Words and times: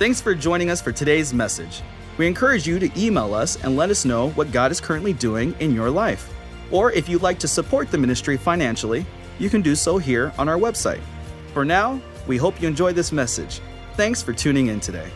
Thanks 0.00 0.18
for 0.18 0.34
joining 0.34 0.70
us 0.70 0.80
for 0.80 0.92
today's 0.92 1.34
message. 1.34 1.82
We 2.16 2.26
encourage 2.26 2.66
you 2.66 2.78
to 2.78 2.90
email 2.98 3.34
us 3.34 3.62
and 3.62 3.76
let 3.76 3.90
us 3.90 4.06
know 4.06 4.30
what 4.30 4.50
God 4.50 4.70
is 4.72 4.80
currently 4.80 5.12
doing 5.12 5.54
in 5.60 5.74
your 5.74 5.90
life. 5.90 6.32
Or 6.70 6.90
if 6.92 7.06
you'd 7.06 7.20
like 7.20 7.38
to 7.40 7.46
support 7.46 7.90
the 7.90 7.98
ministry 7.98 8.38
financially, 8.38 9.04
you 9.38 9.50
can 9.50 9.60
do 9.60 9.74
so 9.74 9.98
here 9.98 10.32
on 10.38 10.48
our 10.48 10.56
website. 10.56 11.02
For 11.52 11.66
now, 11.66 12.00
we 12.26 12.38
hope 12.38 12.62
you 12.62 12.66
enjoy 12.66 12.94
this 12.94 13.12
message. 13.12 13.60
Thanks 13.92 14.22
for 14.22 14.32
tuning 14.32 14.68
in 14.68 14.80
today. 14.80 15.10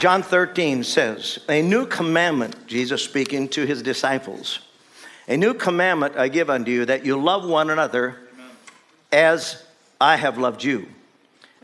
John 0.00 0.24
13 0.24 0.82
says, 0.82 1.38
A 1.48 1.62
new 1.62 1.86
commandment, 1.86 2.66
Jesus 2.66 3.00
speaking 3.00 3.46
to 3.50 3.64
his 3.64 3.80
disciples. 3.80 4.58
A 5.28 5.36
new 5.36 5.54
commandment 5.54 6.16
I 6.16 6.26
give 6.26 6.50
unto 6.50 6.72
you 6.72 6.84
that 6.86 7.06
you 7.06 7.16
love 7.16 7.48
one 7.48 7.70
another 7.70 8.16
as 9.12 9.64
I 10.00 10.16
have 10.16 10.36
loved 10.36 10.64
you. 10.64 10.88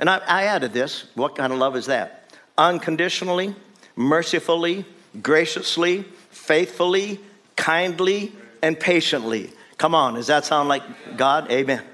And 0.02 0.10
I, 0.10 0.20
I 0.26 0.42
added 0.46 0.72
this. 0.72 1.06
What 1.14 1.36
kind 1.36 1.52
of 1.52 1.60
love 1.60 1.76
is 1.76 1.86
that? 1.86 2.24
Unconditionally, 2.58 3.54
mercifully, 3.94 4.84
graciously, 5.22 6.02
faithfully, 6.30 7.20
kindly, 7.54 8.32
and 8.62 8.78
patiently. 8.78 9.52
Come 9.78 9.94
on, 9.94 10.14
does 10.14 10.26
that 10.26 10.44
sound 10.44 10.68
like 10.68 10.82
God? 11.16 11.52
Amen. 11.52 11.84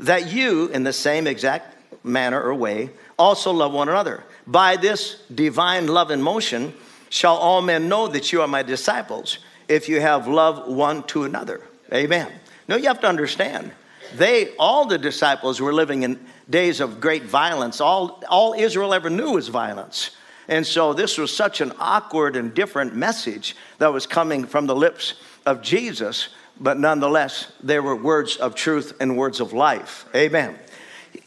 That 0.00 0.30
you, 0.30 0.68
in 0.68 0.82
the 0.82 0.92
same 0.92 1.26
exact 1.26 2.04
manner 2.04 2.38
or 2.38 2.54
way, 2.54 2.90
also 3.18 3.50
love 3.50 3.72
one 3.72 3.88
another. 3.88 4.24
By 4.46 4.76
this 4.76 5.22
divine 5.34 5.86
love 5.86 6.10
and 6.10 6.22
motion 6.22 6.74
shall 7.08 7.36
all 7.36 7.62
men 7.62 7.88
know 7.88 8.08
that 8.08 8.30
you 8.30 8.42
are 8.42 8.46
my 8.48 8.62
disciples 8.62 9.38
if 9.68 9.88
you 9.88 10.02
have 10.02 10.28
love 10.28 10.68
one 10.68 11.02
to 11.04 11.24
another. 11.24 11.62
Amen. 11.94 12.30
Now 12.68 12.76
you 12.76 12.88
have 12.88 13.00
to 13.00 13.08
understand, 13.08 13.70
they, 14.16 14.54
all 14.56 14.84
the 14.84 14.98
disciples 14.98 15.62
were 15.62 15.72
living 15.72 16.02
in 16.02 16.20
days 16.48 16.80
of 16.80 17.00
great 17.00 17.24
violence. 17.24 17.80
All, 17.80 18.22
all 18.28 18.54
Israel 18.54 18.94
ever 18.94 19.10
knew 19.10 19.32
was 19.32 19.48
violence. 19.48 20.10
And 20.48 20.66
so 20.66 20.92
this 20.92 21.18
was 21.18 21.34
such 21.34 21.60
an 21.60 21.72
awkward 21.78 22.36
and 22.36 22.52
different 22.52 22.94
message 22.94 23.56
that 23.78 23.92
was 23.92 24.06
coming 24.06 24.44
from 24.44 24.66
the 24.66 24.74
lips 24.74 25.14
of 25.46 25.62
Jesus, 25.62 26.28
but 26.60 26.78
nonetheless, 26.78 27.52
there 27.62 27.82
were 27.82 27.96
words 27.96 28.36
of 28.36 28.54
truth 28.54 28.94
and 29.00 29.16
words 29.16 29.40
of 29.40 29.52
life. 29.52 30.04
Amen 30.14 30.58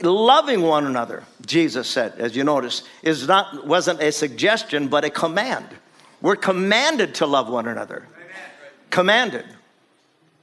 loving 0.01 0.61
one 0.61 0.85
another, 0.85 1.23
Jesus 1.45 1.87
said, 1.87 2.13
as 2.17 2.35
you 2.35 2.43
notice, 2.43 2.83
is 3.03 3.27
not, 3.27 3.65
wasn't 3.65 4.01
a 4.01 4.11
suggestion, 4.11 4.87
but 4.87 5.03
a 5.03 5.09
command. 5.09 5.67
We're 6.21 6.35
commanded 6.35 7.15
to 7.15 7.25
love 7.25 7.49
one 7.49 7.67
another. 7.67 8.07
Commanded. 8.89 9.45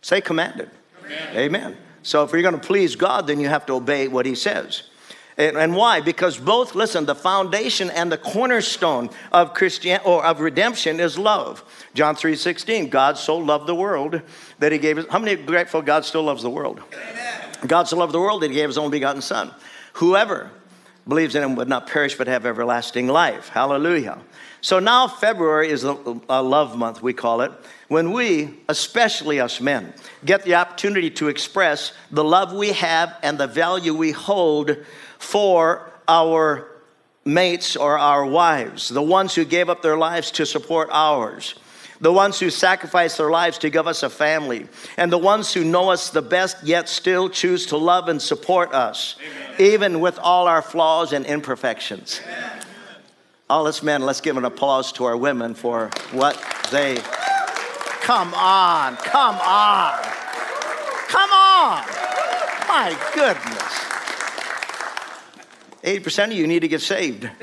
Say 0.00 0.20
commanded. 0.20 0.70
Amen. 1.04 1.36
Amen. 1.36 1.76
So 2.02 2.24
if 2.24 2.32
you're 2.32 2.42
going 2.42 2.58
to 2.58 2.66
please 2.66 2.96
God, 2.96 3.26
then 3.26 3.40
you 3.40 3.48
have 3.48 3.66
to 3.66 3.74
obey 3.74 4.08
what 4.08 4.26
He 4.26 4.34
says. 4.34 4.84
And, 5.38 5.56
and 5.56 5.74
why? 5.74 6.00
Because 6.00 6.36
both, 6.36 6.74
listen, 6.74 7.06
the 7.06 7.14
foundation 7.14 7.90
and 7.90 8.12
the 8.12 8.18
cornerstone 8.18 9.08
of 9.32 9.54
Christian 9.54 10.00
or 10.04 10.24
of 10.24 10.40
redemption 10.40 11.00
is 11.00 11.18
love. 11.18 11.64
John 11.94 12.14
3:16, 12.14 12.90
God 12.90 13.16
so 13.16 13.38
loved 13.38 13.66
the 13.66 13.74
world 13.74 14.20
that 14.58 14.72
He 14.72 14.78
gave 14.78 14.98
us. 14.98 15.06
How 15.10 15.18
many 15.18 15.40
grateful 15.42 15.80
God 15.80 16.04
still 16.04 16.22
loves 16.22 16.42
the 16.42 16.50
world? 16.50 16.82
Amen. 16.92 17.32
God 17.66 17.88
so 17.88 17.96
loved 17.96 18.12
the 18.12 18.20
world 18.20 18.42
that 18.42 18.50
he 18.50 18.56
gave 18.56 18.68
his 18.68 18.78
only 18.78 18.90
begotten 18.90 19.22
Son. 19.22 19.50
Whoever 19.94 20.50
believes 21.06 21.34
in 21.34 21.42
him 21.42 21.56
would 21.56 21.68
not 21.68 21.86
perish 21.86 22.16
but 22.16 22.26
have 22.26 22.46
everlasting 22.46 23.08
life. 23.08 23.48
Hallelujah. 23.48 24.18
So 24.60 24.78
now 24.78 25.08
February 25.08 25.70
is 25.70 25.82
a, 25.82 25.92
love 25.92 26.76
month, 26.78 27.02
we 27.02 27.12
call 27.12 27.40
it, 27.40 27.50
when 27.88 28.12
we, 28.12 28.60
especially 28.68 29.40
us 29.40 29.60
men, 29.60 29.92
get 30.24 30.44
the 30.44 30.54
opportunity 30.54 31.10
to 31.10 31.28
express 31.28 31.92
the 32.12 32.22
love 32.22 32.52
we 32.52 32.72
have 32.72 33.18
and 33.22 33.38
the 33.38 33.48
value 33.48 33.92
we 33.92 34.12
hold 34.12 34.76
for 35.18 35.90
our 36.06 36.68
mates 37.24 37.76
or 37.76 37.98
our 37.98 38.24
wives, 38.24 38.88
the 38.88 39.02
ones 39.02 39.34
who 39.34 39.44
gave 39.44 39.68
up 39.68 39.82
their 39.82 39.96
lives 39.96 40.30
to 40.32 40.46
support 40.46 40.88
ours 40.92 41.54
the 42.02 42.12
ones 42.12 42.38
who 42.40 42.50
sacrifice 42.50 43.16
their 43.16 43.30
lives 43.30 43.56
to 43.58 43.70
give 43.70 43.86
us 43.86 44.02
a 44.02 44.10
family, 44.10 44.66
and 44.96 45.10
the 45.10 45.16
ones 45.16 45.54
who 45.54 45.64
know 45.64 45.90
us 45.90 46.10
the 46.10 46.20
best 46.20 46.56
yet 46.64 46.88
still 46.88 47.30
choose 47.30 47.66
to 47.66 47.76
love 47.76 48.08
and 48.08 48.20
support 48.20 48.74
us, 48.74 49.14
Amen. 49.20 49.60
even 49.60 50.00
with 50.00 50.18
all 50.18 50.48
our 50.48 50.62
flaws 50.62 51.12
and 51.12 51.24
imperfections. 51.24 52.20
Amen. 52.24 52.64
All 53.48 53.68
us 53.68 53.84
men, 53.84 54.02
let's 54.02 54.20
give 54.20 54.36
an 54.36 54.44
applause 54.44 54.90
to 54.92 55.04
our 55.04 55.16
women 55.16 55.54
for 55.54 55.90
what 56.10 56.34
they. 56.72 56.96
Come 58.00 58.34
on, 58.34 58.96
come 58.96 59.36
on, 59.36 60.02
come 61.06 61.30
on. 61.30 61.84
My 62.66 62.98
goodness. 63.14 63.62
80% 65.84 66.26
of 66.26 66.32
you 66.32 66.48
need 66.48 66.60
to 66.60 66.68
get 66.68 66.80
saved. 66.80 67.28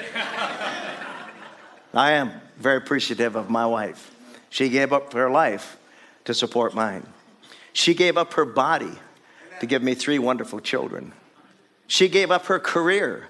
I 1.94 2.12
am 2.12 2.32
very 2.58 2.78
appreciative 2.78 3.36
of 3.36 3.50
my 3.50 3.66
wife. 3.66 4.16
She 4.50 4.70
gave 4.70 4.92
up 4.92 5.14
her 5.14 5.30
life 5.30 5.78
to 6.26 6.34
support 6.34 6.74
mine. 6.74 7.06
She 7.74 7.94
gave 7.94 8.18
up 8.18 8.34
her 8.34 8.46
body 8.46 8.92
to 9.60 9.66
give 9.66 9.84
me 9.84 9.94
three 9.96 10.20
wonderful 10.20 10.60
children. 10.60 11.14
She 11.88 12.08
gave 12.08 12.32
up 12.32 12.46
her 12.48 12.60
career 12.60 13.30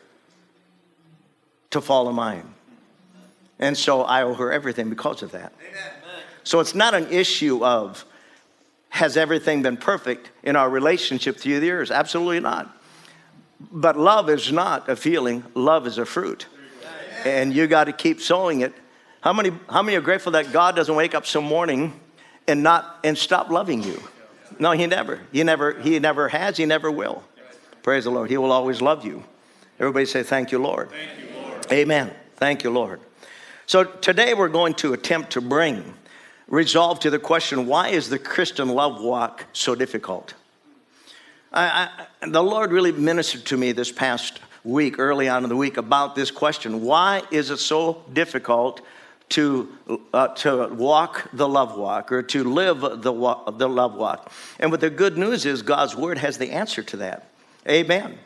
to 1.72 1.82
follow 1.82 2.12
mine. 2.12 2.54
And 3.60 3.78
so 3.78 4.04
I 4.04 4.24
owe 4.24 4.34
her 4.34 4.52
everything 4.52 4.90
because 4.90 5.22
of 5.22 5.32
that. 5.32 5.54
So 6.44 6.60
it's 6.60 6.74
not 6.76 6.94
an 6.94 7.12
issue 7.12 7.64
of 7.64 8.06
has 8.90 9.18
everything 9.18 9.62
been 9.62 9.78
perfect 9.78 10.32
in 10.44 10.56
our 10.56 10.70
relationship 10.70 11.38
through 11.38 11.60
the 11.60 11.66
years? 11.66 11.92
Absolutely 11.92 12.40
not. 12.40 12.76
But 13.72 13.98
love 13.98 14.30
is 14.30 14.52
not 14.52 14.90
a 14.90 14.96
feeling, 14.96 15.44
love 15.54 15.86
is 15.86 15.98
a 15.98 16.06
fruit. 16.06 16.48
And 17.26 17.54
you 17.54 17.68
got 17.68 17.86
to 17.86 17.94
keep 17.94 18.22
sowing 18.22 18.62
it 18.62 18.74
how 19.22 19.34
many, 19.34 19.52
how 19.70 19.82
many 19.82 19.98
are 19.98 20.02
grateful 20.02 20.32
that 20.34 20.52
God 20.52 20.76
doesn't 20.76 20.96
wake 20.96 21.14
up 21.14 21.26
some 21.26 21.44
morning 21.44 22.00
and 22.48 22.64
not 22.64 23.00
and 23.04 23.18
stop 23.18 23.50
loving 23.50 23.84
you? 23.84 24.02
No, 24.60 24.72
he 24.72 24.88
never. 24.88 25.22
He 25.32 25.44
never, 25.44 25.80
he 25.80 26.00
never 26.00 26.30
has, 26.30 26.58
he 26.58 26.66
never 26.66 26.90
will. 26.90 27.24
Praise 27.84 28.06
the 28.06 28.12
Lord. 28.12 28.30
He 28.30 28.38
will 28.38 28.52
always 28.52 28.82
love 28.82 29.06
you. 29.06 29.24
Everybody 29.80 30.06
say, 30.06 30.24
Thank 30.24 30.52
you, 30.52 30.60
Lord. 30.60 30.90
Thank 30.90 31.20
you, 31.20 31.42
Lord. 31.42 31.72
Amen. 31.72 32.14
Thank 32.36 32.64
you, 32.64 32.70
Lord. 32.70 33.02
So 33.66 33.84
today 33.84 34.34
we're 34.34 34.50
going 34.50 34.74
to 34.76 34.94
attempt 34.94 35.32
to 35.32 35.42
bring 35.42 35.94
resolve 36.48 37.00
to 37.02 37.10
the 37.10 37.20
question 37.20 37.68
why 37.68 37.90
is 37.90 38.10
the 38.10 38.20
Christian 38.20 38.70
love 38.70 39.02
walk 39.02 39.46
so 39.54 39.76
difficult? 39.76 40.34
I, 41.54 41.90
I, 42.22 42.28
the 42.28 42.44
Lord 42.44 42.72
really 42.72 42.92
ministered 42.92 43.46
to 43.46 43.58
me 43.58 43.72
this 43.72 43.92
past 43.92 44.40
week, 44.64 45.00
early 45.00 45.30
on 45.30 45.44
in 45.44 45.50
the 45.50 45.56
week, 45.56 45.78
about 45.78 46.16
this 46.16 46.32
question 46.32 46.82
why 46.82 47.22
is 47.32 47.50
it 47.50 47.58
so 47.58 48.04
difficult 48.14 48.82
to, 49.30 49.70
uh, 50.14 50.30
to 50.30 50.68
walk 50.70 51.30
the 51.34 51.48
love 51.48 51.78
walk 51.78 52.12
or 52.12 52.24
to 52.24 52.44
live 52.44 53.02
the, 53.02 53.12
walk, 53.12 53.58
the 53.58 53.70
love 53.70 53.96
walk. 53.96 54.32
And 54.60 54.72
what 54.72 54.82
the 54.82 54.90
good 54.90 55.18
news 55.18 55.46
is, 55.46 55.62
God's 55.62 55.96
word 55.96 56.18
has 56.18 56.38
the 56.38 56.52
answer 56.52 56.82
to 56.84 56.98
that. 56.98 57.30
Amen. 57.68 58.18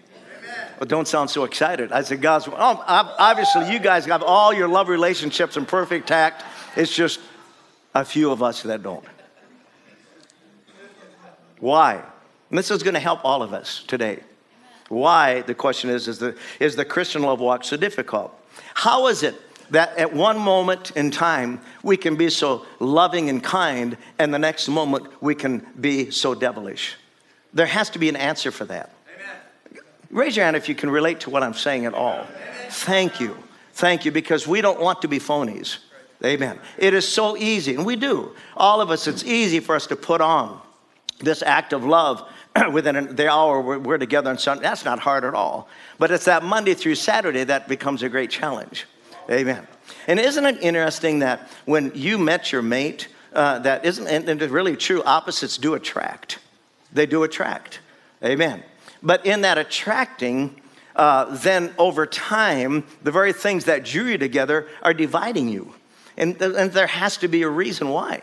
Well, 0.80 0.88
don't 0.88 1.08
sound 1.08 1.30
so 1.30 1.44
excited. 1.44 1.91
I 1.91 2.02
said, 2.02 2.22
God's, 2.22 2.47
word. 2.47 2.58
oh, 2.59 2.84
obviously, 2.88 3.72
you 3.72 3.80
guys 3.80 4.06
have 4.06 4.24
all 4.24 4.53
your 4.53 4.68
love 4.68 4.88
relationships 4.88 5.58
in 5.58 5.66
perfect 5.66 6.08
tact. 6.08 6.44
It's 6.75 6.94
just 6.94 7.20
a 7.94 8.06
few 8.06 8.31
of 8.31 8.41
us 8.41 8.64
that 8.64 8.81
don't. 8.81 9.06
Why? 11.59 12.02
And 12.50 12.58
this 12.58 12.72
is 12.72 12.84
going 12.84 12.94
to 12.94 13.00
help 13.00 13.24
all 13.24 13.41
of 13.41 13.53
us 13.53 13.84
today. 13.88 14.20
Why, 14.90 15.41
the 15.41 15.53
question 15.53 15.90
is, 15.90 16.08
is 16.08 16.20
the, 16.20 16.38
is 16.59 16.75
the 16.75 16.85
Christian 16.85 17.24
love 17.24 17.40
walk 17.40 17.64
so 17.64 17.78
difficult? 17.78 18.38
How 18.74 19.08
is 19.08 19.24
it 19.24 19.35
that 19.72 19.97
at 19.97 20.13
one 20.13 20.38
moment 20.38 20.91
in 20.91 21.12
time 21.12 21.62
we 21.84 21.97
can 21.97 22.16
be 22.16 22.29
so 22.29 22.66
loving 22.79 23.29
and 23.29 23.44
kind, 23.44 23.97
and 24.19 24.34
the 24.34 24.40
next 24.40 24.68
moment 24.68 25.07
we 25.22 25.35
can 25.35 25.66
be 25.79 26.12
so 26.12 26.35
devilish. 26.35 26.96
There 27.53 27.66
has 27.66 27.90
to 27.91 28.00
be 28.00 28.09
an 28.09 28.16
answer 28.16 28.52
for 28.52 28.66
that. 28.66 28.91
Amen. 29.16 29.84
Raise 30.09 30.35
your 30.35 30.46
hand 30.46 30.56
if 30.56 30.68
you 30.68 30.75
can 30.75 30.90
relate 30.90 31.19
to 31.22 31.29
what 31.29 31.44
I'm 31.44 31.53
saying 31.53 31.85
at 31.85 31.93
all. 31.93 32.20
Amen. 32.20 32.70
Thank 32.70 33.20
you. 33.20 33.37
Thank 33.73 34.05
you, 34.05 34.11
because 34.11 34.47
we 34.47 34.61
don't 34.61 34.79
want 34.79 35.02
to 35.02 35.08
be 35.08 35.20
phonies. 35.20 35.79
Amen. 36.23 36.59
It 36.78 36.93
is 36.93 37.08
so 37.08 37.35
easy, 37.35 37.76
and 37.76 37.85
we 37.85 37.96
do. 37.96 38.32
All 38.55 38.82
of 38.82 38.91
us, 38.91 39.08
it's 39.08 39.23
easy 39.23 39.59
for 39.59 39.76
us 39.76 39.87
to 39.87 39.96
put 39.96 40.22
on 40.22 40.61
this 41.20 41.41
act 41.41 41.73
of 41.73 41.84
love 41.84 42.28
within 42.72 43.16
the 43.16 43.29
hour 43.29 43.61
we're 43.61 43.97
together 43.97 44.29
on 44.29 44.37
Sunday. 44.37 44.64
That's 44.64 44.85
not 44.85 44.99
hard 44.99 45.26
at 45.26 45.34
all. 45.34 45.67
But 45.97 46.11
it's 46.11 46.26
that 46.26 46.43
Monday 46.43 46.73
through 46.73 46.96
Saturday 46.96 47.43
that 47.46 47.67
becomes 47.67 48.03
a 48.03 48.09
great 48.09 48.29
challenge. 48.29 48.85
Amen. 49.29 49.67
And 50.08 50.20
isn't 50.20 50.46
it 50.46 50.61
interesting 50.61 51.20
that 51.20 51.49
when 51.66 51.91
you 51.96 52.17
met 52.17 52.52
your 52.52 52.61
mate, 52.61 53.08
uh, 53.34 53.59
that 53.59 53.85
isn't, 53.85 54.08
and 54.08 54.41
it's 54.41 54.52
really 54.52 54.75
true, 54.75 55.02
opposites 55.03 55.58
do 55.58 55.73
attract. 55.73 56.40
They 56.91 57.05
do 57.05 57.23
attract. 57.23 57.79
Amen. 58.23 58.64
But 59.02 59.25
in 59.25 59.41
that 59.41 59.58
attracting, 59.58 60.61
uh, 60.96 61.35
then 61.37 61.73
over 61.78 62.05
time, 62.05 62.85
the 63.02 63.11
very 63.11 63.34
things 63.34 63.66
that 63.66 63.84
drew 63.84 64.05
you 64.05 64.17
together 64.17 64.67
are 64.81 64.93
dividing 64.93 65.49
you. 65.49 65.73
And, 66.16 66.40
and 66.41 66.72
there 66.72 66.87
has 66.87 67.17
to 67.17 67.28
be 67.28 67.41
a 67.41 67.49
reason 67.49 67.90
why. 67.90 68.22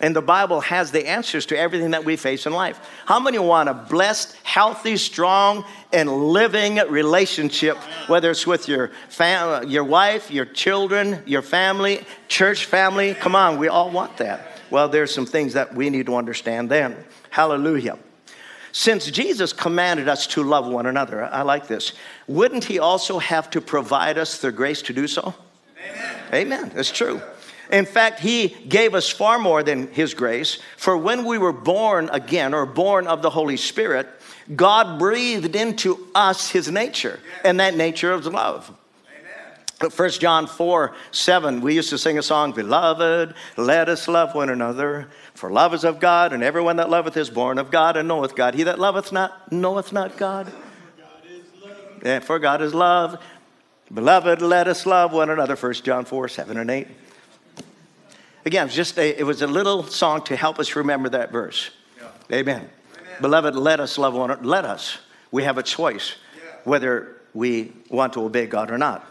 And 0.00 0.16
the 0.16 0.22
Bible 0.22 0.60
has 0.62 0.90
the 0.90 1.06
answers 1.06 1.44
to 1.46 1.58
everything 1.58 1.90
that 1.90 2.04
we 2.04 2.16
face 2.16 2.46
in 2.46 2.52
life. 2.54 2.80
How 3.04 3.20
many 3.20 3.38
want 3.38 3.68
a 3.68 3.74
blessed, 3.74 4.34
healthy, 4.42 4.96
strong, 4.96 5.64
and 5.92 6.10
living 6.10 6.76
relationship, 6.88 7.76
whether 8.06 8.30
it's 8.30 8.46
with 8.46 8.66
your, 8.66 8.90
fam- 9.10 9.68
your 9.68 9.84
wife, 9.84 10.30
your 10.30 10.46
children, 10.46 11.22
your 11.26 11.42
family, 11.42 12.02
church 12.28 12.64
family? 12.64 13.12
Come 13.14 13.36
on, 13.36 13.58
we 13.58 13.68
all 13.68 13.90
want 13.90 14.16
that. 14.16 14.58
Well, 14.70 14.88
there's 14.88 15.14
some 15.14 15.26
things 15.26 15.52
that 15.52 15.74
we 15.74 15.90
need 15.90 16.06
to 16.06 16.16
understand 16.16 16.70
then. 16.70 16.96
Hallelujah. 17.28 17.98
Since 18.72 19.10
Jesus 19.10 19.52
commanded 19.52 20.08
us 20.08 20.26
to 20.28 20.42
love 20.42 20.66
one 20.66 20.86
another, 20.86 21.24
I 21.24 21.42
like 21.42 21.66
this, 21.66 21.92
wouldn't 22.26 22.64
he 22.64 22.78
also 22.78 23.18
have 23.18 23.50
to 23.50 23.60
provide 23.60 24.16
us 24.16 24.38
the 24.38 24.52
grace 24.52 24.80
to 24.82 24.92
do 24.92 25.08
so? 25.08 25.34
Amen. 25.84 26.24
Amen. 26.32 26.72
That's 26.74 26.90
true. 26.90 27.20
In 27.72 27.86
fact, 27.86 28.20
he 28.20 28.48
gave 28.48 28.94
us 28.94 29.08
far 29.08 29.38
more 29.38 29.62
than 29.62 29.88
his 29.92 30.14
grace. 30.14 30.58
For 30.76 30.96
when 30.96 31.24
we 31.24 31.38
were 31.38 31.52
born 31.52 32.10
again 32.12 32.52
or 32.52 32.66
born 32.66 33.06
of 33.06 33.22
the 33.22 33.30
Holy 33.30 33.56
Spirit, 33.56 34.08
God 34.56 34.98
breathed 34.98 35.54
into 35.54 36.08
us 36.14 36.50
his 36.50 36.70
nature, 36.70 37.20
and 37.44 37.60
that 37.60 37.76
nature 37.76 38.12
is 38.14 38.26
love. 38.26 38.72
First 39.88 40.20
John 40.20 40.46
4 40.46 40.94
7, 41.10 41.60
we 41.62 41.74
used 41.74 41.88
to 41.88 41.96
sing 41.96 42.18
a 42.18 42.22
song, 42.22 42.52
Beloved, 42.52 43.34
let 43.56 43.88
us 43.88 44.08
love 44.08 44.34
one 44.34 44.50
another. 44.50 45.08
For 45.32 45.50
love 45.50 45.72
is 45.72 45.84
of 45.84 46.00
God, 46.00 46.34
and 46.34 46.42
everyone 46.42 46.76
that 46.76 46.90
loveth 46.90 47.16
is 47.16 47.30
born 47.30 47.56
of 47.56 47.70
God 47.70 47.96
and 47.96 48.06
knoweth 48.06 48.36
God. 48.36 48.54
He 48.54 48.64
that 48.64 48.78
loveth 48.78 49.10
not, 49.10 49.50
knoweth 49.50 49.90
not 49.92 50.18
God. 50.18 50.52
Yeah, 52.04 52.18
for 52.18 52.38
God 52.38 52.60
is 52.60 52.74
love. 52.74 53.22
Beloved, 53.92 54.42
let 54.42 54.68
us 54.68 54.84
love 54.84 55.12
one 55.12 55.30
another. 55.30 55.56
First 55.56 55.84
John 55.84 56.04
4 56.04 56.28
7 56.28 56.58
and 56.58 56.70
8. 56.70 56.86
Again, 58.44 58.62
it 58.62 58.66
was 58.66 58.74
just 58.74 58.98
a, 58.98 59.18
it 59.18 59.24
was 59.24 59.42
a 59.42 59.46
little 59.46 59.82
song 59.82 60.22
to 60.24 60.36
help 60.36 60.58
us 60.58 60.74
remember 60.74 61.08
that 61.10 61.30
verse. 61.30 61.70
Yeah. 61.98 62.38
Amen. 62.38 62.70
Amen. 62.98 63.14
Beloved, 63.20 63.54
let 63.54 63.80
us 63.80 63.98
love 63.98 64.14
one 64.14 64.30
another. 64.30 64.46
Let 64.46 64.64
us. 64.64 64.98
We 65.30 65.44
have 65.44 65.58
a 65.58 65.62
choice 65.62 66.16
yeah. 66.36 66.52
whether 66.64 67.16
we 67.34 67.72
want 67.90 68.14
to 68.14 68.22
obey 68.22 68.46
God 68.46 68.70
or 68.70 68.78
not. 68.78 69.06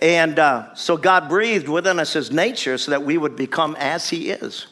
And 0.00 0.38
uh, 0.38 0.74
so 0.74 0.96
God 0.96 1.28
breathed 1.28 1.68
within 1.68 1.98
us 1.98 2.12
his 2.14 2.30
nature 2.30 2.76
so 2.78 2.90
that 2.90 3.04
we 3.04 3.16
would 3.16 3.36
become 3.36 3.76
as 3.76 4.10
he 4.10 4.30
is. 4.30 4.66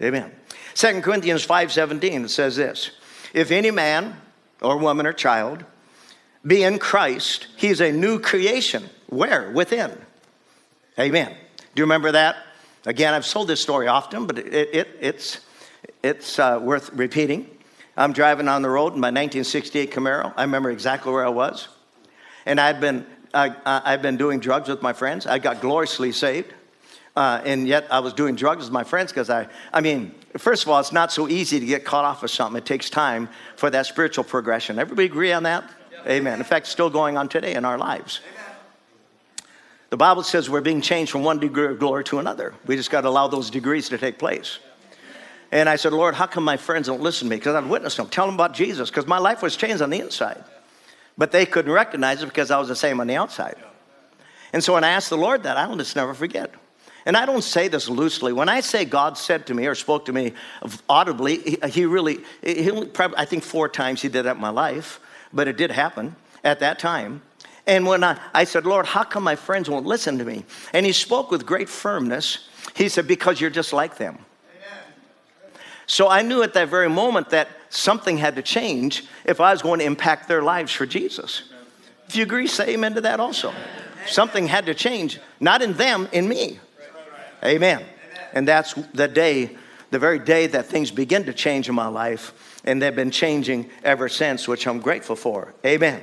Amen. 0.00 0.30
2 0.74 1.00
Corinthians 1.00 1.46
5:17 1.46 2.28
says 2.28 2.56
this: 2.56 2.90
If 3.32 3.50
any 3.50 3.70
man 3.70 4.20
or 4.60 4.76
woman 4.78 5.06
or 5.06 5.12
child 5.12 5.64
be 6.46 6.62
in 6.62 6.78
Christ, 6.78 7.48
he's 7.56 7.80
a 7.80 7.92
new 7.92 8.18
creation. 8.18 8.88
Where? 9.08 9.50
Within. 9.52 9.96
Amen. 10.98 11.28
Do 11.28 11.80
you 11.80 11.84
remember 11.84 12.12
that? 12.12 12.36
Again, 12.84 13.14
I've 13.14 13.28
told 13.28 13.48
this 13.48 13.60
story 13.60 13.86
often, 13.86 14.26
but 14.26 14.38
it, 14.38 14.74
it, 14.74 14.88
it's, 15.00 15.40
it's 16.02 16.38
uh, 16.38 16.58
worth 16.60 16.90
repeating. 16.92 17.48
I'm 17.96 18.12
driving 18.12 18.48
on 18.48 18.62
the 18.62 18.70
road 18.70 18.94
in 18.94 19.00
my 19.00 19.08
1968 19.08 19.90
Camaro. 19.90 20.32
I 20.36 20.42
remember 20.42 20.70
exactly 20.70 21.12
where 21.12 21.24
I 21.24 21.28
was. 21.28 21.68
And 22.46 22.60
I'd 22.60 22.80
been 22.80 23.06
I, 23.34 23.54
I've 23.64 24.02
been 24.02 24.16
doing 24.16 24.40
drugs 24.40 24.68
with 24.68 24.82
my 24.82 24.92
friends. 24.92 25.26
I 25.26 25.38
got 25.38 25.60
gloriously 25.60 26.12
saved. 26.12 26.52
Uh, 27.14 27.42
and 27.44 27.68
yet 27.68 27.86
I 27.90 28.00
was 28.00 28.14
doing 28.14 28.36
drugs 28.36 28.64
with 28.64 28.72
my 28.72 28.84
friends 28.84 29.12
because 29.12 29.28
I, 29.28 29.46
I 29.72 29.82
mean, 29.82 30.14
first 30.38 30.62
of 30.62 30.70
all, 30.70 30.80
it's 30.80 30.92
not 30.92 31.12
so 31.12 31.28
easy 31.28 31.60
to 31.60 31.66
get 31.66 31.84
caught 31.84 32.06
off 32.06 32.22
of 32.22 32.30
something. 32.30 32.56
It 32.56 32.64
takes 32.64 32.88
time 32.88 33.28
for 33.56 33.68
that 33.70 33.84
spiritual 33.84 34.24
progression. 34.24 34.78
Everybody 34.78 35.06
agree 35.06 35.32
on 35.32 35.42
that? 35.42 35.64
Amen. 36.06 36.38
In 36.38 36.44
fact, 36.44 36.66
still 36.66 36.88
going 36.88 37.18
on 37.18 37.28
today 37.28 37.54
in 37.54 37.64
our 37.64 37.76
lives. 37.76 38.20
The 39.92 39.98
Bible 39.98 40.22
says 40.22 40.48
we're 40.48 40.62
being 40.62 40.80
changed 40.80 41.12
from 41.12 41.22
one 41.22 41.38
degree 41.38 41.66
of 41.66 41.78
glory 41.78 42.02
to 42.04 42.18
another. 42.18 42.54
We 42.64 42.76
just 42.76 42.90
got 42.90 43.02
to 43.02 43.08
allow 43.08 43.28
those 43.28 43.50
degrees 43.50 43.90
to 43.90 43.98
take 43.98 44.18
place. 44.18 44.58
And 45.50 45.68
I 45.68 45.76
said, 45.76 45.92
Lord, 45.92 46.14
how 46.14 46.26
come 46.26 46.44
my 46.44 46.56
friends 46.56 46.86
don't 46.86 47.02
listen 47.02 47.26
to 47.26 47.30
me? 47.30 47.36
Because 47.36 47.54
I've 47.54 47.68
witnessed 47.68 47.98
them. 47.98 48.08
Tell 48.08 48.24
them 48.24 48.34
about 48.34 48.54
Jesus, 48.54 48.88
because 48.88 49.06
my 49.06 49.18
life 49.18 49.42
was 49.42 49.54
changed 49.54 49.82
on 49.82 49.90
the 49.90 50.00
inside. 50.00 50.42
But 51.18 51.30
they 51.30 51.44
couldn't 51.44 51.70
recognize 51.70 52.22
it 52.22 52.26
because 52.26 52.50
I 52.50 52.58
was 52.58 52.68
the 52.68 52.74
same 52.74 53.02
on 53.02 53.06
the 53.06 53.16
outside. 53.16 53.56
And 54.54 54.64
so 54.64 54.72
when 54.72 54.82
I 54.82 54.88
asked 54.88 55.10
the 55.10 55.18
Lord 55.18 55.42
that, 55.42 55.58
I'll 55.58 55.76
just 55.76 55.94
never 55.94 56.14
forget. 56.14 56.54
And 57.04 57.14
I 57.14 57.26
don't 57.26 57.44
say 57.44 57.68
this 57.68 57.86
loosely. 57.86 58.32
When 58.32 58.48
I 58.48 58.60
say 58.60 58.86
God 58.86 59.18
said 59.18 59.46
to 59.48 59.54
me 59.54 59.66
or 59.66 59.74
spoke 59.74 60.06
to 60.06 60.12
me 60.14 60.32
audibly, 60.88 61.58
he 61.68 61.84
really, 61.84 62.20
he 62.42 62.70
probably, 62.86 63.18
I 63.18 63.26
think 63.26 63.42
four 63.42 63.68
times 63.68 64.00
he 64.00 64.08
did 64.08 64.22
that 64.22 64.36
in 64.36 64.40
my 64.40 64.48
life, 64.48 65.00
but 65.34 65.48
it 65.48 65.58
did 65.58 65.70
happen 65.70 66.16
at 66.42 66.60
that 66.60 66.78
time. 66.78 67.20
And 67.66 67.86
when 67.86 68.02
I, 68.02 68.18
I 68.34 68.44
said, 68.44 68.66
Lord, 68.66 68.86
how 68.86 69.04
come 69.04 69.22
my 69.22 69.36
friends 69.36 69.70
won't 69.70 69.86
listen 69.86 70.18
to 70.18 70.24
me? 70.24 70.44
And 70.72 70.84
he 70.84 70.92
spoke 70.92 71.30
with 71.30 71.46
great 71.46 71.68
firmness. 71.68 72.48
He 72.74 72.88
said, 72.88 73.06
Because 73.06 73.40
you're 73.40 73.50
just 73.50 73.72
like 73.72 73.96
them. 73.96 74.18
So 75.86 76.08
I 76.08 76.22
knew 76.22 76.42
at 76.42 76.54
that 76.54 76.68
very 76.68 76.88
moment 76.88 77.30
that 77.30 77.48
something 77.68 78.16
had 78.16 78.36
to 78.36 78.42
change 78.42 79.04
if 79.24 79.40
I 79.40 79.52
was 79.52 79.62
going 79.62 79.80
to 79.80 79.84
impact 79.84 80.28
their 80.28 80.42
lives 80.42 80.72
for 80.72 80.86
Jesus. 80.86 81.42
If 82.08 82.16
you 82.16 82.22
agree, 82.22 82.46
say 82.46 82.74
amen 82.74 82.94
to 82.94 83.00
that 83.02 83.20
also. 83.20 83.52
Something 84.06 84.46
had 84.46 84.66
to 84.66 84.74
change, 84.74 85.20
not 85.40 85.62
in 85.62 85.74
them, 85.74 86.08
in 86.12 86.28
me. 86.28 86.60
Amen. 87.44 87.84
And 88.32 88.46
that's 88.46 88.74
the 88.94 89.08
day, 89.08 89.56
the 89.90 89.98
very 89.98 90.18
day 90.18 90.46
that 90.48 90.66
things 90.66 90.90
begin 90.90 91.24
to 91.24 91.32
change 91.32 91.68
in 91.68 91.74
my 91.74 91.88
life, 91.88 92.60
and 92.64 92.80
they've 92.80 92.94
been 92.94 93.10
changing 93.10 93.70
ever 93.84 94.08
since, 94.08 94.48
which 94.48 94.66
I'm 94.66 94.80
grateful 94.80 95.16
for. 95.16 95.54
Amen. 95.64 96.02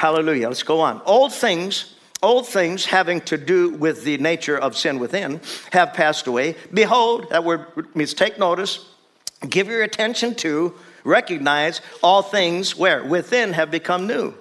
Hallelujah. 0.00 0.48
Let's 0.48 0.62
go 0.62 0.80
on. 0.80 1.02
Old 1.04 1.30
things 1.30 1.94
old 2.22 2.46
things 2.46 2.86
having 2.86 3.20
to 3.20 3.36
do 3.36 3.70
with 3.70 4.02
the 4.02 4.16
nature 4.16 4.56
of 4.56 4.74
sin 4.74 4.98
within 4.98 5.42
have 5.72 5.92
passed 5.92 6.26
away. 6.26 6.56
Behold, 6.72 7.28
that 7.28 7.44
word 7.44 7.66
means 7.94 8.14
take 8.14 8.38
notice, 8.38 8.86
give 9.46 9.68
your 9.68 9.82
attention 9.82 10.34
to, 10.36 10.74
recognize 11.04 11.82
all 12.02 12.22
things 12.22 12.76
where? 12.76 13.04
Within 13.04 13.52
have 13.52 13.70
become 13.70 14.06
new. 14.06 14.32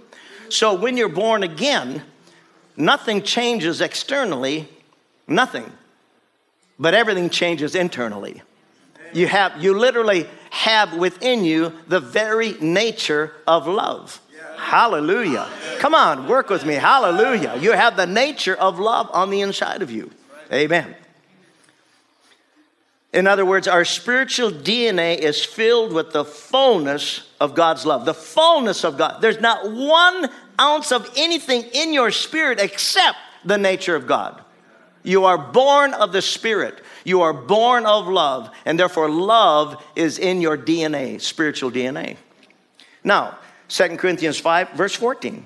So 0.47 0.73
when 0.73 0.95
you're 0.95 1.09
born 1.09 1.43
again, 1.43 2.03
nothing 2.77 3.21
changes 3.21 3.81
externally, 3.81 4.69
nothing. 5.27 5.69
But 6.79 6.93
everything 6.93 7.29
changes 7.29 7.75
internally. 7.75 8.41
You 9.11 9.27
have 9.27 9.61
you 9.61 9.77
literally 9.77 10.25
have 10.51 10.95
within 10.95 11.43
you 11.43 11.73
the 11.87 11.99
very 11.99 12.53
nature 12.61 13.33
of 13.45 13.67
love. 13.67 14.21
Hallelujah. 14.59 15.49
Come 15.79 15.95
on, 15.95 16.27
work 16.27 16.49
with 16.49 16.65
me. 16.65 16.75
Hallelujah. 16.75 17.57
You 17.59 17.71
have 17.71 17.95
the 17.95 18.05
nature 18.05 18.55
of 18.55 18.79
love 18.79 19.09
on 19.13 19.29
the 19.29 19.41
inside 19.41 19.81
of 19.81 19.89
you. 19.89 20.11
Amen. 20.51 20.95
In 23.11 23.25
other 23.25 23.45
words, 23.45 23.67
our 23.67 23.85
spiritual 23.85 24.51
DNA 24.51 25.17
is 25.17 25.43
filled 25.43 25.93
with 25.93 26.11
the 26.11 26.23
fullness 26.23 27.27
of 27.39 27.55
God's 27.55 27.85
love, 27.85 28.05
the 28.05 28.13
fullness 28.13 28.83
of 28.83 28.97
God. 28.97 29.21
There's 29.21 29.39
not 29.39 29.71
one 29.71 30.29
ounce 30.59 30.91
of 30.91 31.11
anything 31.17 31.63
in 31.73 31.93
your 31.93 32.11
spirit 32.11 32.59
except 32.59 33.17
the 33.43 33.57
nature 33.57 33.95
of 33.95 34.05
God. 34.05 34.43
You 35.03 35.25
are 35.25 35.37
born 35.37 35.93
of 35.93 36.11
the 36.11 36.21
Spirit. 36.21 36.81
You 37.03 37.21
are 37.21 37.33
born 37.33 37.85
of 37.85 38.07
love, 38.07 38.51
and 38.65 38.77
therefore 38.77 39.09
love 39.09 39.83
is 39.95 40.19
in 40.19 40.41
your 40.41 40.57
DNA, 40.57 41.21
spiritual 41.21 41.71
DNA. 41.71 42.17
Now, 43.03 43.37
2 43.69 43.97
Corinthians 43.97 44.37
5, 44.39 44.71
verse 44.71 44.95
14. 44.95 45.45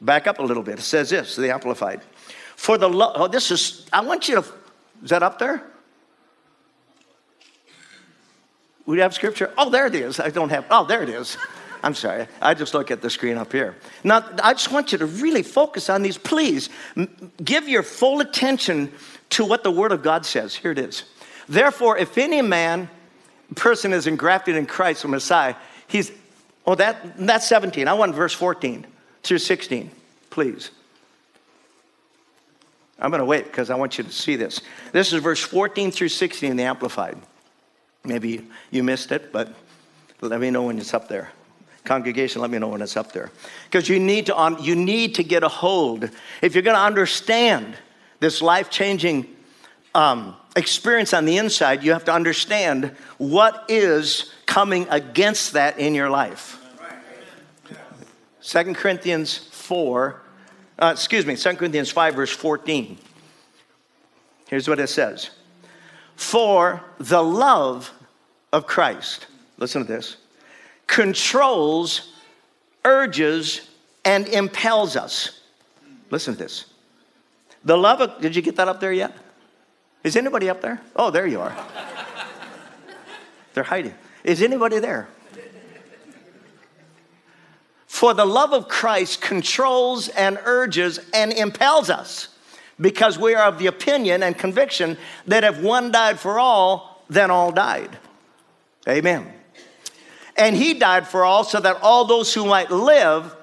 Back 0.00 0.26
up 0.26 0.38
a 0.38 0.42
little 0.42 0.62
bit. 0.62 0.78
It 0.78 0.82
says 0.82 1.10
this, 1.10 1.36
the 1.36 1.52
Amplified. 1.52 2.00
For 2.56 2.78
the 2.78 2.88
love, 2.88 3.12
oh, 3.16 3.28
this 3.28 3.50
is, 3.50 3.86
I 3.92 4.00
want 4.00 4.28
you 4.28 4.36
to, 4.36 4.44
is 5.02 5.10
that 5.10 5.22
up 5.22 5.38
there? 5.38 5.62
We 8.86 8.98
have 8.98 9.14
scripture? 9.14 9.52
Oh, 9.56 9.70
there 9.70 9.86
it 9.86 9.94
is. 9.94 10.20
I 10.20 10.30
don't 10.30 10.50
have, 10.50 10.66
oh, 10.70 10.84
there 10.84 11.02
it 11.02 11.08
is. 11.08 11.36
I'm 11.82 11.94
sorry. 11.94 12.26
I 12.40 12.54
just 12.54 12.72
look 12.72 12.90
at 12.90 13.02
the 13.02 13.10
screen 13.10 13.36
up 13.36 13.52
here. 13.52 13.76
Now, 14.02 14.26
I 14.42 14.54
just 14.54 14.72
want 14.72 14.92
you 14.92 14.98
to 14.98 15.06
really 15.06 15.42
focus 15.42 15.90
on 15.90 16.02
these. 16.02 16.16
Please 16.16 16.70
give 17.42 17.68
your 17.68 17.82
full 17.82 18.20
attention 18.20 18.90
to 19.30 19.44
what 19.44 19.64
the 19.64 19.70
Word 19.70 19.92
of 19.92 20.02
God 20.02 20.24
says. 20.24 20.54
Here 20.54 20.70
it 20.70 20.78
is. 20.78 21.04
Therefore, 21.46 21.98
if 21.98 22.16
any 22.16 22.40
man, 22.40 22.88
person 23.54 23.92
is 23.92 24.06
engrafted 24.06 24.56
in 24.56 24.64
Christ, 24.64 25.02
the 25.02 25.08
Messiah, 25.08 25.56
he's, 25.86 26.10
oh, 26.66 26.74
that, 26.74 27.16
that's 27.18 27.46
17. 27.46 27.88
I 27.88 27.94
want 27.94 28.14
verse 28.14 28.32
14 28.32 28.86
through 29.22 29.38
16, 29.38 29.90
please. 30.30 30.70
I'm 32.98 33.10
going 33.10 33.20
to 33.20 33.24
wait 33.24 33.44
because 33.44 33.70
I 33.70 33.74
want 33.74 33.98
you 33.98 34.04
to 34.04 34.12
see 34.12 34.36
this. 34.36 34.60
This 34.92 35.12
is 35.12 35.22
verse 35.22 35.40
14 35.40 35.90
through 35.90 36.08
16 36.08 36.50
in 36.50 36.56
the 36.56 36.62
Amplified. 36.62 37.18
Maybe 38.04 38.46
you 38.70 38.82
missed 38.82 39.12
it, 39.12 39.32
but 39.32 39.52
let 40.20 40.40
me 40.40 40.50
know 40.50 40.64
when 40.64 40.78
it's 40.78 40.94
up 40.94 41.08
there. 41.08 41.30
Congregation, 41.84 42.40
let 42.40 42.50
me 42.50 42.58
know 42.58 42.68
when 42.68 42.80
it's 42.80 42.96
up 42.96 43.12
there. 43.12 43.30
Because 43.64 43.88
you 43.88 43.98
need 43.98 44.26
to 44.26 44.34
on, 44.34 44.62
you 44.62 44.74
need 44.74 45.14
to 45.16 45.22
get 45.22 45.42
a 45.42 45.48
hold. 45.48 46.08
If 46.40 46.54
you're 46.54 46.62
going 46.62 46.76
to 46.76 46.82
understand 46.82 47.76
this 48.20 48.40
life-changing 48.40 49.26
um, 49.94 50.36
experience 50.56 51.12
on 51.12 51.24
the 51.24 51.36
inside, 51.36 51.82
you 51.82 51.92
have 51.92 52.04
to 52.06 52.12
understand 52.12 52.96
what 53.18 53.64
is 53.68 54.32
coming 54.46 54.86
against 54.90 55.52
that 55.52 55.78
in 55.78 55.94
your 55.94 56.10
life. 56.10 56.60
Second 58.40 58.76
Corinthians 58.76 59.38
4, 59.38 60.20
uh, 60.78 60.90
excuse 60.92 61.24
me, 61.24 61.34
Second 61.34 61.58
Corinthians 61.58 61.90
5, 61.90 62.14
verse 62.14 62.30
14. 62.30 62.98
Here's 64.48 64.68
what 64.68 64.78
it 64.78 64.88
says 64.88 65.30
For 66.16 66.82
the 66.98 67.22
love 67.22 67.90
of 68.52 68.66
Christ, 68.66 69.26
listen 69.56 69.80
to 69.80 69.88
this, 69.88 70.18
controls, 70.86 72.12
urges, 72.84 73.70
and 74.04 74.28
impels 74.28 74.94
us. 74.94 75.40
Listen 76.10 76.34
to 76.34 76.38
this. 76.38 76.66
The 77.64 77.78
love 77.78 78.02
of, 78.02 78.20
did 78.20 78.36
you 78.36 78.42
get 78.42 78.56
that 78.56 78.68
up 78.68 78.78
there 78.78 78.92
yet? 78.92 79.16
Is 80.02 80.16
anybody 80.16 80.50
up 80.50 80.60
there? 80.60 80.82
Oh, 80.94 81.10
there 81.10 81.26
you 81.26 81.40
are. 81.40 81.56
They're 83.54 83.64
hiding. 83.64 83.94
Is 84.24 84.42
anybody 84.42 84.78
there? 84.78 85.08
For 87.86 88.12
the 88.12 88.24
love 88.24 88.52
of 88.52 88.66
Christ 88.66 89.20
controls 89.20 90.08
and 90.08 90.38
urges 90.44 90.98
and 91.12 91.32
impels 91.32 91.90
us 91.90 92.28
because 92.80 93.18
we 93.18 93.34
are 93.34 93.46
of 93.46 93.58
the 93.58 93.68
opinion 93.68 94.22
and 94.22 94.36
conviction 94.36 94.96
that 95.26 95.44
if 95.44 95.60
one 95.60 95.92
died 95.92 96.18
for 96.18 96.40
all, 96.40 97.04
then 97.08 97.30
all 97.30 97.52
died. 97.52 97.96
Amen. 98.88 99.32
And 100.36 100.56
he 100.56 100.74
died 100.74 101.06
for 101.06 101.24
all 101.24 101.44
so 101.44 101.60
that 101.60 101.80
all 101.82 102.04
those 102.04 102.34
who 102.34 102.46
might 102.46 102.70
live, 102.70 103.36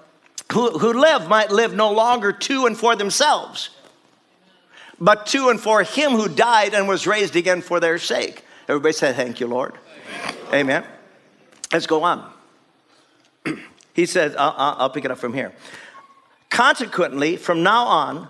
who, 0.52 0.78
who 0.78 0.94
live, 1.00 1.30
might 1.30 1.52
live 1.52 1.74
no 1.74 1.92
longer 1.92 2.34
to 2.34 2.66
and 2.66 2.78
for 2.78 2.96
themselves, 2.96 3.70
but 5.00 5.28
to 5.28 5.50
and 5.50 5.60
for 5.62 5.84
him 5.84 6.12
who 6.12 6.28
died 6.28 6.74
and 6.74 6.88
was 6.88 7.08
raised 7.08 7.36
again 7.36 7.62
for 7.62 7.80
their 7.80 7.98
sake. 7.98 8.44
Everybody 8.68 8.94
say, 8.94 9.14
Thank 9.14 9.40
you, 9.40 9.48
Lord. 9.48 9.76
Amen. 10.54 10.86
Let's 11.72 11.88
go 11.88 12.04
on. 12.04 12.32
he 13.94 14.06
says, 14.06 14.36
I'll, 14.38 14.54
I'll 14.58 14.90
pick 14.90 15.06
it 15.06 15.12
up 15.12 15.18
from 15.18 15.34
here. 15.34 15.54
Consequently, 16.50 17.38
from 17.38 17.64
now 17.64 17.86
on, 17.86 18.28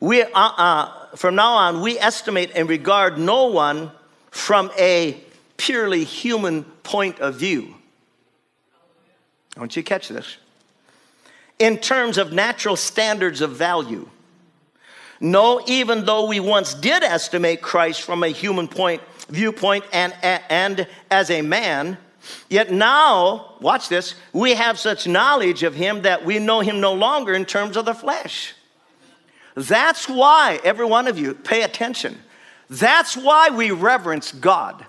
we, 0.00 0.22
uh, 0.22 0.28
uh, 0.34 1.16
from 1.16 1.34
now 1.34 1.54
on, 1.54 1.80
we 1.80 1.98
estimate 1.98 2.52
and 2.54 2.68
regard 2.68 3.18
no 3.18 3.46
one 3.46 3.90
from 4.30 4.70
a 4.78 5.20
purely 5.56 6.04
human 6.04 6.64
point 6.82 7.20
of 7.20 7.36
view. 7.36 7.74
Want 9.56 9.76
you 9.76 9.82
catch 9.82 10.08
this. 10.08 10.38
In 11.58 11.78
terms 11.78 12.18
of 12.18 12.32
natural 12.32 12.76
standards 12.76 13.40
of 13.40 13.52
value. 13.52 14.08
No, 15.20 15.62
even 15.66 16.04
though 16.04 16.26
we 16.26 16.40
once 16.40 16.74
did 16.74 17.04
estimate 17.04 17.62
Christ 17.62 18.02
from 18.02 18.24
a 18.24 18.28
human 18.28 18.66
point 18.66 19.02
viewpoint 19.24 19.84
and, 19.92 20.14
and 20.22 20.86
as 21.10 21.30
a 21.30 21.42
man, 21.42 21.98
yet 22.48 22.72
now, 22.72 23.54
watch 23.60 23.88
this, 23.88 24.14
we 24.32 24.54
have 24.54 24.78
such 24.78 25.06
knowledge 25.06 25.62
of 25.62 25.74
him 25.74 26.02
that 26.02 26.24
we 26.24 26.38
know 26.38 26.60
him 26.60 26.80
no 26.80 26.92
longer 26.92 27.34
in 27.34 27.44
terms 27.44 27.76
of 27.76 27.84
the 27.84 27.94
flesh. 27.94 28.54
That's 29.54 30.08
why, 30.08 30.60
every 30.64 30.86
one 30.86 31.08
of 31.08 31.18
you, 31.18 31.34
pay 31.34 31.62
attention. 31.62 32.18
That's 32.70 33.16
why 33.16 33.50
we 33.50 33.70
reverence 33.70 34.32
God. 34.32 34.86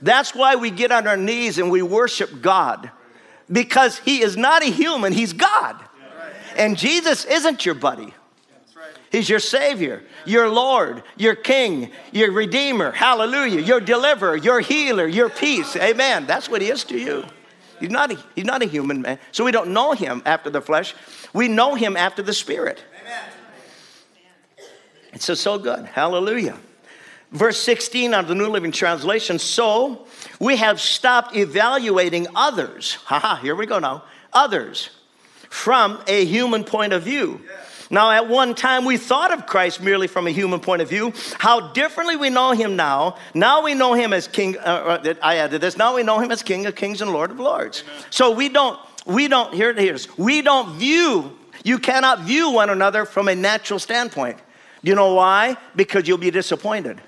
That's 0.00 0.34
why 0.34 0.54
we 0.54 0.70
get 0.70 0.92
on 0.92 1.06
our 1.06 1.16
knees 1.16 1.58
and 1.58 1.70
we 1.70 1.82
worship 1.82 2.40
God. 2.40 2.90
Because 3.50 3.98
he 3.98 4.22
is 4.22 4.36
not 4.36 4.62
a 4.62 4.70
human, 4.70 5.12
he's 5.12 5.32
God. 5.32 5.76
And 6.56 6.76
Jesus 6.76 7.24
isn't 7.24 7.66
your 7.66 7.74
buddy. 7.74 8.14
He's 9.10 9.28
your 9.28 9.38
Savior, 9.38 10.02
your 10.26 10.48
Lord, 10.48 11.02
your 11.16 11.34
King, 11.34 11.90
your 12.12 12.30
Redeemer. 12.30 12.92
Hallelujah. 12.92 13.60
Your 13.60 13.80
deliverer, 13.80 14.36
your 14.36 14.60
healer, 14.60 15.06
your 15.06 15.30
peace. 15.30 15.76
Amen. 15.76 16.26
That's 16.26 16.48
what 16.48 16.60
He 16.60 16.68
is 16.68 16.84
to 16.84 16.98
you. 16.98 17.24
He's 17.80 17.90
not 17.90 18.12
a, 18.12 18.18
he's 18.34 18.44
not 18.44 18.62
a 18.62 18.66
human 18.66 19.00
man. 19.00 19.18
So 19.32 19.44
we 19.44 19.52
don't 19.52 19.72
know 19.72 19.92
Him 19.92 20.22
after 20.26 20.50
the 20.50 20.60
flesh, 20.60 20.94
we 21.32 21.48
know 21.48 21.74
Him 21.74 21.96
after 21.96 22.22
the 22.22 22.34
Spirit. 22.34 22.82
Amen. 23.02 23.24
It's 25.12 25.24
so, 25.24 25.34
so 25.34 25.58
good. 25.58 25.86
Hallelujah. 25.86 26.58
Verse 27.30 27.60
16 27.62 28.14
of 28.14 28.28
the 28.28 28.34
New 28.34 28.48
Living 28.48 28.72
Translation 28.72 29.38
so 29.38 30.06
we 30.40 30.56
have 30.56 30.80
stopped 30.80 31.36
evaluating 31.36 32.26
others. 32.34 32.94
Haha, 33.04 33.36
here 33.36 33.54
we 33.54 33.66
go 33.66 33.78
now. 33.78 34.04
Others 34.32 34.90
from 35.50 36.02
a 36.06 36.24
human 36.24 36.64
point 36.64 36.92
of 36.92 37.02
view. 37.02 37.40
Now, 37.90 38.10
at 38.10 38.28
one 38.28 38.54
time, 38.54 38.84
we 38.84 38.96
thought 38.98 39.32
of 39.32 39.46
Christ 39.46 39.80
merely 39.80 40.06
from 40.06 40.26
a 40.26 40.30
human 40.30 40.60
point 40.60 40.82
of 40.82 40.88
view. 40.88 41.12
How 41.38 41.72
differently 41.72 42.16
we 42.16 42.28
know 42.28 42.52
him 42.52 42.76
now. 42.76 43.16
Now 43.34 43.62
we 43.62 43.74
know 43.74 43.94
him 43.94 44.12
as 44.12 44.28
King. 44.28 44.58
Uh, 44.58 45.00
uh 45.04 45.14
I 45.22 45.36
added 45.36 45.60
this. 45.60 45.76
Now 45.76 45.96
we 45.96 46.02
know 46.02 46.18
him 46.18 46.30
as 46.30 46.42
King 46.42 46.66
of 46.66 46.74
Kings 46.74 47.00
and 47.00 47.12
Lord 47.12 47.30
of 47.30 47.40
Lords. 47.40 47.82
Amen. 47.86 48.04
So 48.10 48.30
we 48.32 48.50
don't, 48.50 48.78
we 49.06 49.26
don't, 49.28 49.54
here 49.54 49.70
it 49.70 49.78
is. 49.78 50.06
We 50.18 50.42
don't 50.42 50.76
view, 50.76 51.36
you 51.64 51.78
cannot 51.78 52.20
view 52.20 52.50
one 52.50 52.68
another 52.68 53.06
from 53.06 53.28
a 53.28 53.34
natural 53.34 53.78
standpoint. 53.78 54.38
You 54.82 54.94
know 54.94 55.14
why? 55.14 55.56
Because 55.74 56.06
you'll 56.06 56.18
be 56.18 56.30
disappointed. 56.30 57.00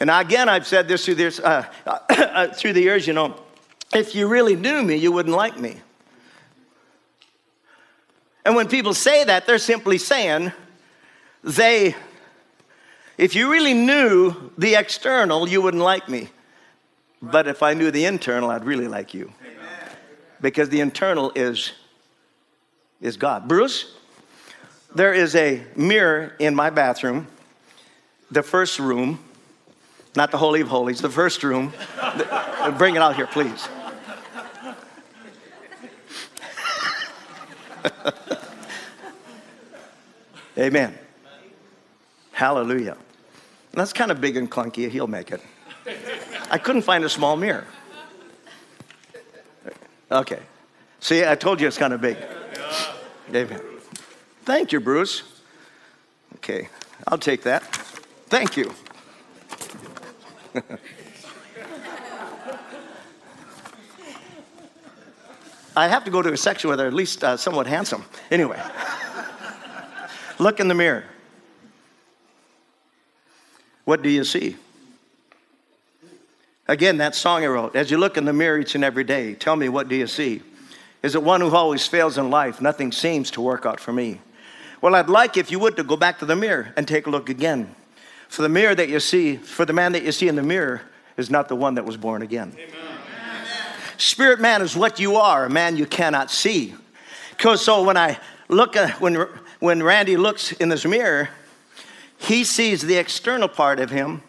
And 0.00 0.10
again, 0.10 0.48
I've 0.48 0.66
said 0.66 0.88
this 0.88 1.04
through, 1.04 1.14
this, 1.14 1.38
uh, 1.38 1.64
uh, 1.86 2.48
through 2.48 2.72
the 2.72 2.80
years, 2.80 3.06
you 3.06 3.12
know, 3.12 3.36
if 3.94 4.14
you 4.14 4.26
really 4.26 4.56
knew 4.56 4.82
me, 4.82 4.96
you 4.96 5.12
wouldn't 5.12 5.34
like 5.34 5.58
me. 5.58 5.76
And 8.44 8.56
when 8.56 8.68
people 8.68 8.94
say 8.94 9.24
that, 9.24 9.46
they're 9.46 9.58
simply 9.58 9.98
saying 9.98 10.52
they, 11.44 11.94
if 13.18 13.34
you 13.34 13.50
really 13.50 13.74
knew 13.74 14.50
the 14.58 14.74
external, 14.74 15.48
you 15.48 15.62
wouldn't 15.62 15.82
like 15.82 16.08
me. 16.08 16.28
But 17.20 17.46
if 17.46 17.62
I 17.62 17.74
knew 17.74 17.90
the 17.90 18.04
internal, 18.04 18.50
I'd 18.50 18.64
really 18.64 18.88
like 18.88 19.14
you. 19.14 19.32
Because 20.40 20.68
the 20.70 20.80
internal 20.80 21.30
is, 21.36 21.72
is 23.00 23.16
God. 23.16 23.46
Bruce, 23.46 23.94
there 24.94 25.14
is 25.14 25.36
a 25.36 25.64
mirror 25.76 26.34
in 26.40 26.54
my 26.54 26.70
bathroom, 26.70 27.28
the 28.30 28.42
first 28.42 28.80
room 28.80 29.20
not 30.14 30.30
the 30.30 30.38
Holy 30.38 30.60
of 30.60 30.68
Holies, 30.68 31.00
the 31.00 31.10
first 31.10 31.42
room. 31.42 31.72
Bring 32.76 32.96
it 32.96 33.02
out 33.02 33.16
here, 33.16 33.26
please. 33.26 33.68
Amen. 40.58 40.98
Hallelujah. 42.32 42.96
that's 43.72 43.92
kind 43.92 44.10
of 44.10 44.20
big 44.20 44.36
and 44.36 44.50
clunky. 44.50 44.90
He'll 44.90 45.06
make 45.06 45.30
it. 45.30 45.40
I 46.50 46.58
couldn't 46.58 46.82
find 46.82 47.04
a 47.04 47.08
small 47.08 47.36
mirror. 47.36 47.66
Okay. 50.10 50.40
See, 51.00 51.24
I 51.24 51.34
told 51.34 51.60
you 51.60 51.66
it's 51.66 51.78
kind 51.78 51.92
of 51.92 52.00
big. 52.00 52.16
Amen. 53.34 53.60
Thank 54.44 54.72
you, 54.72 54.80
Bruce. 54.80 55.22
Okay, 56.36 56.68
I'll 57.06 57.18
take 57.18 57.42
that. 57.42 57.62
Thank 58.28 58.56
you. 58.56 58.72
I 65.76 65.88
have 65.88 66.04
to 66.04 66.10
go 66.10 66.22
to 66.22 66.32
a 66.32 66.36
section 66.36 66.68
where 66.68 66.76
they're 66.76 66.86
at 66.86 66.94
least 66.94 67.24
uh, 67.24 67.36
somewhat 67.36 67.66
handsome. 67.66 68.04
Anyway, 68.30 68.60
look 70.38 70.60
in 70.60 70.68
the 70.68 70.74
mirror. 70.74 71.04
What 73.84 74.02
do 74.02 74.10
you 74.10 74.24
see? 74.24 74.56
Again, 76.68 76.98
that 76.98 77.14
song 77.14 77.44
I 77.44 77.48
wrote. 77.48 77.74
As 77.74 77.90
you 77.90 77.98
look 77.98 78.16
in 78.16 78.24
the 78.24 78.32
mirror 78.32 78.58
each 78.58 78.74
and 78.74 78.84
every 78.84 79.04
day, 79.04 79.34
tell 79.34 79.56
me 79.56 79.68
what 79.68 79.88
do 79.88 79.96
you 79.96 80.06
see? 80.06 80.42
Is 81.02 81.14
it 81.14 81.22
one 81.22 81.40
who 81.40 81.50
always 81.50 81.86
fails 81.86 82.16
in 82.16 82.30
life? 82.30 82.60
Nothing 82.60 82.92
seems 82.92 83.30
to 83.32 83.40
work 83.40 83.66
out 83.66 83.80
for 83.80 83.92
me. 83.92 84.20
Well, 84.80 84.94
I'd 84.94 85.08
like 85.08 85.36
if 85.36 85.50
you 85.50 85.58
would 85.58 85.76
to 85.76 85.84
go 85.84 85.96
back 85.96 86.18
to 86.20 86.26
the 86.26 86.36
mirror 86.36 86.72
and 86.76 86.86
take 86.86 87.06
a 87.06 87.10
look 87.10 87.28
again. 87.28 87.74
For 88.28 88.42
the 88.42 88.48
mirror 88.48 88.74
that 88.74 88.88
you 88.88 89.00
see, 89.00 89.36
for 89.36 89.64
the 89.64 89.72
man 89.72 89.92
that 89.92 90.04
you 90.04 90.12
see 90.12 90.28
in 90.28 90.36
the 90.36 90.42
mirror 90.42 90.82
is 91.16 91.28
not 91.28 91.48
the 91.48 91.56
one 91.56 91.74
that 91.74 91.84
was 91.84 91.96
born 91.96 92.22
again. 92.22 92.56
Amen. 92.56 92.81
Spirit 94.02 94.40
man 94.40 94.62
is 94.62 94.76
what 94.76 94.98
you 94.98 95.14
are, 95.14 95.44
a 95.44 95.50
man 95.50 95.76
you 95.76 95.86
cannot 95.86 96.28
see. 96.28 96.74
Because 97.30 97.64
so 97.64 97.84
when 97.84 97.96
I 97.96 98.18
look 98.48 98.74
at, 98.74 99.00
when, 99.00 99.14
when 99.60 99.80
Randy 99.80 100.16
looks 100.16 100.50
in 100.50 100.68
this 100.68 100.84
mirror, 100.84 101.28
he 102.18 102.42
sees 102.42 102.82
the 102.82 102.96
external 102.96 103.46
part 103.46 103.78
of 103.78 103.90
him, 103.90 104.22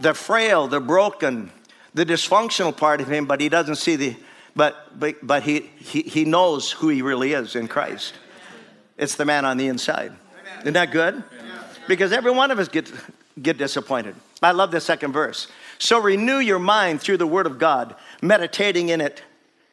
the 0.00 0.14
frail, 0.14 0.66
the 0.66 0.80
broken, 0.80 1.52
the 1.94 2.04
dysfunctional 2.04 2.76
part 2.76 3.00
of 3.00 3.08
him, 3.08 3.24
but 3.24 3.40
he 3.40 3.48
doesn't 3.48 3.76
see 3.76 3.94
the, 3.94 4.16
but, 4.56 4.98
but, 4.98 5.24
but 5.24 5.44
he, 5.44 5.60
he, 5.78 6.02
he 6.02 6.24
knows 6.24 6.72
who 6.72 6.88
he 6.88 7.00
really 7.00 7.34
is 7.34 7.54
in 7.54 7.68
Christ. 7.68 8.14
It's 8.98 9.14
the 9.14 9.24
man 9.24 9.44
on 9.44 9.58
the 9.58 9.68
inside. 9.68 10.12
Isn't 10.62 10.74
that 10.74 10.90
good? 10.90 11.22
Because 11.86 12.12
every 12.12 12.32
one 12.32 12.50
of 12.50 12.58
us 12.58 12.66
gets, 12.66 12.92
get 13.40 13.58
disappointed. 13.58 14.16
I 14.42 14.50
love 14.50 14.72
the 14.72 14.80
second 14.80 15.12
verse. 15.12 15.46
So 15.78 16.00
renew 16.00 16.38
your 16.38 16.58
mind 16.58 17.00
through 17.00 17.18
the 17.18 17.26
Word 17.26 17.46
of 17.46 17.58
God, 17.58 17.94
meditating 18.26 18.88
in 18.88 19.00
it 19.00 19.22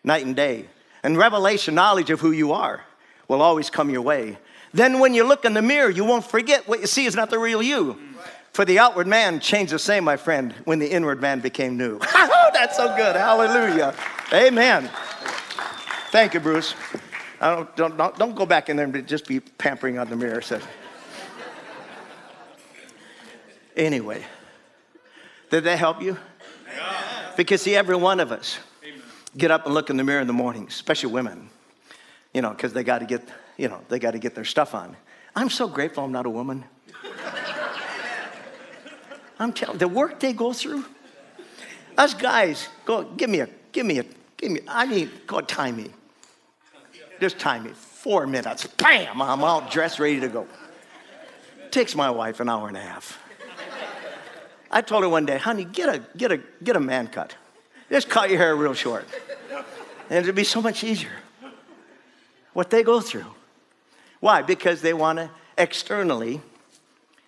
night 0.03 0.25
and 0.25 0.35
day. 0.35 0.67
And 1.03 1.17
revelation, 1.17 1.73
knowledge 1.73 2.09
of 2.09 2.19
who 2.19 2.31
you 2.31 2.51
are, 2.51 2.83
will 3.27 3.41
always 3.41 3.69
come 3.69 3.89
your 3.89 4.01
way. 4.01 4.37
Then 4.73 4.99
when 4.99 5.13
you 5.13 5.23
look 5.23 5.45
in 5.45 5.53
the 5.53 5.61
mirror, 5.61 5.89
you 5.89 6.05
won't 6.05 6.25
forget 6.25 6.67
what 6.67 6.81
you 6.81 6.87
see 6.87 7.05
is 7.05 7.15
not 7.15 7.29
the 7.29 7.39
real 7.39 7.61
you. 7.61 7.97
For 8.53 8.65
the 8.65 8.79
outward 8.79 9.07
man 9.07 9.39
changed 9.39 9.71
the 9.71 9.79
same, 9.79 10.03
my 10.03 10.17
friend, 10.17 10.53
when 10.65 10.79
the 10.79 10.91
inward 10.91 11.21
man 11.21 11.39
became 11.39 11.77
new. 11.77 11.99
oh, 12.03 12.49
that's 12.53 12.75
so 12.75 12.95
good. 12.95 13.15
Hallelujah. 13.15 13.95
Amen. 14.33 14.89
Thank 16.11 16.33
you, 16.33 16.41
Bruce. 16.41 16.75
Don't, 17.39 17.75
don't, 17.75 17.97
don't, 17.97 18.17
don't 18.17 18.35
go 18.35 18.45
back 18.45 18.69
in 18.69 18.75
there 18.75 18.85
and 18.85 19.07
just 19.07 19.25
be 19.25 19.39
pampering 19.39 19.97
on 19.97 20.09
the 20.09 20.15
mirror. 20.15 20.41
So. 20.41 20.59
Anyway, 23.75 24.25
Did 25.49 25.63
that 25.63 25.79
help 25.79 26.01
you? 26.01 26.17
Because 27.35 27.61
see, 27.61 27.75
every 27.75 27.95
one 27.95 28.19
of 28.19 28.31
us 28.31 28.59
get 29.37 29.51
up 29.51 29.65
and 29.65 29.73
look 29.73 29.89
in 29.89 29.97
the 29.97 30.03
mirror 30.03 30.21
in 30.21 30.27
the 30.27 30.33
morning, 30.33 30.65
especially 30.67 31.11
women, 31.11 31.49
you 32.33 32.41
know, 32.41 32.51
because 32.51 32.73
they 32.73 32.83
got 32.83 32.99
to 32.99 33.05
get, 33.05 33.27
you 33.57 33.67
know, 33.67 33.81
they 33.89 33.99
got 33.99 34.11
to 34.11 34.19
get 34.19 34.35
their 34.35 34.45
stuff 34.45 34.75
on. 34.75 34.95
I'm 35.35 35.49
so 35.49 35.67
grateful 35.67 36.03
I'm 36.03 36.11
not 36.11 36.25
a 36.25 36.29
woman. 36.29 36.65
I'm 39.39 39.53
telling 39.53 39.77
the 39.77 39.87
work 39.87 40.19
they 40.19 40.33
go 40.33 40.53
through. 40.53 40.85
Us 41.97 42.13
guys, 42.13 42.69
go 42.85 43.03
give 43.03 43.29
me 43.29 43.39
a, 43.39 43.49
give 43.71 43.85
me 43.85 43.99
a, 43.99 44.05
give 44.37 44.51
me. 44.51 44.61
I 44.67 44.85
need 44.85 45.27
go 45.27 45.41
time 45.41 45.77
me. 45.77 45.89
Just 47.19 47.39
time 47.39 47.63
me. 47.63 47.71
Four 47.71 48.27
minutes. 48.27 48.65
Bam! 48.65 49.21
I'm 49.21 49.43
all 49.43 49.61
dressed, 49.69 49.99
ready 49.99 50.19
to 50.21 50.27
go. 50.27 50.47
Takes 51.69 51.95
my 51.95 52.09
wife 52.09 52.39
an 52.39 52.49
hour 52.49 52.67
and 52.67 52.75
a 52.75 52.81
half. 52.81 53.20
I 54.71 54.81
told 54.81 55.03
her 55.03 55.09
one 55.09 55.25
day, 55.25 55.37
honey, 55.37 55.65
get 55.65 55.93
a 55.93 55.99
get 56.15 56.31
a 56.31 56.39
get 56.63 56.75
a 56.75 56.79
man 56.79 57.07
cut. 57.07 57.35
Just 57.89 58.09
cut 58.09 58.29
your 58.29 58.39
hair 58.39 58.55
real 58.55 58.73
short. 58.73 59.05
And 60.09 60.19
it'd 60.19 60.33
be 60.33 60.45
so 60.45 60.61
much 60.61 60.83
easier. 60.83 61.11
What 62.53 62.69
they 62.69 62.83
go 62.83 63.01
through. 63.01 63.25
Why? 64.21 64.41
Because 64.41 64.81
they 64.81 64.93
want 64.93 65.19
to 65.19 65.29
externally, 65.57 66.41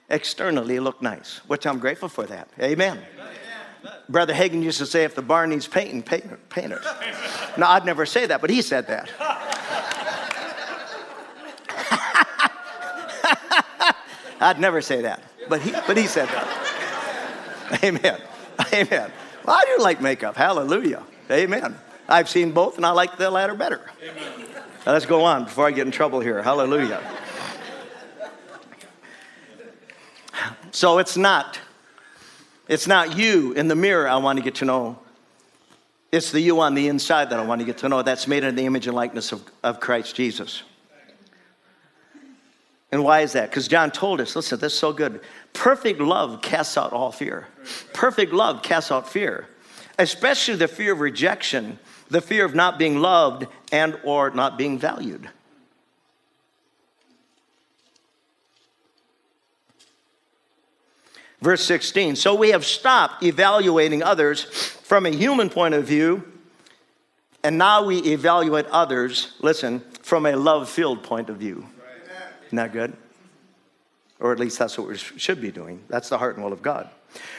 externally 0.09 0.79
look 0.79 1.01
nice, 1.01 1.41
which 1.47 1.67
I'm 1.67 1.79
grateful 1.79 2.07
for 2.07 2.25
that. 2.27 2.47
Amen. 2.61 2.99
Brother 4.07 4.33
Hagin 4.33 4.63
used 4.63 4.79
to 4.79 4.85
say, 4.85 5.03
if 5.03 5.15
the 5.15 5.21
bar 5.21 5.45
needs 5.47 5.67
painting, 5.67 6.03
paint, 6.03 6.25
paint 6.49 6.71
it. 6.71 6.79
No, 7.57 7.67
I'd 7.67 7.85
never 7.85 8.05
say 8.05 8.25
that, 8.25 8.39
but 8.39 8.49
he 8.49 8.61
said 8.61 8.87
that. 8.87 9.09
I'd 14.39 14.59
never 14.59 14.81
say 14.81 15.01
that, 15.01 15.21
but 15.49 15.61
he, 15.61 15.71
but 15.87 15.97
he 15.97 16.07
said 16.07 16.29
that. 16.29 16.62
Amen. 17.83 18.21
Amen. 18.73 19.11
Well, 19.45 19.55
I 19.55 19.75
do 19.75 19.83
like 19.83 20.01
makeup. 20.01 20.35
Hallelujah. 20.35 21.03
Amen. 21.31 21.77
I've 22.07 22.29
seen 22.29 22.51
both, 22.51 22.77
and 22.77 22.85
I 22.85 22.91
like 22.91 23.17
the 23.17 23.29
latter 23.29 23.55
better. 23.55 23.81
Amen. 24.01 24.47
Now, 24.85 24.91
let's 24.91 25.05
go 25.05 25.23
on 25.23 25.45
before 25.45 25.65
I 25.65 25.71
get 25.71 25.85
in 25.85 25.91
trouble 25.91 26.19
here. 26.19 26.41
Hallelujah. 26.41 27.01
So 30.71 30.97
it's 30.97 31.15
not, 31.15 31.59
it's 32.67 32.87
not 32.87 33.15
you 33.15 33.53
in 33.53 33.67
the 33.67 33.75
mirror 33.75 34.07
I 34.07 34.17
want 34.17 34.37
to 34.37 34.43
get 34.43 34.55
to 34.55 34.65
know. 34.65 34.99
It's 36.11 36.31
the 36.31 36.39
you 36.39 36.59
on 36.59 36.75
the 36.75 36.87
inside 36.87 37.29
that 37.29 37.39
I 37.39 37.45
want 37.45 37.61
to 37.61 37.65
get 37.65 37.77
to 37.79 37.89
know. 37.89 38.01
That's 38.01 38.27
made 38.27 38.43
in 38.43 38.55
the 38.55 38.65
image 38.65 38.87
and 38.87 38.95
likeness 38.95 39.31
of, 39.31 39.43
of 39.63 39.79
Christ 39.79 40.15
Jesus. 40.15 40.63
And 42.93 43.03
why 43.03 43.21
is 43.21 43.33
that? 43.33 43.49
Because 43.49 43.67
John 43.67 43.89
told 43.89 44.21
us, 44.21 44.35
listen, 44.35 44.59
this 44.59 44.71
is 44.71 44.77
so 44.77 44.93
good. 44.93 45.21
Perfect 45.51 45.99
love 45.99 46.43
casts 46.43 46.77
out 46.77 46.93
all 46.93 47.11
fear. 47.11 47.47
Perfect 47.91 48.33
love 48.33 48.61
casts 48.61 48.91
out 48.91 49.09
fear, 49.09 49.47
especially 49.97 50.57
the 50.57 50.67
fear 50.67 50.93
of 50.93 50.99
rejection, 50.99 51.79
the 52.09 52.21
fear 52.21 52.45
of 52.45 52.53
not 52.53 52.77
being 52.77 52.99
loved 52.99 53.47
and 53.71 53.97
or 54.03 54.29
not 54.29 54.59
being 54.59 54.77
valued. 54.77 55.27
Verse 61.41 61.63
16, 61.63 62.15
so 62.15 62.35
we 62.35 62.51
have 62.51 62.63
stopped 62.63 63.23
evaluating 63.23 64.03
others 64.03 64.43
from 64.43 65.07
a 65.07 65.09
human 65.09 65.49
point 65.49 65.73
of 65.73 65.83
view, 65.83 66.31
and 67.43 67.57
now 67.57 67.83
we 67.83 67.97
evaluate 68.03 68.67
others, 68.67 69.33
listen, 69.41 69.79
from 70.03 70.27
a 70.27 70.35
love 70.35 70.69
filled 70.69 71.01
point 71.01 71.31
of 71.31 71.37
view. 71.37 71.65
Isn't 72.53 72.57
that 72.57 72.71
good? 72.71 72.93
Or 74.19 74.31
at 74.31 74.37
least 74.37 74.59
that's 74.59 74.77
what 74.77 74.87
we 74.87 74.95
should 74.95 75.41
be 75.41 75.49
doing. 75.49 75.83
That's 75.89 76.07
the 76.07 76.19
heart 76.19 76.35
and 76.35 76.45
will 76.45 76.53
of 76.53 76.61
God. 76.61 76.87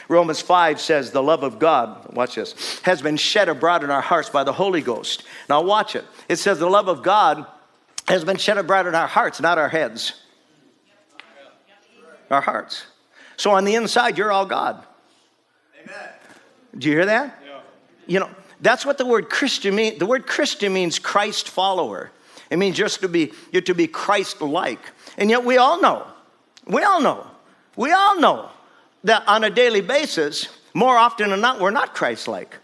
Romans 0.09 0.41
5 0.41 0.81
says, 0.81 1.11
The 1.11 1.23
love 1.23 1.41
of 1.41 1.57
God, 1.57 2.13
watch 2.13 2.35
this, 2.35 2.81
has 2.81 3.01
been 3.01 3.15
shed 3.15 3.47
abroad 3.47 3.85
in 3.85 3.91
our 3.91 4.01
hearts 4.01 4.29
by 4.29 4.43
the 4.43 4.51
Holy 4.51 4.81
Ghost. 4.81 5.23
Now, 5.47 5.61
watch 5.61 5.95
it. 5.95 6.03
It 6.27 6.35
says, 6.35 6.59
The 6.59 6.69
love 6.69 6.89
of 6.89 7.01
God 7.01 7.45
has 8.09 8.25
been 8.25 8.35
shed 8.35 8.57
abroad 8.57 8.87
in 8.87 8.93
our 8.93 9.07
hearts, 9.07 9.39
not 9.39 9.57
our 9.57 9.69
heads. 9.69 10.21
Our 12.29 12.41
hearts. 12.41 12.87
So 13.37 13.51
on 13.51 13.63
the 13.63 13.75
inside, 13.75 14.17
you're 14.17 14.33
all 14.33 14.45
God. 14.45 14.83
Amen. 15.81 16.09
Do 16.77 16.89
you 16.89 16.93
hear 16.93 17.05
that? 17.05 17.41
Yeah. 17.41 17.59
You 18.05 18.19
know, 18.19 18.29
that's 18.59 18.85
what 18.85 18.97
the 18.97 19.05
word 19.05 19.29
Christian 19.29 19.75
means. 19.75 19.97
The 19.97 20.05
word 20.05 20.27
Christian 20.27 20.73
means 20.73 20.99
Christ 20.99 21.47
follower. 21.47 22.11
It 22.49 22.57
means 22.57 22.77
just 22.77 23.01
to 23.01 23.07
be, 23.07 23.31
you're 23.51 23.61
to 23.63 23.73
be 23.73 23.87
Christ 23.87 24.41
like. 24.41 24.79
And 25.17 25.29
yet 25.29 25.43
we 25.43 25.57
all 25.57 25.81
know, 25.81 26.05
we 26.67 26.83
all 26.83 27.01
know, 27.01 27.25
we 27.75 27.91
all 27.91 28.19
know 28.19 28.49
that 29.03 29.27
on 29.27 29.43
a 29.43 29.49
daily 29.49 29.81
basis, 29.81 30.47
more 30.73 30.97
often 30.97 31.29
than 31.29 31.41
not, 31.41 31.59
we're 31.59 31.71
not 31.71 31.93
Christ 31.93 32.27
like. 32.27 32.57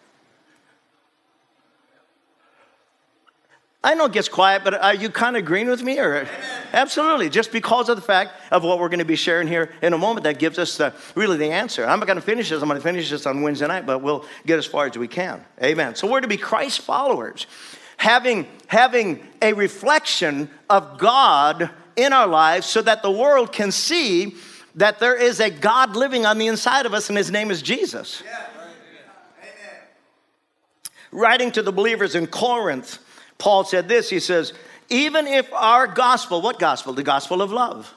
I 3.83 3.95
know 3.95 4.05
it 4.05 4.11
gets 4.11 4.29
quiet, 4.29 4.63
but 4.63 4.75
are 4.75 4.93
you 4.93 5.09
kind 5.09 5.35
of 5.35 5.41
agreeing 5.41 5.67
with 5.67 5.81
me? 5.81 5.97
Or 5.97 6.27
absolutely, 6.71 7.29
just 7.29 7.51
because 7.51 7.89
of 7.89 7.95
the 7.95 8.01
fact 8.01 8.33
of 8.51 8.63
what 8.63 8.77
we're 8.77 8.89
going 8.89 8.99
to 8.99 9.05
be 9.05 9.15
sharing 9.15 9.47
here 9.47 9.71
in 9.81 9.93
a 9.93 9.97
moment, 9.97 10.23
that 10.25 10.37
gives 10.37 10.59
us 10.59 10.77
the, 10.77 10.93
really 11.15 11.37
the 11.37 11.49
answer. 11.49 11.83
I'm 11.83 11.99
not 11.99 12.05
going 12.05 12.19
to 12.19 12.21
finish 12.21 12.49
this. 12.49 12.61
I'm 12.61 12.67
going 12.67 12.79
to 12.79 12.83
finish 12.83 13.09
this 13.09 13.25
on 13.25 13.41
Wednesday 13.41 13.65
night, 13.65 13.87
but 13.87 14.03
we'll 14.03 14.25
get 14.45 14.59
as 14.59 14.67
far 14.67 14.85
as 14.85 14.95
we 14.97 15.07
can. 15.07 15.43
Amen. 15.63 15.95
So 15.95 16.07
we're 16.07 16.21
to 16.21 16.27
be 16.27 16.37
Christ 16.37 16.81
followers, 16.81 17.47
having 17.97 18.45
having 18.67 19.27
a 19.41 19.53
reflection 19.53 20.51
of 20.69 20.99
God 20.99 21.71
in 21.95 22.13
our 22.13 22.27
lives, 22.27 22.67
so 22.67 22.81
that 22.81 23.01
the 23.01 23.11
world 23.11 23.51
can 23.51 23.71
see 23.71 24.35
that 24.75 24.99
there 24.99 25.15
is 25.15 25.39
a 25.39 25.49
God 25.49 25.95
living 25.95 26.25
on 26.25 26.37
the 26.37 26.47
inside 26.47 26.85
of 26.85 26.93
us, 26.93 27.09
and 27.09 27.17
His 27.17 27.31
name 27.31 27.51
is 27.51 27.61
Jesus. 27.61 28.23
Yeah. 28.25 28.47
Writing 31.13 31.51
to 31.51 31.61
the 31.61 31.73
believers 31.73 32.15
in 32.15 32.25
Corinth 32.25 32.99
Paul 33.41 33.63
said 33.63 33.89
this 33.89 34.09
he 34.09 34.19
says, 34.19 34.53
even 34.89 35.25
if 35.25 35.51
our 35.51 35.87
gospel, 35.87 36.41
what 36.41 36.59
gospel? 36.59 36.93
The 36.93 37.01
gospel 37.01 37.41
of 37.41 37.51
love. 37.51 37.91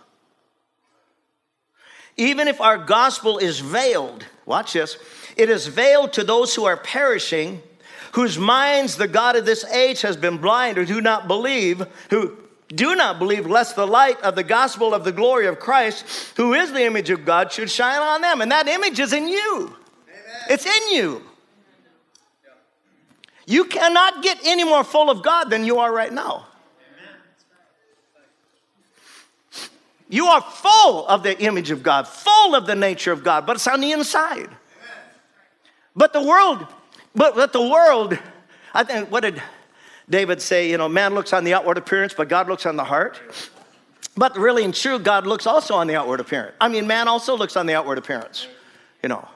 Even 2.16 2.48
if 2.48 2.62
our 2.62 2.78
gospel 2.78 3.36
is 3.36 3.60
veiled, 3.60 4.24
watch 4.46 4.72
this, 4.72 4.96
it 5.36 5.50
is 5.50 5.66
veiled 5.66 6.14
to 6.14 6.24
those 6.24 6.54
who 6.54 6.64
are 6.64 6.78
perishing, 6.78 7.60
whose 8.12 8.38
minds 8.38 8.96
the 8.96 9.08
God 9.08 9.36
of 9.36 9.44
this 9.44 9.64
age 9.66 10.00
has 10.00 10.16
been 10.16 10.38
blinded, 10.38 10.88
who 10.88 10.94
do 10.94 11.00
not 11.02 11.28
believe, 11.28 11.84
who 12.08 12.38
do 12.68 12.94
not 12.94 13.18
believe, 13.18 13.46
lest 13.46 13.76
the 13.76 13.86
light 13.86 14.20
of 14.22 14.34
the 14.34 14.42
gospel 14.42 14.94
of 14.94 15.04
the 15.04 15.12
glory 15.12 15.46
of 15.46 15.58
Christ, 15.58 16.04
who 16.36 16.54
is 16.54 16.72
the 16.72 16.84
image 16.84 17.10
of 17.10 17.24
God, 17.24 17.52
should 17.52 17.70
shine 17.70 18.00
on 18.00 18.20
them. 18.20 18.40
And 18.40 18.50
that 18.50 18.68
image 18.68 18.98
is 18.98 19.12
in 19.12 19.28
you, 19.28 19.76
Amen. 20.08 20.42
it's 20.48 20.66
in 20.66 20.94
you. 20.94 21.22
You 23.46 23.66
cannot 23.66 24.22
get 24.22 24.38
any 24.44 24.64
more 24.64 24.84
full 24.84 25.10
of 25.10 25.22
God 25.22 25.50
than 25.50 25.64
you 25.64 25.78
are 25.78 25.92
right 25.92 26.12
now. 26.12 26.46
You 30.08 30.26
are 30.26 30.40
full 30.40 31.06
of 31.06 31.22
the 31.22 31.38
image 31.40 31.70
of 31.70 31.82
God, 31.82 32.06
full 32.06 32.54
of 32.54 32.66
the 32.66 32.74
nature 32.74 33.12
of 33.12 33.24
God, 33.24 33.46
but 33.46 33.56
it's 33.56 33.66
on 33.66 33.80
the 33.80 33.92
inside. 33.92 34.48
But 35.96 36.12
the 36.12 36.22
world, 36.22 36.66
but, 37.14 37.34
but 37.34 37.52
the 37.52 37.62
world, 37.62 38.18
I 38.72 38.84
think, 38.84 39.10
what 39.10 39.20
did 39.20 39.42
David 40.08 40.42
say? 40.42 40.70
You 40.70 40.78
know, 40.78 40.88
man 40.88 41.14
looks 41.14 41.32
on 41.32 41.44
the 41.44 41.54
outward 41.54 41.78
appearance, 41.78 42.14
but 42.14 42.28
God 42.28 42.48
looks 42.48 42.66
on 42.66 42.76
the 42.76 42.84
heart. 42.84 43.20
But 44.16 44.36
really 44.36 44.64
and 44.64 44.74
true, 44.74 44.98
God 44.98 45.26
looks 45.26 45.46
also 45.46 45.74
on 45.74 45.86
the 45.86 45.96
outward 45.96 46.20
appearance. 46.20 46.54
I 46.60 46.68
mean, 46.68 46.86
man 46.86 47.08
also 47.08 47.36
looks 47.36 47.56
on 47.56 47.66
the 47.66 47.74
outward 47.74 47.98
appearance, 47.98 48.46
you 49.02 49.08
know, 49.08 49.26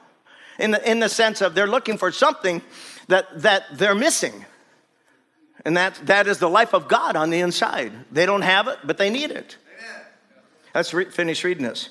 in 0.57 0.71
the, 0.71 0.89
in 0.89 0.99
the 0.99 1.09
sense 1.09 1.41
of 1.41 1.53
they're 1.53 1.67
looking 1.67 1.97
for 1.97 2.11
something 2.11 2.61
that, 3.07 3.41
that 3.41 3.65
they're 3.73 3.95
missing. 3.95 4.45
And 5.65 5.75
that, 5.75 5.95
that 6.05 6.27
is 6.27 6.37
the 6.37 6.49
life 6.49 6.73
of 6.73 6.87
God 6.87 7.17
on 7.17 7.29
the 7.29 7.41
inside. 7.41 7.91
They 8.11 8.25
don't 8.25 8.43
have 8.43 8.69
it, 8.69 8.79
but 8.85 8.97
they 8.97 9.09
need 9.09 9.31
it. 9.31 9.57
Let's 10.73 10.93
re- 10.93 11.05
finish 11.05 11.43
reading 11.43 11.63
this. 11.63 11.89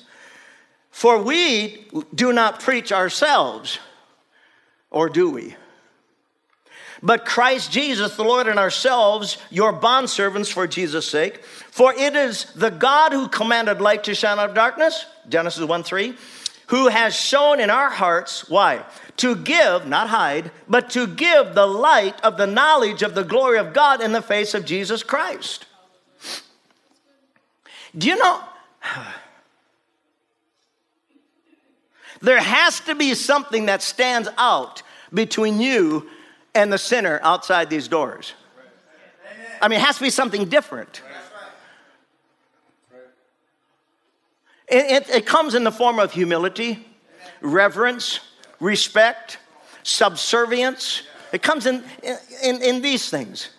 For 0.89 1.21
we 1.21 1.87
do 2.15 2.33
not 2.33 2.59
preach 2.59 2.91
ourselves, 2.91 3.77
or 4.89 5.09
do 5.09 5.29
we? 5.29 5.55
But 7.01 7.25
Christ 7.25 7.71
Jesus, 7.71 8.15
the 8.15 8.23
Lord, 8.23 8.47
and 8.47 8.59
ourselves, 8.59 9.37
your 9.49 9.73
bondservants 9.73 10.51
for 10.51 10.67
Jesus' 10.67 11.07
sake. 11.09 11.43
For 11.45 11.93
it 11.93 12.15
is 12.15 12.45
the 12.55 12.71
God 12.71 13.13
who 13.13 13.27
commanded 13.27 13.79
light 13.79 14.03
to 14.05 14.15
shine 14.15 14.39
out 14.39 14.49
of 14.49 14.55
darkness, 14.55 15.05
Genesis 15.29 15.63
1 15.63 15.83
3, 15.83 16.15
who 16.67 16.87
has 16.87 17.15
shown 17.15 17.59
in 17.59 17.69
our 17.69 17.89
hearts, 17.89 18.49
why? 18.49 18.83
to 19.19 19.35
give, 19.35 19.85
not 19.85 20.07
hide, 20.07 20.49
but 20.69 20.89
to 20.91 21.05
give 21.05 21.53
the 21.53 21.65
light 21.65 22.19
of 22.21 22.37
the 22.37 22.47
knowledge 22.47 23.01
of 23.01 23.15
the 23.15 23.23
glory 23.23 23.57
of 23.57 23.73
God 23.73 24.01
in 24.01 24.13
the 24.13 24.21
face 24.21 24.53
of 24.53 24.63
Jesus 24.63 25.03
Christ. 25.03 25.65
Do 27.97 28.07
you 28.07 28.17
know? 28.17 28.41
There 32.21 32.41
has 32.41 32.81
to 32.81 32.95
be 32.95 33.13
something 33.13 33.67
that 33.67 33.81
stands 33.81 34.27
out 34.37 34.83
between 35.13 35.61
you 35.61 36.09
and 36.55 36.71
the 36.71 36.77
sinner 36.77 37.19
outside 37.23 37.69
these 37.69 37.87
doors. 37.87 38.33
I 39.61 39.67
mean, 39.67 39.79
it 39.79 39.85
has 39.85 39.97
to 39.97 40.03
be 40.03 40.09
something 40.09 40.45
different. 40.45 41.01
It, 44.67 45.07
it, 45.07 45.09
it 45.09 45.25
comes 45.25 45.55
in 45.55 45.63
the 45.63 45.71
form 45.71 45.99
of 45.99 46.11
humility, 46.11 46.85
reverence, 47.41 48.19
respect, 48.59 49.39
subservience. 49.83 51.03
It 51.33 51.41
comes 51.41 51.65
in, 51.65 51.83
in, 52.43 52.61
in 52.61 52.81
these 52.81 53.09
things 53.09 53.49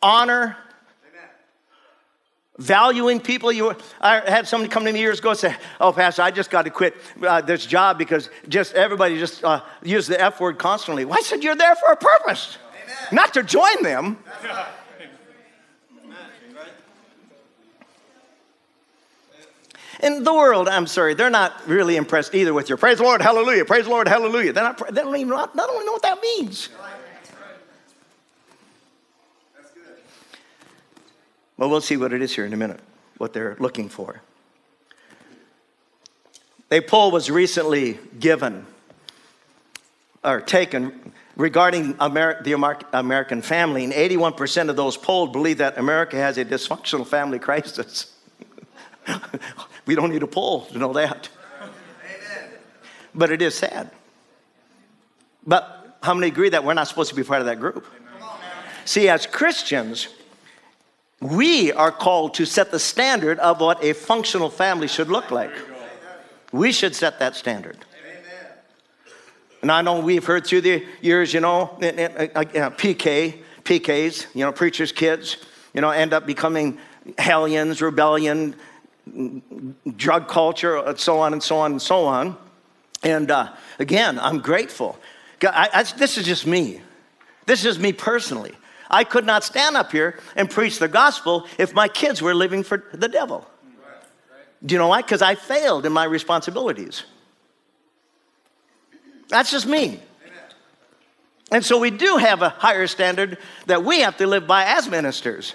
honor, 0.00 0.56
valuing 2.58 3.20
people. 3.20 3.50
You, 3.50 3.74
I 4.00 4.20
had 4.28 4.46
somebody 4.46 4.68
come 4.68 4.84
to 4.84 4.92
me 4.92 5.00
years 5.00 5.20
ago 5.20 5.30
and 5.30 5.38
say, 5.38 5.56
"Oh, 5.80 5.92
Pastor, 5.92 6.22
I 6.22 6.30
just 6.30 6.50
got 6.50 6.62
to 6.62 6.70
quit 6.70 6.96
uh, 7.22 7.40
this 7.40 7.64
job 7.64 7.98
because 7.98 8.28
just 8.48 8.74
everybody 8.74 9.18
just 9.18 9.44
uh, 9.44 9.62
use 9.82 10.06
the 10.06 10.20
F 10.20 10.40
word 10.40 10.58
constantly." 10.58 11.04
Well, 11.04 11.18
I 11.18 11.22
said, 11.22 11.42
"You're 11.42 11.56
there 11.56 11.76
for 11.76 11.92
a 11.92 11.96
purpose, 11.96 12.58
Amen. 12.84 12.96
not 13.12 13.34
to 13.34 13.42
join 13.42 13.82
them." 13.82 14.18
In 20.00 20.22
the 20.22 20.32
world, 20.32 20.68
I'm 20.68 20.86
sorry, 20.86 21.14
they're 21.14 21.28
not 21.28 21.66
really 21.66 21.96
impressed 21.96 22.32
either 22.32 22.54
with 22.54 22.68
your 22.68 22.78
praise 22.78 22.98
the 22.98 23.04
Lord, 23.04 23.20
hallelujah, 23.20 23.64
praise 23.64 23.84
the 23.84 23.90
Lord, 23.90 24.06
hallelujah. 24.06 24.52
They're 24.52 24.62
not, 24.62 24.94
they 24.94 25.02
don't 25.02 25.16
even 25.16 25.28
not, 25.28 25.56
not 25.56 25.68
only 25.68 25.84
know 25.84 25.92
what 25.92 26.02
that 26.02 26.20
means. 26.22 26.68
Well, 31.58 31.68
we'll 31.68 31.80
see 31.80 31.96
what 31.96 32.12
it 32.12 32.22
is 32.22 32.34
here 32.34 32.46
in 32.46 32.52
a 32.52 32.56
minute, 32.56 32.80
what 33.18 33.32
they're 33.32 33.56
looking 33.58 33.88
for. 33.88 34.22
A 36.70 36.80
poll 36.80 37.10
was 37.10 37.30
recently 37.30 37.98
given 38.18 38.64
or 40.22 40.40
taken 40.40 41.12
regarding 41.36 41.94
the 41.94 42.52
Amer- 42.54 42.80
American 42.92 43.42
family, 43.42 43.84
and 43.84 43.92
81% 43.92 44.68
of 44.68 44.76
those 44.76 44.96
polled 44.96 45.32
believe 45.32 45.58
that 45.58 45.78
America 45.78 46.16
has 46.16 46.38
a 46.38 46.44
dysfunctional 46.44 47.06
family 47.06 47.38
crisis. 47.38 48.14
we 49.86 49.94
don't 49.94 50.10
need 50.10 50.22
a 50.22 50.26
poll 50.26 50.66
to 50.66 50.78
know 50.78 50.92
that. 50.92 51.28
Amen. 51.60 52.50
But 53.14 53.30
it 53.30 53.42
is 53.42 53.54
sad. 53.54 53.90
But 55.46 55.96
how 56.02 56.14
many 56.14 56.28
agree 56.28 56.50
that 56.50 56.62
we're 56.62 56.74
not 56.74 56.86
supposed 56.86 57.10
to 57.10 57.16
be 57.16 57.24
part 57.24 57.40
of 57.40 57.46
that 57.46 57.58
group? 57.58 57.86
See, 58.84 59.08
as 59.08 59.26
Christians, 59.26 60.08
we 61.20 61.72
are 61.72 61.90
called 61.90 62.34
to 62.34 62.46
set 62.46 62.70
the 62.70 62.78
standard 62.78 63.38
of 63.40 63.60
what 63.60 63.82
a 63.82 63.92
functional 63.92 64.50
family 64.50 64.88
should 64.88 65.08
look 65.08 65.30
like. 65.30 65.50
We 66.52 66.72
should 66.72 66.94
set 66.94 67.18
that 67.18 67.34
standard. 67.36 67.78
And 69.60 69.72
I 69.72 69.82
know 69.82 69.98
we've 70.00 70.24
heard 70.24 70.46
through 70.46 70.60
the 70.60 70.86
years, 71.00 71.34
you 71.34 71.40
know, 71.40 71.76
eh, 71.82 71.92
eh, 71.96 72.28
eh, 72.34 72.70
PK, 72.70 73.42
PKs, 73.64 74.26
you 74.34 74.44
know, 74.44 74.52
preachers' 74.52 74.92
kids, 74.92 75.38
you 75.74 75.80
know, 75.80 75.90
end 75.90 76.12
up 76.12 76.26
becoming 76.26 76.78
hellions, 77.18 77.82
rebellion, 77.82 78.54
drug 79.96 80.28
culture, 80.28 80.78
uh, 80.78 80.94
so 80.94 81.18
on 81.18 81.32
and 81.32 81.42
so 81.42 81.58
on 81.58 81.72
and 81.72 81.82
so 81.82 82.06
on. 82.06 82.36
And 83.02 83.30
uh, 83.30 83.52
again, 83.80 84.18
I'm 84.20 84.38
grateful. 84.38 84.98
I, 85.42 85.68
I, 85.72 85.82
this 85.82 86.18
is 86.18 86.26
just 86.26 86.46
me. 86.46 86.80
This 87.46 87.64
is 87.64 87.78
me 87.78 87.92
personally. 87.92 88.54
I 88.90 89.04
could 89.04 89.26
not 89.26 89.44
stand 89.44 89.76
up 89.76 89.92
here 89.92 90.18
and 90.34 90.50
preach 90.50 90.78
the 90.78 90.88
gospel 90.88 91.46
if 91.58 91.74
my 91.74 91.88
kids 91.88 92.22
were 92.22 92.34
living 92.34 92.62
for 92.62 92.84
the 92.92 93.08
devil. 93.08 93.46
Do 94.64 94.74
you 94.74 94.78
know 94.78 94.88
why? 94.88 95.02
Because 95.02 95.22
I 95.22 95.34
failed 95.34 95.86
in 95.86 95.92
my 95.92 96.04
responsibilities. 96.04 97.04
That's 99.28 99.50
just 99.50 99.66
me. 99.66 100.00
And 101.50 101.64
so 101.64 101.78
we 101.78 101.90
do 101.90 102.16
have 102.16 102.42
a 102.42 102.50
higher 102.50 102.86
standard 102.86 103.38
that 103.66 103.84
we 103.84 104.00
have 104.00 104.16
to 104.18 104.26
live 104.26 104.46
by 104.46 104.64
as 104.64 104.88
ministers. 104.88 105.54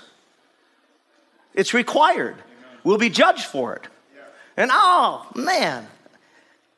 It's 1.53 1.73
required. 1.73 2.35
We'll 2.83 2.97
be 2.97 3.09
judged 3.09 3.45
for 3.45 3.75
it. 3.75 3.87
And 4.57 4.71
oh, 4.73 5.27
man, 5.35 5.87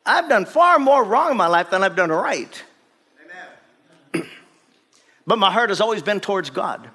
I've 0.06 0.30
done 0.30 0.46
far 0.46 0.80
more 0.80 1.04
wrong 1.04 1.32
in 1.32 1.38
my 1.38 1.48
life 1.48 1.70
than 1.70 1.84
I've 1.84 1.96
done 1.96 2.10
right. 2.10 2.64
But 5.28 5.40
my 5.40 5.52
heart 5.52 5.70
has 5.70 5.82
always 5.82 6.02
been 6.02 6.20
towards 6.20 6.50
God. 6.50 6.90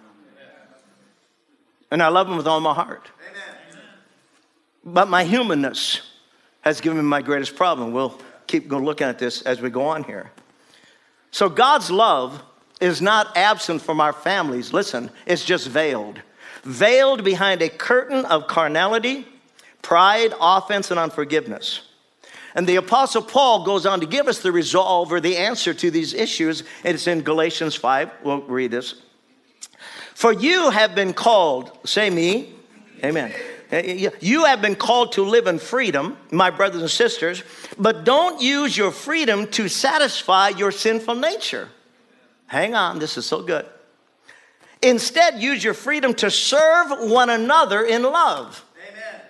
And 1.90 2.02
I 2.02 2.08
love 2.08 2.28
Him 2.28 2.36
with 2.36 2.46
all 2.46 2.60
my 2.60 2.74
heart. 2.74 3.10
But 4.84 5.08
my 5.08 5.24
humanness 5.24 6.00
has 6.62 6.80
given 6.80 6.98
me 6.98 7.04
my 7.04 7.22
greatest 7.22 7.56
problem. 7.56 7.92
We'll 7.92 8.18
keep 8.46 8.68
going 8.68 8.84
looking 8.84 9.06
at 9.06 9.18
this 9.18 9.42
as 9.42 9.60
we 9.60 9.70
go 9.70 9.82
on 9.82 10.04
here. 10.04 10.30
So 11.30 11.48
God's 11.48 11.90
love 11.90 12.42
is 12.80 13.02
not 13.02 13.36
absent 13.36 13.82
from 13.82 14.00
our 14.00 14.12
families. 14.12 14.72
Listen, 14.72 15.10
it's 15.26 15.44
just 15.44 15.68
veiled. 15.68 16.20
Veiled 16.62 17.24
behind 17.24 17.62
a 17.62 17.68
curtain 17.68 18.24
of 18.26 18.46
carnality, 18.46 19.26
pride, 19.82 20.32
offense, 20.40 20.90
and 20.90 20.98
unforgiveness. 20.98 21.82
And 22.54 22.66
the 22.66 22.76
Apostle 22.76 23.22
Paul 23.22 23.64
goes 23.64 23.86
on 23.86 24.00
to 24.00 24.06
give 24.06 24.26
us 24.26 24.40
the 24.40 24.52
resolve 24.52 25.12
or 25.12 25.20
the 25.20 25.36
answer 25.36 25.72
to 25.74 25.90
these 25.90 26.14
issues. 26.14 26.64
It's 26.84 27.06
in 27.06 27.22
Galatians 27.22 27.74
5. 27.74 28.10
We'll 28.24 28.42
read 28.42 28.70
this. 28.70 28.94
For 30.14 30.32
you 30.32 30.70
have 30.70 30.94
been 30.94 31.14
called, 31.14 31.78
say 31.84 32.10
me, 32.10 32.52
amen. 33.02 33.32
Uh, 33.72 34.10
you 34.20 34.44
have 34.44 34.60
been 34.60 34.74
called 34.74 35.12
to 35.12 35.22
live 35.22 35.46
in 35.46 35.58
freedom, 35.58 36.16
my 36.32 36.50
brothers 36.50 36.82
and 36.82 36.90
sisters, 36.90 37.42
but 37.78 38.04
don't 38.04 38.40
use 38.42 38.76
your 38.76 38.90
freedom 38.90 39.46
to 39.46 39.68
satisfy 39.68 40.48
your 40.48 40.72
sinful 40.72 41.14
nature. 41.14 41.68
Hang 42.48 42.74
on, 42.74 42.98
this 42.98 43.16
is 43.16 43.26
so 43.26 43.42
good. 43.42 43.64
Instead, 44.82 45.40
use 45.40 45.62
your 45.62 45.74
freedom 45.74 46.14
to 46.14 46.30
serve 46.30 47.10
one 47.10 47.30
another 47.30 47.84
in 47.84 48.02
love. 48.02 48.64
Amen. 48.90 49.20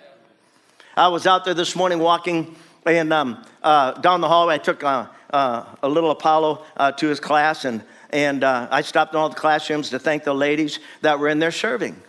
I 0.97 1.09
was 1.09 1.27
out 1.27 1.45
there 1.45 1.53
this 1.53 1.75
morning 1.75 1.99
walking 1.99 2.55
and 2.85 3.13
um, 3.13 3.45
uh, 3.61 3.93
down 3.93 4.21
the 4.21 4.27
hallway, 4.27 4.55
I 4.55 4.57
took 4.57 4.83
uh, 4.83 5.07
uh, 5.31 5.65
a 5.83 5.89
little 5.89 6.11
Apollo 6.11 6.65
uh, 6.77 6.91
to 6.93 7.07
his 7.07 7.19
class, 7.19 7.65
and, 7.65 7.83
and 8.09 8.43
uh, 8.43 8.67
I 8.71 8.81
stopped 8.81 9.13
in 9.13 9.19
all 9.19 9.29
the 9.29 9.35
classrooms 9.35 9.89
to 9.91 9.99
thank 9.99 10.23
the 10.23 10.33
ladies 10.33 10.79
that 11.01 11.19
were 11.19 11.29
in 11.29 11.39
there 11.39 11.51
serving. 11.51 12.01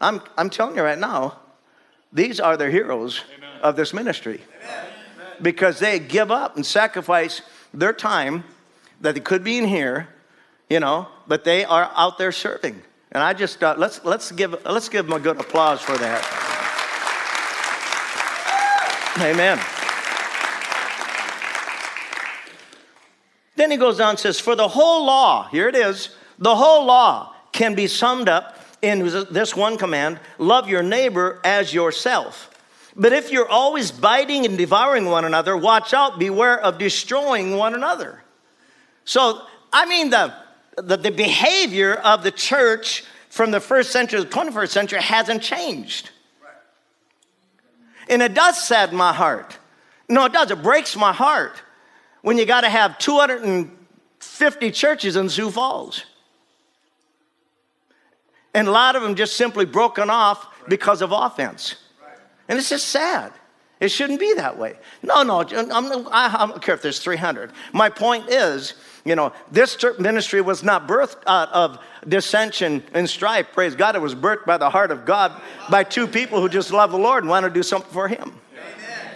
I'm, 0.00 0.20
I'm 0.36 0.50
telling 0.50 0.76
you 0.76 0.82
right 0.82 0.98
now, 0.98 1.38
these 2.12 2.40
are 2.40 2.56
the 2.56 2.70
heroes 2.70 3.22
Amen. 3.36 3.60
of 3.62 3.76
this 3.76 3.92
ministry 3.92 4.40
Amen. 4.62 4.86
because 5.42 5.78
they 5.78 5.98
give 5.98 6.30
up 6.30 6.56
and 6.56 6.64
sacrifice 6.64 7.42
their 7.74 7.92
time 7.92 8.44
that 9.00 9.14
they 9.14 9.20
could 9.20 9.44
be 9.44 9.58
in 9.58 9.66
here, 9.66 10.08
you 10.70 10.80
know, 10.80 11.08
but 11.26 11.44
they 11.44 11.64
are 11.64 11.90
out 11.94 12.18
there 12.18 12.32
serving. 12.32 12.82
And 13.12 13.22
I 13.22 13.32
just 13.32 13.62
uh, 13.62 13.74
let's 13.78 14.04
let's 14.04 14.32
give 14.32 14.54
let's 14.66 14.88
give 14.88 15.06
them 15.06 15.14
a 15.14 15.20
good 15.20 15.40
applause 15.40 15.80
for 15.80 15.96
that. 15.96 16.47
Amen. 19.20 19.58
Then 23.56 23.72
he 23.72 23.76
goes 23.76 23.98
on 23.98 24.10
and 24.10 24.18
says, 24.18 24.38
For 24.38 24.54
the 24.54 24.68
whole 24.68 25.04
law, 25.04 25.48
here 25.48 25.68
it 25.68 25.74
is, 25.74 26.10
the 26.38 26.54
whole 26.54 26.84
law 26.84 27.34
can 27.52 27.74
be 27.74 27.88
summed 27.88 28.28
up 28.28 28.56
in 28.82 29.00
this 29.30 29.56
one 29.56 29.76
command 29.76 30.20
love 30.38 30.68
your 30.68 30.82
neighbor 30.82 31.40
as 31.42 31.74
yourself. 31.74 32.54
But 32.94 33.12
if 33.12 33.30
you're 33.30 33.48
always 33.48 33.90
biting 33.90 34.44
and 34.44 34.56
devouring 34.56 35.06
one 35.06 35.24
another, 35.24 35.56
watch 35.56 35.92
out, 35.92 36.18
beware 36.18 36.58
of 36.58 36.78
destroying 36.78 37.56
one 37.56 37.74
another. 37.74 38.22
So, 39.04 39.42
I 39.72 39.86
mean, 39.86 40.10
the, 40.10 40.34
the, 40.76 40.96
the 40.96 41.10
behavior 41.10 41.94
of 41.94 42.22
the 42.22 42.30
church 42.30 43.04
from 43.30 43.50
the 43.50 43.60
first 43.60 43.90
century 43.90 44.20
to 44.20 44.24
the 44.24 44.30
21st 44.30 44.68
century 44.68 45.00
hasn't 45.00 45.42
changed. 45.42 46.10
And 48.08 48.22
it 48.22 48.34
does 48.34 48.62
sadden 48.66 48.96
my 48.96 49.12
heart. 49.12 49.58
No, 50.08 50.24
it 50.24 50.32
does. 50.32 50.50
It 50.50 50.62
breaks 50.62 50.96
my 50.96 51.12
heart 51.12 51.62
when 52.22 52.38
you 52.38 52.46
got 52.46 52.62
to 52.62 52.70
have 52.70 52.98
250 52.98 54.70
churches 54.70 55.16
in 55.16 55.28
Sioux 55.28 55.50
Falls. 55.50 56.04
And 58.54 58.66
a 58.66 58.70
lot 58.70 58.96
of 58.96 59.02
them 59.02 59.14
just 59.14 59.36
simply 59.36 59.66
broken 59.66 60.10
off 60.10 60.46
because 60.68 61.02
of 61.02 61.12
offense. 61.12 61.76
And 62.48 62.58
it's 62.58 62.70
just 62.70 62.88
sad. 62.88 63.32
It 63.80 63.90
shouldn't 63.90 64.18
be 64.18 64.34
that 64.34 64.58
way. 64.58 64.74
No, 65.02 65.22
no, 65.22 65.40
I'm, 65.40 66.08
I, 66.08 66.34
I 66.34 66.46
don't 66.46 66.62
care 66.62 66.74
if 66.74 66.82
there's 66.82 66.98
300. 66.98 67.52
My 67.72 67.88
point 67.88 68.28
is, 68.28 68.74
you 69.08 69.16
know, 69.16 69.32
this 69.50 69.76
ministry 69.98 70.40
was 70.40 70.62
not 70.62 70.86
birthed 70.86 71.22
out 71.26 71.50
of 71.52 71.78
dissension 72.06 72.82
and 72.92 73.08
strife. 73.08 73.52
Praise 73.52 73.74
God. 73.74 73.96
It 73.96 74.02
was 74.02 74.14
birthed 74.14 74.46
by 74.46 74.58
the 74.58 74.70
heart 74.70 74.90
of 74.90 75.04
God 75.04 75.32
by 75.70 75.84
two 75.84 76.06
people 76.06 76.40
who 76.40 76.48
just 76.48 76.72
love 76.72 76.90
the 76.92 76.98
Lord 76.98 77.24
and 77.24 77.30
want 77.30 77.44
to 77.44 77.50
do 77.50 77.62
something 77.62 77.92
for 77.92 78.08
Him. 78.08 78.38
Amen. 78.52 79.12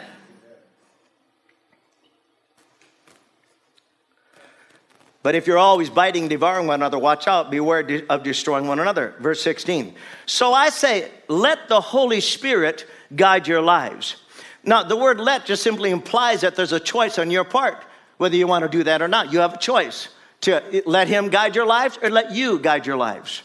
But 5.22 5.34
if 5.34 5.46
you're 5.46 5.58
always 5.58 5.90
biting, 5.90 6.28
devouring 6.28 6.66
one 6.66 6.80
another, 6.80 6.98
watch 6.98 7.28
out, 7.28 7.50
beware 7.50 8.02
of 8.08 8.22
destroying 8.22 8.66
one 8.66 8.80
another. 8.80 9.14
Verse 9.20 9.42
16. 9.42 9.94
So 10.26 10.52
I 10.52 10.70
say, 10.70 11.10
let 11.28 11.68
the 11.68 11.80
Holy 11.80 12.20
Spirit 12.20 12.86
guide 13.14 13.46
your 13.46 13.62
lives. 13.62 14.16
Now, 14.64 14.82
the 14.82 14.96
word 14.96 15.20
let 15.20 15.44
just 15.44 15.62
simply 15.62 15.90
implies 15.90 16.40
that 16.42 16.54
there's 16.56 16.72
a 16.72 16.80
choice 16.80 17.18
on 17.18 17.30
your 17.30 17.44
part 17.44 17.84
whether 18.22 18.36
you 18.36 18.46
want 18.46 18.62
to 18.62 18.68
do 18.68 18.84
that 18.84 19.02
or 19.02 19.08
not. 19.08 19.32
You 19.32 19.40
have 19.40 19.54
a 19.54 19.58
choice 19.58 20.08
to 20.42 20.82
let 20.86 21.08
Him 21.08 21.28
guide 21.28 21.56
your 21.56 21.66
lives 21.66 21.98
or 22.00 22.08
let 22.08 22.30
you 22.30 22.60
guide 22.60 22.86
your 22.86 22.96
lives. 22.96 23.42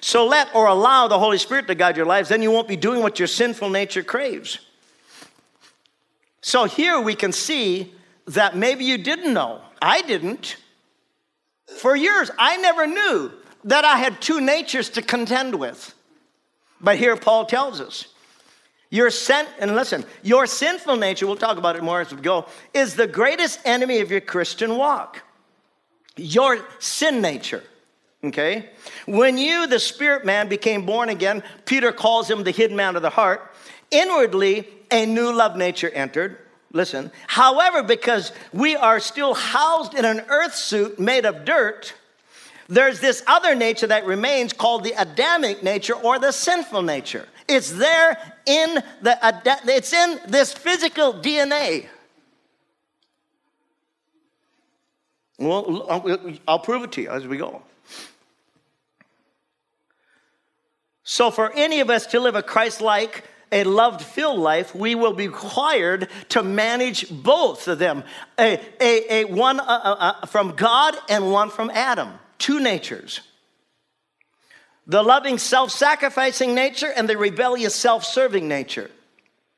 So 0.00 0.24
let 0.24 0.54
or 0.54 0.68
allow 0.68 1.08
the 1.08 1.18
Holy 1.18 1.38
Spirit 1.38 1.66
to 1.66 1.74
guide 1.74 1.96
your 1.96 2.06
lives, 2.06 2.28
then 2.28 2.42
you 2.42 2.52
won't 2.52 2.68
be 2.68 2.76
doing 2.76 3.02
what 3.02 3.18
your 3.18 3.26
sinful 3.26 3.70
nature 3.70 4.04
craves. 4.04 4.60
So 6.42 6.66
here 6.66 7.00
we 7.00 7.16
can 7.16 7.32
see 7.32 7.92
that 8.28 8.56
maybe 8.56 8.84
you 8.84 8.96
didn't 8.96 9.34
know. 9.34 9.62
I 9.82 10.02
didn't. 10.02 10.56
For 11.80 11.96
years, 11.96 12.30
I 12.38 12.56
never 12.58 12.86
knew 12.86 13.32
that 13.64 13.84
I 13.84 13.96
had 13.96 14.22
two 14.22 14.40
natures 14.40 14.90
to 14.90 15.02
contend 15.02 15.56
with. 15.56 15.92
But 16.80 16.98
here 16.98 17.16
Paul 17.16 17.46
tells 17.46 17.80
us 17.80 18.06
your 18.90 19.10
sin, 19.10 19.46
and 19.58 19.74
listen, 19.74 20.04
your 20.22 20.46
sinful 20.46 20.96
nature, 20.96 21.26
we'll 21.26 21.36
talk 21.36 21.58
about 21.58 21.76
it 21.76 21.82
more 21.82 22.00
as 22.00 22.12
we 22.14 22.20
go, 22.20 22.46
is 22.72 22.94
the 22.94 23.06
greatest 23.06 23.60
enemy 23.64 24.00
of 24.00 24.10
your 24.10 24.20
Christian 24.20 24.76
walk. 24.76 25.22
Your 26.16 26.64
sin 26.78 27.20
nature. 27.20 27.62
Okay? 28.24 28.70
When 29.06 29.38
you, 29.38 29.66
the 29.66 29.78
spirit 29.78 30.24
man, 30.24 30.48
became 30.48 30.86
born 30.86 31.08
again, 31.08 31.42
Peter 31.66 31.92
calls 31.92 32.30
him 32.30 32.44
the 32.44 32.50
hidden 32.50 32.76
man 32.76 32.96
of 32.96 33.02
the 33.02 33.10
heart. 33.10 33.54
Inwardly, 33.90 34.66
a 34.90 35.06
new 35.06 35.32
love 35.32 35.56
nature 35.56 35.90
entered. 35.90 36.38
Listen, 36.72 37.10
however, 37.26 37.82
because 37.82 38.32
we 38.52 38.76
are 38.76 39.00
still 39.00 39.34
housed 39.34 39.94
in 39.94 40.04
an 40.04 40.20
earth 40.28 40.54
suit 40.54 40.98
made 40.98 41.24
of 41.24 41.44
dirt, 41.44 41.94
there's 42.68 43.00
this 43.00 43.22
other 43.26 43.54
nature 43.54 43.86
that 43.86 44.04
remains 44.04 44.52
called 44.52 44.84
the 44.84 44.92
Adamic 44.98 45.62
nature 45.62 45.94
or 45.94 46.18
the 46.18 46.32
sinful 46.32 46.82
nature. 46.82 47.26
It's 47.48 47.70
there 47.72 48.18
in 48.44 48.82
the 49.00 49.18
it's 49.66 49.92
in 49.92 50.20
this 50.28 50.52
physical 50.52 51.14
DNA. 51.14 51.86
Well, 55.38 55.86
I'll 56.46 56.58
prove 56.58 56.82
it 56.82 56.92
to 56.92 57.02
you 57.02 57.10
as 57.10 57.26
we 57.26 57.36
go. 57.38 57.62
So, 61.04 61.30
for 61.30 61.52
any 61.52 61.80
of 61.80 61.88
us 61.88 62.06
to 62.08 62.20
live 62.20 62.34
a 62.34 62.42
Christ 62.42 62.80
like, 62.80 63.24
a 63.50 63.64
loved 63.64 64.02
filled 64.02 64.40
life, 64.40 64.74
we 64.74 64.94
will 64.94 65.14
be 65.14 65.28
required 65.28 66.08
to 66.30 66.42
manage 66.42 67.08
both 67.08 67.66
of 67.66 67.78
them 67.78 68.04
a, 68.38 68.60
a, 68.78 69.22
a 69.22 69.24
one 69.24 69.58
uh, 69.58 69.62
uh, 69.62 69.96
uh 70.22 70.26
from 70.26 70.54
God 70.54 70.96
and 71.08 71.32
one 71.32 71.48
from 71.48 71.70
Adam, 71.70 72.12
two 72.38 72.60
natures 72.60 73.20
the 74.88 75.02
loving, 75.02 75.38
self 75.38 75.70
sacrificing 75.70 76.54
nature 76.54 76.90
and 76.96 77.08
the 77.08 77.16
rebellious, 77.16 77.74
self 77.74 78.04
serving 78.04 78.48
nature. 78.48 78.90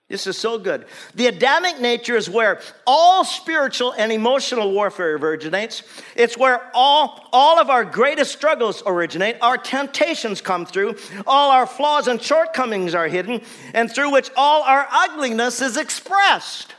This 0.09 0.27
is 0.27 0.37
so 0.37 0.59
good. 0.59 0.87
The 1.15 1.29
Adamic 1.29 1.79
nature 1.79 2.17
is 2.17 2.29
where 2.29 2.61
all 2.85 3.25
spiritual 3.25 3.93
and 3.93 4.11
emotional 4.11 4.73
warfare 4.73 5.15
originates. 5.15 5.85
It's 6.17 6.37
where 6.37 6.69
all, 6.75 7.29
all 7.33 7.61
of 7.61 7.71
our 7.71 7.85
greatest 7.85 8.33
struggles 8.33 8.83
originate. 8.85 9.37
Our 9.41 9.57
temptations 9.57 10.41
come 10.41 10.67
through. 10.67 10.97
All 11.29 11.53
our 11.53 11.65
flaws 11.65 12.09
and 12.09 12.21
shortcomings 12.21 12.93
are 12.93 13.07
hidden, 13.07 13.41
and 13.73 13.89
through 13.89 14.11
which 14.11 14.33
all 14.37 14.65
our 14.65 14.85
ugliness 14.91 15.63
is 15.63 15.77
expressed. 15.77 16.75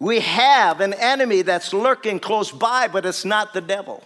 We 0.00 0.18
have 0.18 0.80
an 0.80 0.94
enemy 0.94 1.42
that's 1.42 1.72
lurking 1.72 2.18
close 2.18 2.50
by, 2.50 2.88
but 2.88 3.06
it's 3.06 3.24
not 3.24 3.54
the 3.54 3.60
devil. 3.60 4.02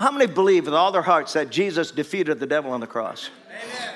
How 0.00 0.10
many 0.10 0.24
believe 0.26 0.64
with 0.64 0.72
all 0.72 0.92
their 0.92 1.02
hearts 1.02 1.34
that 1.34 1.50
Jesus 1.50 1.90
defeated 1.90 2.40
the 2.40 2.46
devil 2.46 2.72
on 2.72 2.80
the 2.80 2.86
cross? 2.86 3.28
Amen. 3.46 3.94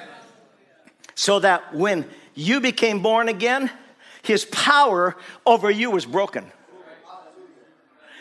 So 1.14 1.38
that 1.38 1.74
when 1.74 2.04
you 2.34 2.60
became 2.60 3.00
born 3.00 3.30
again, 3.30 3.70
his 4.22 4.44
power 4.44 5.16
over 5.46 5.70
you 5.70 5.90
was 5.90 6.04
broken. 6.04 6.44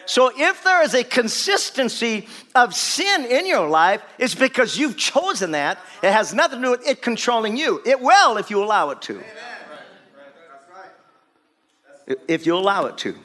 So 0.06 0.32
if 0.34 0.64
there 0.64 0.82
is 0.82 0.94
a 0.94 1.04
consistency 1.04 2.30
of 2.56 2.74
sin 2.74 3.26
in 3.26 3.46
your 3.46 3.68
life, 3.68 4.02
it's 4.18 4.36
because 4.36 4.78
you've 4.78 4.96
chosen 4.96 5.52
that. 5.52 5.78
It 6.02 6.14
has 6.14 6.34
nothing 6.34 6.60
to 6.60 6.66
do 6.66 6.72
with 6.72 6.88
it 6.88 7.02
controlling 7.02 7.58
you. 7.58 7.82
It 7.86 8.00
will 8.00 8.38
if 8.38 8.50
you 8.50 8.64
allow 8.64 8.92
it 8.92 9.02
to. 9.04 9.22
If 12.30 12.46
you 12.46 12.56
allow 12.56 12.86
it 12.86 12.98
to. 13.00 13.16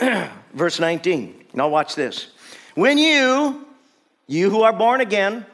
Verse 0.52 0.80
19. 0.80 1.44
Now 1.54 1.68
watch 1.68 1.94
this. 1.94 2.28
When 2.74 2.98
you, 2.98 3.66
you 4.26 4.50
who 4.50 4.62
are 4.62 4.72
born 4.72 5.00
again, 5.00 5.44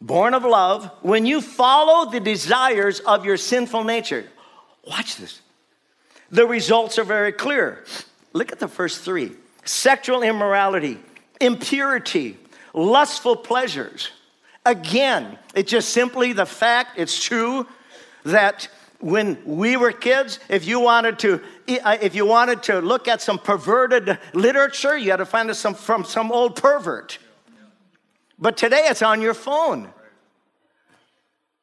born 0.00 0.34
of 0.34 0.44
love, 0.44 0.90
when 1.02 1.26
you 1.26 1.40
follow 1.40 2.10
the 2.10 2.20
desires 2.20 3.00
of 3.00 3.24
your 3.24 3.36
sinful 3.36 3.84
nature, 3.84 4.24
watch 4.86 5.16
this. 5.16 5.40
The 6.30 6.46
results 6.46 6.98
are 6.98 7.04
very 7.04 7.32
clear. 7.32 7.84
Look 8.32 8.52
at 8.52 8.58
the 8.58 8.68
first 8.68 9.02
three 9.02 9.32
sexual 9.64 10.22
immorality, 10.22 10.98
impurity, 11.40 12.36
lustful 12.74 13.36
pleasures. 13.36 14.10
Again, 14.64 15.38
it's 15.54 15.70
just 15.70 15.90
simply 15.90 16.32
the 16.32 16.46
fact, 16.46 16.98
it's 16.98 17.22
true 17.22 17.66
that 18.24 18.68
when 19.00 19.38
we 19.44 19.76
were 19.76 19.92
kids, 19.92 20.38
if 20.48 20.66
you 20.66 20.80
wanted 20.80 21.18
to, 21.20 21.40
if 21.66 22.14
you 22.14 22.26
wanted 22.26 22.62
to 22.64 22.80
look 22.80 23.08
at 23.08 23.20
some 23.20 23.38
perverted 23.38 24.18
literature, 24.32 24.96
you 24.96 25.10
had 25.10 25.16
to 25.18 25.26
find 25.26 25.50
it 25.50 25.54
some, 25.54 25.74
from 25.74 26.04
some 26.04 26.32
old 26.32 26.56
pervert. 26.56 27.18
But 28.38 28.56
today 28.56 28.86
it's 28.88 29.02
on 29.02 29.20
your 29.22 29.34
phone. 29.34 29.92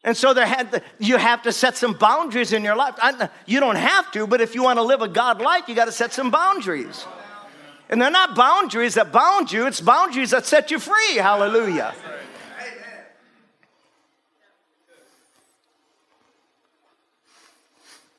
And 0.04 0.18
so 0.18 0.34
there 0.34 0.46
had 0.46 0.72
to, 0.74 0.82
you 1.00 1.18
have 1.18 1.44
to 1.44 1.54
set 1.54 1.78
some 1.78 1.94
boundaries 1.94 2.52
in 2.52 2.64
your 2.64 2.76
life. 2.76 2.96
I, 2.98 3.30
you 3.46 3.60
don't 3.60 3.78
have 3.78 4.12
to, 4.12 4.28
but 4.28 4.42
if 4.42 4.54
you 4.54 4.64
want 4.64 4.78
to 4.78 4.84
live 4.84 5.02
a 5.02 5.08
God 5.08 5.40
life, 5.42 5.64
you 5.68 5.76
got 5.76 5.86
to 5.86 5.94
set 5.94 6.12
some 6.12 6.30
boundaries. 6.30 7.06
And 7.90 8.02
they're 8.02 8.12
not 8.12 8.36
boundaries 8.36 8.96
that 8.96 9.12
bound 9.12 9.52
you, 9.52 9.68
it's 9.68 9.80
boundaries 9.80 10.32
that 10.32 10.46
set 10.46 10.72
you 10.72 10.80
free. 10.80 11.16
Hallelujah. 11.16 11.94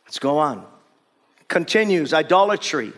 Let's 0.06 0.18
go 0.20 0.38
on. 0.38 0.73
Continues 1.48 2.12
idolatry. 2.12 2.92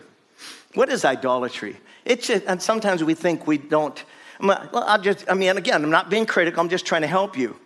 What 0.73 0.89
is 0.89 1.05
idolatry? 1.05 1.77
It's 2.05 2.29
and 2.29 2.61
sometimes 2.61 3.03
we 3.03 3.13
think 3.13 3.47
we 3.47 3.57
don't. 3.57 4.03
Well, 4.39 4.83
I 4.85 4.97
just, 4.97 5.25
I 5.29 5.33
mean, 5.33 5.57
again, 5.57 5.83
I'm 5.83 5.89
not 5.89 6.09
being 6.09 6.25
critical, 6.25 6.61
I'm 6.61 6.69
just 6.69 6.85
trying 6.85 7.01
to 7.01 7.07
help 7.07 7.37
you. 7.37 7.57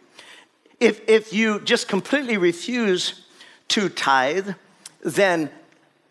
If, 0.80 1.08
if 1.08 1.34
you 1.34 1.60
just 1.60 1.88
completely 1.88 2.38
refuse 2.38 3.26
to 3.70 3.90
tithe, 3.90 4.52
then 5.02 5.50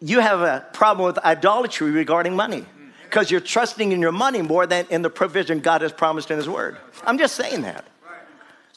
you 0.00 0.20
have 0.20 0.42
a 0.42 0.66
problem 0.72 1.06
with 1.06 1.18
idolatry 1.18 1.90
regarding 1.90 2.36
money 2.36 2.64
because 3.04 3.30
you're 3.30 3.40
trusting 3.40 3.90
in 3.90 4.00
your 4.00 4.12
money 4.12 4.42
more 4.42 4.66
than 4.66 4.86
in 4.90 5.02
the 5.02 5.10
provision 5.10 5.60
God 5.60 5.82
has 5.82 5.92
promised 5.92 6.30
in 6.30 6.36
His 6.36 6.48
Word. 6.48 6.76
I'm 7.04 7.18
just 7.18 7.34
saying 7.34 7.62
that. 7.62 7.84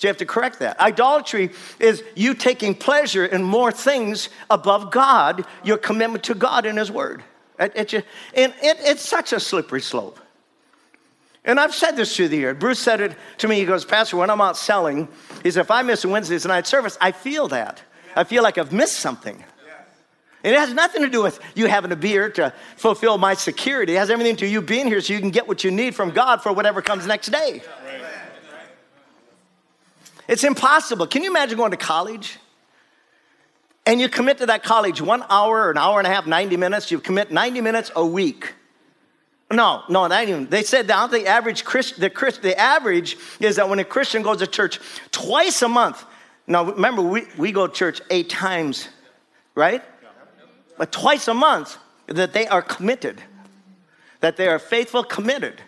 So 0.03 0.07
you 0.07 0.09
have 0.09 0.17
to 0.17 0.25
correct 0.25 0.59
that. 0.59 0.77
Idolatry 0.81 1.51
is 1.79 2.03
you 2.13 2.33
taking 2.33 2.75
pleasure 2.75 3.25
in 3.25 3.41
more 3.41 3.71
things 3.71 4.27
above 4.49 4.91
God, 4.91 5.45
your 5.63 5.77
commitment 5.77 6.25
to 6.25 6.35
God 6.35 6.65
and 6.65 6.77
His 6.77 6.91
Word. 6.91 7.23
It, 7.57 7.71
it, 7.73 7.93
and 8.35 8.53
it, 8.61 8.77
it's 8.81 9.07
such 9.07 9.31
a 9.31 9.39
slippery 9.39 9.79
slope. 9.79 10.19
And 11.45 11.57
I've 11.57 11.73
said 11.73 11.91
this 11.91 12.13
through 12.13 12.27
the 12.27 12.35
year. 12.35 12.53
Bruce 12.53 12.79
said 12.79 12.99
it 12.99 13.15
to 13.37 13.47
me. 13.47 13.55
He 13.55 13.63
goes, 13.63 13.85
Pastor, 13.85 14.17
when 14.17 14.29
I'm 14.29 14.41
out 14.41 14.57
selling, 14.57 15.07
he 15.41 15.49
said, 15.51 15.61
if 15.61 15.71
I 15.71 15.83
miss 15.83 16.03
a 16.03 16.09
Wednesday 16.09 16.37
night 16.49 16.67
service, 16.67 16.97
I 16.99 17.13
feel 17.13 17.47
that. 17.47 17.81
I 18.13 18.25
feel 18.25 18.43
like 18.43 18.57
I've 18.57 18.73
missed 18.73 18.99
something. 18.99 19.41
It 20.43 20.53
has 20.53 20.73
nothing 20.73 21.03
to 21.03 21.09
do 21.09 21.23
with 21.23 21.39
you 21.55 21.67
having 21.67 21.93
a 21.93 21.95
beer 21.95 22.29
to 22.31 22.53
fulfill 22.75 23.17
my 23.17 23.35
security. 23.35 23.95
It 23.95 23.99
has 23.99 24.09
everything 24.09 24.35
to 24.35 24.45
do 24.45 24.51
you 24.51 24.61
being 24.61 24.87
here 24.87 24.99
so 24.99 25.13
you 25.13 25.21
can 25.21 25.31
get 25.31 25.47
what 25.47 25.63
you 25.63 25.71
need 25.71 25.95
from 25.95 26.11
God 26.11 26.43
for 26.43 26.51
whatever 26.51 26.81
comes 26.81 27.07
next 27.07 27.29
day. 27.29 27.61
It's 30.27 30.43
impossible. 30.43 31.07
Can 31.07 31.23
you 31.23 31.29
imagine 31.29 31.57
going 31.57 31.71
to 31.71 31.77
college? 31.77 32.37
And 33.85 33.99
you 33.99 34.07
commit 34.07 34.37
to 34.37 34.45
that 34.45 34.63
college 34.63 35.01
one 35.01 35.23
hour, 35.29 35.69
an 35.69 35.77
hour 35.77 35.99
and 35.99 36.07
a 36.07 36.09
half, 36.09 36.25
90 36.25 36.55
minutes. 36.57 36.89
You 36.91 36.99
commit 36.99 37.31
90 37.31 37.61
minutes 37.61 37.91
a 37.95 38.05
week. 38.05 38.53
No, 39.51 39.83
no, 39.89 40.07
not 40.07 40.23
even. 40.23 40.47
They 40.47 40.63
said 40.63 40.87
that 40.87 41.11
the 41.11 41.27
average 41.27 41.63
Christ, 41.63 41.99
the, 41.99 42.09
Christ, 42.09 42.41
the 42.41 42.57
average 42.57 43.17
is 43.39 43.57
that 43.57 43.69
when 43.69 43.79
a 43.79 43.83
Christian 43.83 44.23
goes 44.23 44.37
to 44.37 44.47
church 44.47 44.79
twice 45.11 45.61
a 45.61 45.67
month. 45.67 46.03
Now 46.47 46.65
remember, 46.65 47.01
we, 47.01 47.23
we 47.37 47.51
go 47.51 47.67
to 47.67 47.73
church 47.73 48.01
eight 48.09 48.29
times, 48.29 48.87
right? 49.55 49.83
But 50.77 50.91
twice 50.91 51.27
a 51.27 51.33
month 51.33 51.77
that 52.07 52.33
they 52.33 52.47
are 52.47 52.61
committed, 52.61 53.21
that 54.21 54.37
they 54.37 54.47
are 54.47 54.59
faithful, 54.59 55.03
committed. 55.03 55.61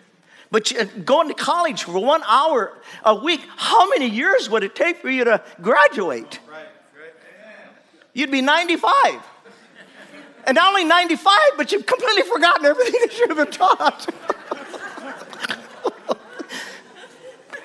But 0.50 0.72
going 1.04 1.28
to 1.28 1.34
college 1.34 1.84
for 1.84 1.98
one 1.98 2.22
hour 2.24 2.72
a 3.04 3.14
week, 3.14 3.40
how 3.56 3.88
many 3.90 4.08
years 4.08 4.48
would 4.48 4.62
it 4.62 4.74
take 4.74 4.98
for 4.98 5.10
you 5.10 5.24
to 5.24 5.42
graduate? 5.60 6.38
You'd 8.14 8.30
be 8.30 8.40
95. 8.40 9.22
And 10.46 10.54
not 10.54 10.68
only 10.68 10.84
95, 10.84 11.36
but 11.56 11.72
you've 11.72 11.86
completely 11.86 12.22
forgotten 12.22 12.64
everything 12.64 13.00
that 13.00 13.18
you've 13.18 13.36
been 13.36 13.50
taught. 13.50 14.08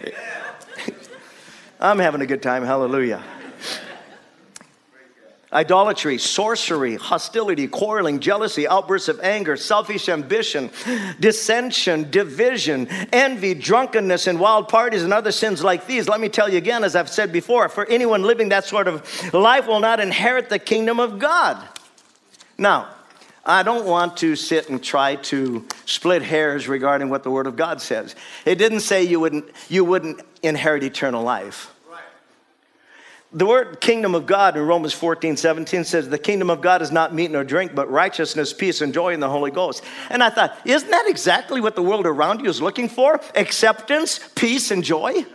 I'm 1.80 2.00
having 2.00 2.22
a 2.22 2.26
good 2.26 2.42
time. 2.42 2.64
Hallelujah. 2.64 3.24
Idolatry, 5.54 6.18
sorcery, 6.18 6.96
hostility, 6.96 7.68
quarreling, 7.68 8.20
jealousy, 8.20 8.68
outbursts 8.68 9.10
of 9.10 9.20
anger, 9.20 9.58
selfish 9.58 10.08
ambition, 10.08 10.70
dissension, 11.20 12.10
division, 12.10 12.88
envy, 13.12 13.54
drunkenness, 13.54 14.28
and 14.28 14.40
wild 14.40 14.70
parties, 14.70 15.04
and 15.04 15.14
other 15.14 15.32
sins 15.32 15.64
like 15.64 15.88
these. 15.88 16.08
Let 16.08 16.20
me 16.20 16.30
tell 16.30 16.50
you 16.50 16.58
again, 16.58 16.84
as 16.84 16.96
I've 16.96 17.10
said 17.10 17.32
before, 17.32 17.70
for 17.70 17.86
anyone 17.88 18.24
living 18.24 18.50
that 18.50 18.66
sort 18.66 18.88
of 18.88 19.34
life 19.34 19.68
will 19.68 19.80
not 19.80 20.00
inherit 20.00 20.50
the 20.50 20.60
kingdom 20.60 21.00
of 21.00 21.20
God. 21.20 21.58
Now, 22.58 22.90
I 23.44 23.64
don't 23.64 23.86
want 23.88 24.18
to 24.18 24.36
sit 24.36 24.70
and 24.70 24.84
try 24.84 25.16
to 25.16 25.66
split 25.86 26.22
hairs 26.22 26.68
regarding 26.68 27.10
what 27.10 27.24
the 27.24 27.32
Word 27.32 27.48
of 27.48 27.56
God 27.56 27.82
says. 27.82 28.16
It 28.46 28.56
didn't 28.56 28.82
say 28.82 29.04
you 29.04 29.20
wouldn't, 29.20 29.46
you 29.68 29.84
wouldn't 29.84 30.22
inherit 30.44 30.84
eternal 30.84 31.24
life. 31.24 31.71
The 33.34 33.46
word 33.46 33.80
kingdom 33.80 34.14
of 34.14 34.26
God 34.26 34.58
in 34.58 34.64
Romans 34.64 34.92
14, 34.92 35.38
17 35.38 35.86
says, 35.86 36.10
The 36.10 36.18
kingdom 36.18 36.50
of 36.50 36.60
God 36.60 36.82
is 36.82 36.92
not 36.92 37.14
meat 37.14 37.32
nor 37.32 37.46
drink, 37.46 37.74
but 37.74 37.90
righteousness, 37.90 38.52
peace, 38.52 38.82
and 38.82 38.94
joy 38.94 39.14
in 39.14 39.22
the 39.22 39.30
Holy 39.30 39.52
Ghost. 39.52 39.86
And 40.10 40.22
I 40.22 40.30
thought, 40.30 40.58
isn't 40.66 40.92
that 40.92 41.08
exactly 41.08 41.62
what 41.62 41.78
the 41.78 41.82
world 41.82 42.06
around 42.06 42.42
you 42.42 42.50
is 42.50 42.62
looking 42.62 42.90
for? 42.90 43.22
Acceptance, 43.34 44.20
peace, 44.36 44.70
and 44.70 44.84
joy? 44.84 45.26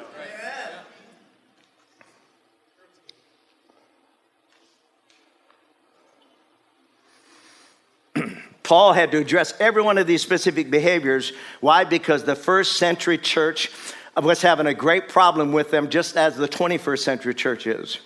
Paul 8.63 8.93
had 8.93 9.11
to 9.13 9.19
address 9.19 9.55
every 9.59 9.81
one 9.81 9.97
of 9.97 10.07
these 10.07 10.21
specific 10.21 10.71
behaviors. 10.71 11.33
Why? 11.61 11.85
Because 11.85 12.25
the 12.25 12.37
first 12.37 12.77
century 12.77 13.17
church 13.17 13.71
was 14.21 14.43
having 14.43 14.67
a 14.67 14.75
great 14.75 15.09
problem 15.09 15.53
with 15.53 15.71
them, 15.71 15.91
just 15.91 16.17
as 16.17 16.37
the 16.37 16.49
21st 16.49 16.99
century 17.01 17.35
church 17.35 17.67
is. 17.67 17.99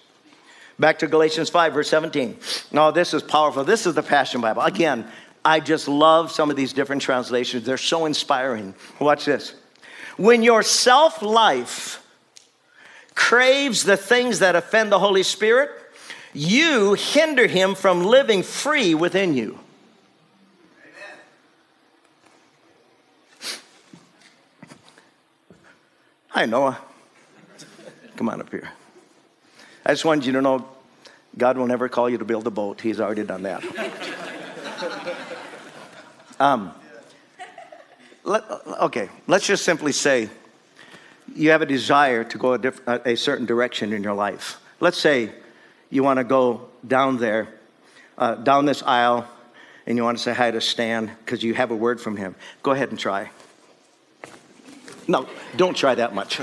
Back 0.78 0.98
to 1.00 1.06
Galatians 1.06 1.50
5, 1.50 1.74
verse 1.74 1.88
17. 1.88 2.36
Now, 2.72 2.90
this 2.90 3.14
is 3.14 3.22
powerful. 3.22 3.64
This 3.64 3.86
is 3.86 3.94
the 3.94 4.02
Passion 4.02 4.40
Bible. 4.40 4.62
Again, 4.62 5.06
I 5.44 5.60
just 5.60 5.86
love 5.86 6.32
some 6.32 6.50
of 6.50 6.56
these 6.56 6.72
different 6.72 7.02
translations, 7.02 7.64
they're 7.64 7.78
so 7.78 8.06
inspiring. 8.06 8.74
Watch 8.98 9.24
this. 9.24 9.54
When 10.16 10.42
your 10.42 10.62
self 10.62 11.22
life 11.22 12.02
craves 13.14 13.84
the 13.84 13.96
things 13.96 14.40
that 14.40 14.56
offend 14.56 14.90
the 14.90 14.98
Holy 14.98 15.22
Spirit, 15.22 15.70
you 16.32 16.94
hinder 16.94 17.46
him 17.46 17.74
from 17.74 18.04
living 18.04 18.42
free 18.42 18.94
within 18.94 19.34
you. 19.34 19.59
Hi, 26.30 26.46
Noah. 26.46 26.78
Come 28.16 28.28
on 28.28 28.40
up 28.40 28.50
here. 28.50 28.70
I 29.84 29.90
just 29.90 30.04
wanted 30.04 30.26
you 30.26 30.32
to 30.32 30.40
know 30.40 30.68
God 31.36 31.58
will 31.58 31.66
never 31.66 31.88
call 31.88 32.08
you 32.08 32.18
to 32.18 32.24
build 32.24 32.46
a 32.46 32.50
boat. 32.50 32.80
He's 32.80 33.00
already 33.00 33.24
done 33.24 33.42
that. 33.42 33.62
Um, 36.38 36.72
let, 38.24 38.42
okay, 38.80 39.10
let's 39.26 39.46
just 39.46 39.62
simply 39.62 39.92
say 39.92 40.30
you 41.34 41.50
have 41.50 41.60
a 41.60 41.66
desire 41.66 42.24
to 42.24 42.38
go 42.38 42.54
a, 42.54 42.58
diff- 42.58 42.80
a 42.88 43.14
certain 43.14 43.44
direction 43.44 43.92
in 43.92 44.02
your 44.02 44.14
life. 44.14 44.58
Let's 44.80 44.96
say 44.96 45.32
you 45.90 46.02
want 46.02 46.16
to 46.16 46.24
go 46.24 46.70
down 46.86 47.18
there, 47.18 47.48
uh, 48.16 48.36
down 48.36 48.64
this 48.64 48.82
aisle, 48.82 49.28
and 49.86 49.98
you 49.98 50.02
want 50.02 50.16
to 50.16 50.24
say 50.24 50.32
hi 50.32 50.50
to 50.50 50.62
Stan 50.62 51.10
because 51.26 51.42
you 51.42 51.52
have 51.52 51.70
a 51.70 51.76
word 51.76 52.00
from 52.00 52.16
him. 52.16 52.34
Go 52.62 52.70
ahead 52.70 52.88
and 52.88 52.98
try. 52.98 53.28
No, 55.10 55.26
don't 55.56 55.76
try 55.76 55.96
that 55.96 56.14
much. 56.14 56.40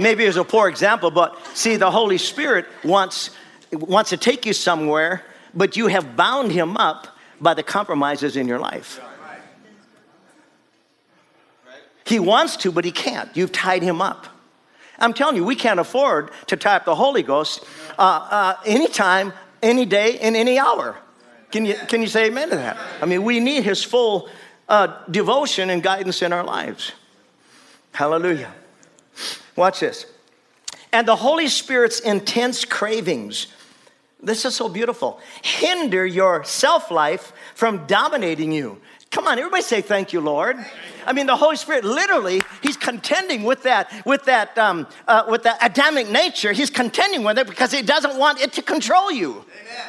Maybe 0.00 0.24
it's 0.24 0.36
a 0.36 0.42
poor 0.42 0.68
example, 0.68 1.12
but 1.12 1.38
see, 1.54 1.76
the 1.76 1.90
Holy 1.90 2.18
Spirit 2.18 2.66
wants, 2.82 3.30
wants 3.70 4.10
to 4.10 4.16
take 4.16 4.44
you 4.44 4.52
somewhere, 4.52 5.24
but 5.54 5.76
you 5.76 5.86
have 5.86 6.16
bound 6.16 6.50
him 6.50 6.76
up 6.76 7.16
by 7.40 7.54
the 7.54 7.62
compromises 7.62 8.36
in 8.36 8.48
your 8.48 8.58
life. 8.58 9.00
He 12.04 12.18
wants 12.18 12.56
to, 12.58 12.72
but 12.72 12.84
he 12.84 12.90
can't. 12.90 13.36
You've 13.36 13.52
tied 13.52 13.84
him 13.84 14.02
up. 14.02 14.26
I'm 14.98 15.14
telling 15.14 15.36
you, 15.36 15.44
we 15.44 15.54
can't 15.54 15.78
afford 15.78 16.32
to 16.48 16.56
tie 16.56 16.74
up 16.74 16.84
the 16.84 16.96
Holy 16.96 17.22
Ghost 17.22 17.64
uh, 17.96 18.02
uh, 18.02 18.56
anytime, 18.66 19.32
any 19.62 19.84
day, 19.84 20.18
in 20.18 20.34
any 20.34 20.58
hour. 20.58 20.96
Can 21.50 21.64
you, 21.64 21.74
can 21.74 22.02
you 22.02 22.08
say 22.08 22.26
amen 22.26 22.50
to 22.50 22.56
that? 22.56 22.78
I 23.00 23.06
mean, 23.06 23.22
we 23.22 23.40
need 23.40 23.64
his 23.64 23.82
full 23.82 24.28
uh, 24.68 24.98
devotion 25.10 25.70
and 25.70 25.82
guidance 25.82 26.22
in 26.22 26.32
our 26.32 26.44
lives. 26.44 26.92
Hallelujah. 27.92 28.52
Watch 29.56 29.80
this. 29.80 30.06
And 30.92 31.06
the 31.06 31.16
Holy 31.16 31.48
Spirit's 31.48 32.00
intense 32.00 32.64
cravings, 32.64 33.48
this 34.22 34.44
is 34.44 34.54
so 34.54 34.68
beautiful, 34.68 35.20
hinder 35.42 36.04
your 36.06 36.44
self 36.44 36.90
life 36.90 37.32
from 37.54 37.86
dominating 37.86 38.52
you. 38.52 38.80
Come 39.10 39.26
on, 39.26 39.38
everybody 39.38 39.62
say 39.62 39.80
thank 39.80 40.12
you, 40.12 40.20
Lord. 40.20 40.56
I 41.06 41.14
mean, 41.14 41.26
the 41.26 41.36
Holy 41.36 41.56
Spirit 41.56 41.84
literally, 41.84 42.42
He's 42.62 42.76
contending 42.76 43.42
with 43.42 43.62
that, 43.62 43.90
with 44.04 44.24
that, 44.24 44.56
um, 44.58 44.86
uh, 45.06 45.24
with 45.28 45.44
that 45.44 45.58
Adamic 45.62 46.10
nature. 46.10 46.52
He's 46.52 46.68
contending 46.68 47.24
with 47.24 47.38
it 47.38 47.46
because 47.46 47.72
He 47.72 47.80
doesn't 47.80 48.18
want 48.18 48.40
it 48.40 48.52
to 48.54 48.62
control 48.62 49.10
you. 49.10 49.44
Amen. 49.60 49.87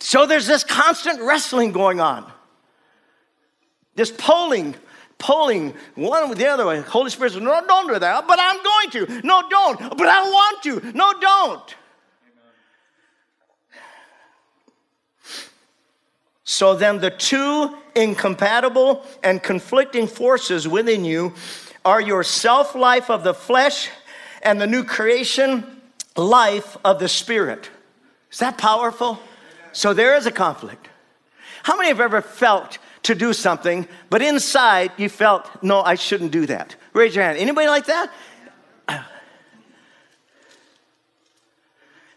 So 0.00 0.26
there's 0.26 0.46
this 0.46 0.64
constant 0.64 1.20
wrestling 1.20 1.72
going 1.72 2.00
on. 2.00 2.30
This 3.94 4.12
pulling, 4.12 4.76
pulling 5.18 5.74
one 5.96 6.28
with 6.28 6.38
the 6.38 6.46
other 6.46 6.66
way. 6.66 6.80
Holy 6.80 7.10
Spirit 7.10 7.32
says, 7.32 7.42
No, 7.42 7.60
don't 7.66 7.88
do 7.88 7.98
that, 7.98 8.26
but 8.28 8.38
I'm 8.40 8.62
going 8.62 8.90
to. 9.06 9.26
No, 9.26 9.48
don't, 9.48 9.78
but 9.96 10.06
I 10.06 10.22
want 10.22 10.62
to. 10.64 10.92
No, 10.92 11.12
don't. 11.20 11.74
So 16.44 16.74
then, 16.74 16.98
the 16.98 17.10
two 17.10 17.76
incompatible 17.94 19.04
and 19.22 19.42
conflicting 19.42 20.06
forces 20.06 20.66
within 20.66 21.04
you 21.04 21.34
are 21.84 22.00
your 22.00 22.22
self 22.22 22.74
life 22.74 23.10
of 23.10 23.22
the 23.22 23.34
flesh 23.34 23.90
and 24.42 24.60
the 24.60 24.66
new 24.66 24.84
creation 24.84 25.80
life 26.16 26.76
of 26.84 27.00
the 27.00 27.08
spirit. 27.08 27.68
Is 28.32 28.38
that 28.38 28.58
powerful? 28.58 29.18
So 29.72 29.94
there 29.94 30.16
is 30.16 30.26
a 30.26 30.32
conflict. 30.32 30.88
How 31.62 31.76
many 31.76 31.88
have 31.88 32.00
ever 32.00 32.22
felt 32.22 32.78
to 33.02 33.14
do 33.14 33.32
something, 33.32 33.86
but 34.10 34.22
inside 34.22 34.92
you 34.96 35.08
felt, 35.08 35.62
no, 35.62 35.82
I 35.82 35.94
shouldn't 35.94 36.32
do 36.32 36.46
that? 36.46 36.76
Raise 36.92 37.14
your 37.14 37.24
hand. 37.24 37.38
Anybody 37.38 37.68
like 37.68 37.86
that? 37.86 38.10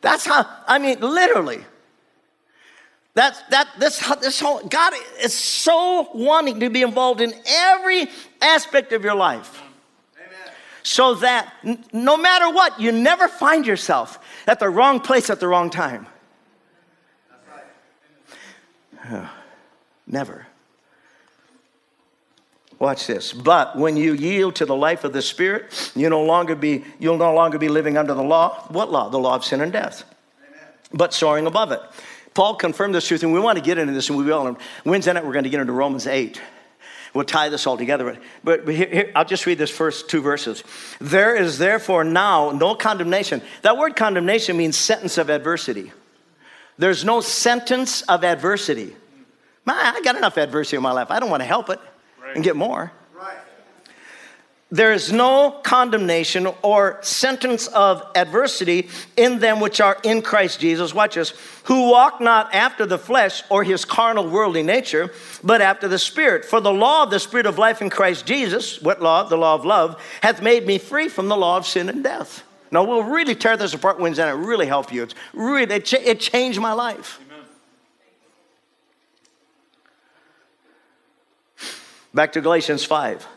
That's 0.01 0.25
how, 0.25 0.47
I 0.67 0.79
mean, 0.79 0.99
literally. 0.99 1.63
That's 3.13 3.41
that 3.49 3.67
this 3.77 3.99
this 4.21 4.39
whole 4.39 4.61
God 4.61 4.93
is 5.21 5.33
so 5.33 6.09
wanting 6.13 6.61
to 6.61 6.69
be 6.69 6.81
involved 6.81 7.19
in 7.19 7.33
every 7.45 8.07
aspect 8.41 8.93
of 8.93 9.03
your 9.03 9.15
life. 9.15 9.61
Amen. 10.15 10.53
So 10.81 11.15
that 11.15 11.53
no 11.91 12.15
matter 12.15 12.49
what, 12.49 12.79
you 12.79 12.91
never 12.91 13.27
find 13.27 13.67
yourself 13.67 14.17
at 14.47 14.59
the 14.59 14.69
wrong 14.69 15.01
place 15.01 15.29
at 15.29 15.41
the 15.41 15.47
wrong 15.47 15.69
time. 15.69 16.07
Never. 20.07 20.47
Watch 22.79 23.05
this. 23.05 23.31
But 23.31 23.77
when 23.77 23.95
you 23.95 24.13
yield 24.13 24.55
to 24.55 24.65
the 24.65 24.75
life 24.75 25.03
of 25.03 25.13
the 25.13 25.21
Spirit, 25.21 25.91
you 25.95 26.09
no 26.09 26.23
longer 26.23 26.55
be, 26.55 26.83
you'll 26.99 27.17
no 27.17 27.33
longer 27.33 27.59
be 27.59 27.69
living 27.69 27.95
under 27.95 28.15
the 28.15 28.23
law. 28.23 28.65
What 28.69 28.91
law? 28.91 29.09
The 29.09 29.19
law 29.19 29.35
of 29.35 29.45
sin 29.45 29.61
and 29.61 29.71
death. 29.71 30.03
Amen. 30.49 30.67
But 30.91 31.13
soaring 31.13 31.45
above 31.45 31.71
it. 31.71 31.79
Paul 32.33 32.55
confirmed 32.55 32.95
this 32.95 33.07
truth, 33.07 33.21
and 33.23 33.33
we 33.33 33.39
want 33.39 33.59
to 33.59 33.63
get 33.63 33.77
into 33.77 33.93
this, 33.93 34.09
and 34.09 34.17
we 34.17 34.23
will. 34.23 34.57
Wednesday 34.83 35.13
night, 35.13 35.25
we're 35.25 35.33
going 35.33 35.43
to 35.43 35.49
get 35.49 35.59
into 35.59 35.73
Romans 35.73 36.07
8. 36.07 36.41
We'll 37.13 37.25
tie 37.25 37.49
this 37.49 37.67
all 37.67 37.77
together. 37.77 38.17
But, 38.43 38.65
but 38.65 38.73
here, 38.73 38.87
here, 38.87 39.11
I'll 39.15 39.25
just 39.25 39.45
read 39.45 39.57
this 39.57 39.69
first 39.69 40.09
two 40.09 40.21
verses. 40.21 40.63
There 40.99 41.35
is 41.35 41.57
therefore 41.57 42.03
now 42.03 42.51
no 42.51 42.73
condemnation. 42.73 43.41
That 43.63 43.77
word 43.77 43.95
condemnation 43.95 44.55
means 44.55 44.77
sentence 44.77 45.17
of 45.17 45.29
adversity. 45.29 45.91
There's 46.77 47.03
no 47.03 47.21
sentence 47.21 48.01
of 48.03 48.23
adversity. 48.23 48.95
I 49.67 50.01
got 50.03 50.15
enough 50.15 50.37
adversity 50.37 50.77
in 50.77 50.83
my 50.83 50.91
life. 50.91 51.11
I 51.11 51.19
don't 51.19 51.29
want 51.29 51.41
to 51.41 51.47
help 51.47 51.69
it 51.69 51.79
right. 52.21 52.35
and 52.35 52.43
get 52.43 52.55
more. 52.55 52.91
Right. 53.15 53.37
There 54.71 54.93
is 54.93 55.11
no 55.11 55.59
condemnation 55.63 56.47
or 56.61 56.97
sentence 57.01 57.67
of 57.67 58.03
adversity 58.15 58.87
in 59.17 59.39
them 59.39 59.59
which 59.59 59.81
are 59.81 59.97
in 60.03 60.21
Christ 60.21 60.61
Jesus. 60.61 60.93
Watch 60.93 61.15
this. 61.15 61.33
Who 61.65 61.89
walk 61.89 62.21
not 62.21 62.53
after 62.55 62.85
the 62.85 62.97
flesh 62.97 63.43
or 63.49 63.63
his 63.63 63.83
carnal 63.83 64.29
worldly 64.29 64.63
nature, 64.63 65.13
but 65.43 65.61
after 65.61 65.87
the 65.87 65.99
Spirit. 65.99 66.45
For 66.45 66.61
the 66.61 66.71
law 66.71 67.03
of 67.03 67.11
the 67.11 67.19
Spirit 67.19 67.45
of 67.45 67.57
life 67.57 67.81
in 67.81 67.89
Christ 67.89 68.25
Jesus, 68.25 68.81
what 68.81 69.01
law? 69.01 69.23
The 69.23 69.37
law 69.37 69.55
of 69.55 69.65
love, 69.65 70.01
hath 70.21 70.41
made 70.41 70.65
me 70.65 70.77
free 70.77 71.09
from 71.09 71.27
the 71.27 71.37
law 71.37 71.57
of 71.57 71.67
sin 71.67 71.89
and 71.89 72.03
death. 72.03 72.43
Now, 72.71 72.85
we'll 72.85 73.03
really 73.03 73.35
tear 73.35 73.57
this 73.57 73.73
apart 73.73 73.99
Wednesday 73.99 74.29
and 74.29 74.41
it 74.41 74.47
really 74.47 74.65
help 74.65 74.93
you. 74.93 75.03
It's 75.03 75.15
really, 75.33 75.75
it, 75.75 75.91
it 75.93 76.21
changed 76.21 76.61
my 76.61 76.71
life. 76.71 77.19
Amen. 77.25 77.30
Back 82.13 82.33
to 82.33 82.41
Galatians 82.41 82.83
5. 82.83 83.27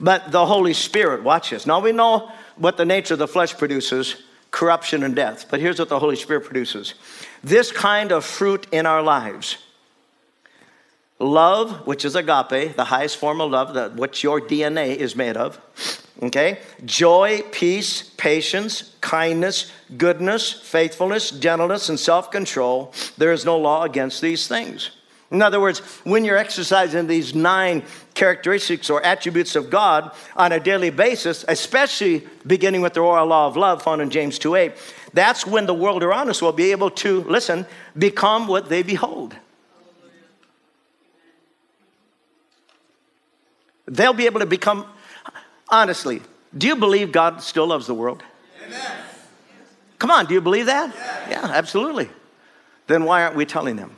But 0.00 0.32
the 0.32 0.46
Holy 0.46 0.74
Spirit, 0.74 1.22
watch 1.22 1.50
this. 1.50 1.66
Now 1.66 1.80
we 1.80 1.92
know 1.92 2.30
what 2.56 2.76
the 2.76 2.84
nature 2.84 3.14
of 3.14 3.18
the 3.18 3.28
flesh 3.28 3.56
produces 3.56 4.16
corruption 4.50 5.02
and 5.02 5.16
death. 5.16 5.46
But 5.50 5.60
here's 5.60 5.78
what 5.78 5.88
the 5.88 5.98
Holy 5.98 6.16
Spirit 6.16 6.44
produces 6.44 6.94
this 7.42 7.72
kind 7.72 8.12
of 8.12 8.24
fruit 8.24 8.66
in 8.70 8.86
our 8.86 9.02
lives 9.02 9.58
love, 11.18 11.86
which 11.86 12.04
is 12.04 12.16
agape, 12.16 12.76
the 12.76 12.84
highest 12.84 13.16
form 13.16 13.40
of 13.40 13.50
love, 13.50 13.74
that 13.74 13.94
what 13.94 14.22
your 14.22 14.40
DNA 14.40 14.96
is 14.96 15.16
made 15.16 15.36
of. 15.36 15.60
Okay? 16.22 16.58
Joy, 16.84 17.42
peace, 17.50 18.10
patience, 18.16 18.94
kindness, 19.00 19.72
goodness, 19.96 20.52
faithfulness, 20.52 21.30
gentleness, 21.30 21.88
and 21.88 21.98
self 21.98 22.30
control. 22.30 22.92
There 23.18 23.32
is 23.32 23.44
no 23.44 23.58
law 23.58 23.84
against 23.84 24.20
these 24.20 24.46
things. 24.46 24.90
In 25.32 25.40
other 25.40 25.60
words, 25.60 25.78
when 26.04 26.26
you're 26.26 26.36
exercising 26.36 27.06
these 27.06 27.34
nine 27.34 27.84
characteristics 28.12 28.90
or 28.90 29.02
attributes 29.02 29.56
of 29.56 29.70
God 29.70 30.12
on 30.36 30.52
a 30.52 30.60
daily 30.60 30.90
basis, 30.90 31.42
especially 31.48 32.28
beginning 32.46 32.82
with 32.82 32.92
the 32.92 33.00
royal 33.00 33.26
law 33.26 33.46
of 33.46 33.56
love 33.56 33.82
found 33.82 34.02
in 34.02 34.10
James 34.10 34.38
2 34.38 34.54
8, 34.54 34.72
that's 35.14 35.46
when 35.46 35.64
the 35.64 35.72
world 35.72 36.02
around 36.02 36.28
us 36.28 36.42
will 36.42 36.52
be 36.52 36.70
able 36.70 36.90
to, 36.90 37.22
listen, 37.24 37.64
become 37.96 38.46
what 38.46 38.68
they 38.68 38.82
behold. 38.82 39.34
They'll 43.86 44.12
be 44.12 44.26
able 44.26 44.40
to 44.40 44.46
become, 44.46 44.84
honestly, 45.70 46.20
do 46.56 46.66
you 46.66 46.76
believe 46.76 47.10
God 47.10 47.42
still 47.42 47.66
loves 47.66 47.86
the 47.86 47.94
world? 47.94 48.22
Amen. 48.66 48.82
Come 49.98 50.10
on, 50.10 50.26
do 50.26 50.34
you 50.34 50.42
believe 50.42 50.66
that? 50.66 50.94
Yeah, 50.94 51.30
yeah 51.30 51.50
absolutely. 51.52 52.10
Then 52.86 53.04
why 53.04 53.22
aren't 53.22 53.36
we 53.36 53.46
telling 53.46 53.76
them? 53.76 53.96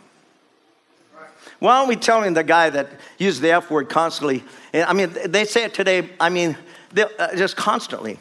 Why 1.64 1.78
aren't 1.78 1.88
we 1.88 1.96
telling 1.96 2.34
the 2.34 2.44
guy 2.44 2.68
that 2.68 2.90
used 3.16 3.40
the 3.40 3.52
F 3.52 3.70
word 3.70 3.88
constantly? 3.88 4.44
I 4.74 4.92
mean, 4.92 5.16
they 5.24 5.46
say 5.46 5.64
it 5.64 5.72
today, 5.72 6.10
I 6.20 6.28
mean, 6.28 6.58
uh, 6.94 7.34
just 7.36 7.56
constantly. 7.56 8.18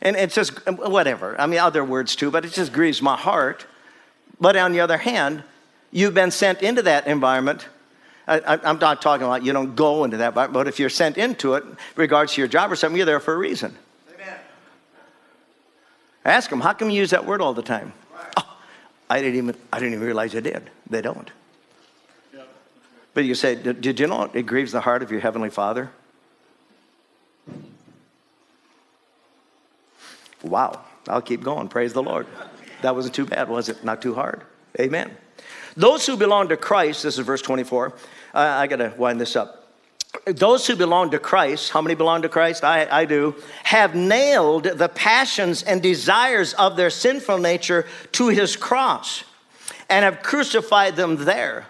And 0.00 0.14
it's 0.14 0.32
just, 0.32 0.64
whatever. 0.68 1.34
I 1.40 1.46
mean, 1.46 1.58
other 1.58 1.84
words 1.84 2.14
too, 2.14 2.30
but 2.30 2.44
it 2.44 2.52
just 2.52 2.72
grieves 2.72 3.02
my 3.02 3.16
heart. 3.16 3.66
But 4.40 4.56
on 4.56 4.70
the 4.70 4.78
other 4.78 4.96
hand, 4.96 5.42
you've 5.90 6.14
been 6.14 6.30
sent 6.30 6.62
into 6.62 6.82
that 6.82 7.08
environment. 7.08 7.66
I, 8.28 8.60
am 8.62 8.78
not 8.78 9.02
talking 9.02 9.26
about 9.26 9.42
you 9.42 9.52
don't 9.52 9.74
go 9.74 10.04
into 10.04 10.18
that, 10.18 10.34
but 10.34 10.68
if 10.68 10.78
you're 10.78 10.88
sent 10.88 11.18
into 11.18 11.54
it, 11.54 11.64
regards 11.96 12.34
to 12.34 12.40
your 12.40 12.46
job 12.46 12.70
or 12.70 12.76
something, 12.76 12.96
you're 12.96 13.06
there 13.06 13.18
for 13.18 13.34
a 13.34 13.38
reason. 13.38 13.76
Amen. 14.14 14.38
Ask 16.24 16.48
them, 16.48 16.60
how 16.60 16.74
come 16.74 16.90
you 16.90 16.98
use 16.98 17.10
that 17.10 17.26
word 17.26 17.40
all 17.40 17.54
the 17.54 17.60
time? 17.60 17.92
Right. 18.14 18.34
Oh, 18.36 18.56
I 19.10 19.20
didn't 19.20 19.34
even 19.38 19.56
I 19.72 19.80
didn't 19.80 19.94
even 19.94 20.06
realize 20.06 20.36
I 20.36 20.40
did. 20.40 20.70
They 20.88 21.02
don't. 21.02 21.28
But 23.14 23.24
you 23.24 23.34
say, 23.34 23.54
did 23.54 24.00
you 24.00 24.06
know 24.06 24.30
it 24.32 24.46
grieves 24.46 24.72
the 24.72 24.80
heart 24.80 25.02
of 25.02 25.10
your 25.10 25.20
Heavenly 25.20 25.50
Father? 25.50 25.90
Wow. 30.42 30.80
I'll 31.08 31.22
keep 31.22 31.42
going. 31.42 31.68
Praise 31.68 31.92
the 31.92 32.02
Lord. 32.02 32.26
That 32.82 32.94
wasn't 32.94 33.14
too 33.14 33.26
bad, 33.26 33.48
was 33.48 33.68
it? 33.68 33.84
Not 33.84 34.02
too 34.02 34.14
hard. 34.14 34.42
Amen. 34.78 35.10
Those 35.76 36.06
who 36.06 36.16
belong 36.16 36.48
to 36.48 36.56
Christ, 36.56 37.02
this 37.02 37.18
is 37.18 37.24
verse 37.24 37.42
24. 37.42 37.92
Uh, 38.34 38.38
I 38.38 38.66
got 38.66 38.76
to 38.76 38.92
wind 38.96 39.20
this 39.20 39.36
up. 39.36 39.58
Those 40.26 40.66
who 40.66 40.76
belong 40.76 41.10
to 41.10 41.18
Christ, 41.18 41.70
how 41.70 41.80
many 41.80 41.94
belong 41.94 42.22
to 42.22 42.28
Christ? 42.28 42.64
I, 42.64 42.86
I 42.90 43.04
do, 43.06 43.34
have 43.64 43.94
nailed 43.94 44.64
the 44.64 44.88
passions 44.88 45.62
and 45.62 45.82
desires 45.82 46.52
of 46.54 46.76
their 46.76 46.90
sinful 46.90 47.38
nature 47.38 47.86
to 48.12 48.28
his 48.28 48.54
cross 48.54 49.24
and 49.88 50.04
have 50.04 50.22
crucified 50.22 50.96
them 50.96 51.24
there. 51.24 51.66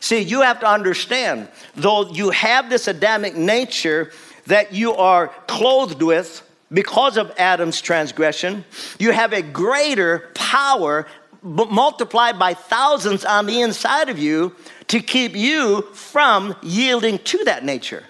See, 0.00 0.20
you 0.20 0.42
have 0.42 0.60
to 0.60 0.68
understand, 0.68 1.48
though 1.74 2.10
you 2.10 2.30
have 2.30 2.70
this 2.70 2.88
Adamic 2.88 3.34
nature 3.34 4.12
that 4.46 4.72
you 4.72 4.94
are 4.94 5.28
clothed 5.46 6.02
with 6.02 6.42
because 6.72 7.16
of 7.16 7.32
Adam's 7.38 7.80
transgression, 7.80 8.64
you 8.98 9.12
have 9.12 9.32
a 9.32 9.42
greater 9.42 10.30
power 10.34 11.06
multiplied 11.42 12.38
by 12.38 12.54
thousands 12.54 13.24
on 13.24 13.46
the 13.46 13.60
inside 13.60 14.08
of 14.08 14.18
you 14.18 14.54
to 14.88 15.00
keep 15.00 15.36
you 15.36 15.82
from 15.92 16.54
yielding 16.62 17.18
to 17.18 17.44
that 17.44 17.64
nature. 17.64 18.04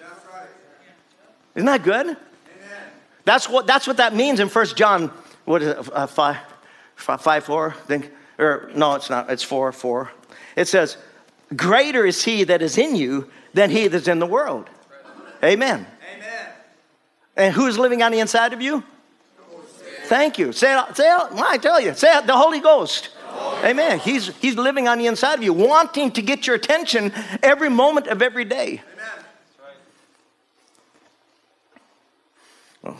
Isn't 1.55 1.65
that 1.65 1.83
good? 1.83 2.17
That's 3.25 3.49
what, 3.49 3.67
that's 3.67 3.87
what 3.87 3.97
that 3.97 4.15
means 4.15 4.39
in 4.39 4.47
First 4.47 4.77
John, 4.77 5.11
what 5.45 5.61
is 5.61 5.67
it, 5.69 5.93
uh, 5.93 6.07
five, 6.07 6.37
five, 6.95 7.21
five, 7.21 7.43
four, 7.43 7.71
think, 7.85 8.11
or 8.39 8.71
no, 8.73 8.95
it's 8.95 9.09
not, 9.09 9.29
it's 9.29 9.43
4, 9.43 9.71
4. 9.71 10.11
It 10.55 10.67
says, 10.67 10.97
Greater 11.55 12.05
is 12.05 12.23
he 12.23 12.43
that 12.45 12.61
is 12.61 12.77
in 12.77 12.95
you 12.95 13.29
than 13.53 13.69
he 13.69 13.87
that's 13.87 14.07
in 14.07 14.19
the 14.19 14.25
world. 14.25 14.69
Amen. 15.43 15.85
Amen. 16.15 16.47
And 17.35 17.53
who's 17.53 17.77
living 17.77 18.01
on 18.01 18.11
the 18.11 18.19
inside 18.19 18.53
of 18.53 18.61
you? 18.61 18.83
Thank 20.05 20.39
you. 20.39 20.51
Say 20.51 20.77
it, 20.77 20.95
say 20.95 21.09
I 21.09 21.57
tell 21.57 21.79
you, 21.79 21.93
say 21.93 22.17
it, 22.17 22.27
the 22.27 22.35
Holy 22.35 22.59
Ghost. 22.59 23.09
Amen. 23.63 23.99
He's, 23.99 24.35
he's 24.37 24.55
living 24.55 24.87
on 24.87 24.97
the 24.97 25.07
inside 25.07 25.35
of 25.35 25.43
you, 25.43 25.53
wanting 25.53 26.11
to 26.11 26.21
get 26.21 26.47
your 26.47 26.55
attention 26.55 27.11
every 27.43 27.69
moment 27.69 28.07
of 28.07 28.21
every 28.21 28.45
day. 28.45 28.81
Amen. 28.93 29.25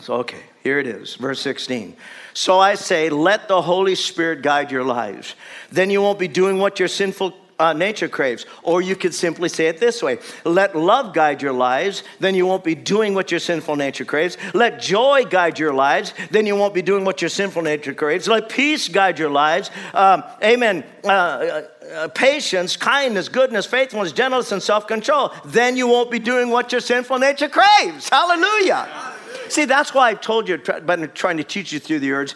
So, 0.02 0.16
okay, 0.16 0.42
here 0.62 0.78
it 0.78 0.86
is, 0.86 1.14
verse 1.14 1.40
16. 1.40 1.96
So 2.34 2.58
I 2.58 2.74
say, 2.74 3.08
let 3.08 3.48
the 3.48 3.62
Holy 3.62 3.94
Spirit 3.94 4.42
guide 4.42 4.70
your 4.70 4.84
lives. 4.84 5.34
Then 5.72 5.88
you 5.88 6.02
won't 6.02 6.18
be 6.18 6.28
doing 6.28 6.58
what 6.58 6.78
your 6.78 6.88
sinful 6.88 7.34
uh, 7.58 7.72
nature 7.72 8.08
craves. 8.08 8.46
Or 8.62 8.80
you 8.80 8.96
could 8.96 9.14
simply 9.14 9.48
say 9.48 9.66
it 9.66 9.78
this 9.78 10.02
way 10.02 10.18
let 10.44 10.76
love 10.76 11.14
guide 11.14 11.42
your 11.42 11.52
lives, 11.52 12.02
then 12.20 12.34
you 12.34 12.46
won't 12.46 12.64
be 12.64 12.74
doing 12.74 13.14
what 13.14 13.30
your 13.30 13.40
sinful 13.40 13.76
nature 13.76 14.04
craves. 14.04 14.36
Let 14.54 14.80
joy 14.80 15.24
guide 15.28 15.58
your 15.58 15.72
lives, 15.72 16.14
then 16.30 16.46
you 16.46 16.56
won't 16.56 16.74
be 16.74 16.82
doing 16.82 17.04
what 17.04 17.20
your 17.20 17.28
sinful 17.28 17.62
nature 17.62 17.94
craves. 17.94 18.28
Let 18.28 18.48
peace 18.48 18.88
guide 18.88 19.18
your 19.18 19.30
lives. 19.30 19.70
Um, 19.94 20.22
amen. 20.42 20.84
Uh, 21.04 21.62
uh, 21.94 22.08
patience, 22.08 22.76
kindness, 22.76 23.28
goodness, 23.28 23.64
faithfulness, 23.64 24.12
gentleness, 24.12 24.52
and 24.52 24.62
self 24.62 24.86
control. 24.86 25.32
Then 25.44 25.76
you 25.76 25.86
won't 25.86 26.10
be 26.10 26.18
doing 26.18 26.50
what 26.50 26.70
your 26.70 26.80
sinful 26.80 27.18
nature 27.18 27.48
craves. 27.48 28.08
Hallelujah. 28.08 28.84
Hallelujah. 28.84 29.18
See, 29.48 29.64
that's 29.64 29.94
why 29.94 30.10
I've 30.10 30.20
told 30.20 30.48
you, 30.48 30.58
been 30.58 31.10
trying 31.14 31.38
to 31.38 31.44
teach 31.44 31.72
you 31.72 31.78
through 31.78 32.00
the 32.00 32.12
words 32.12 32.34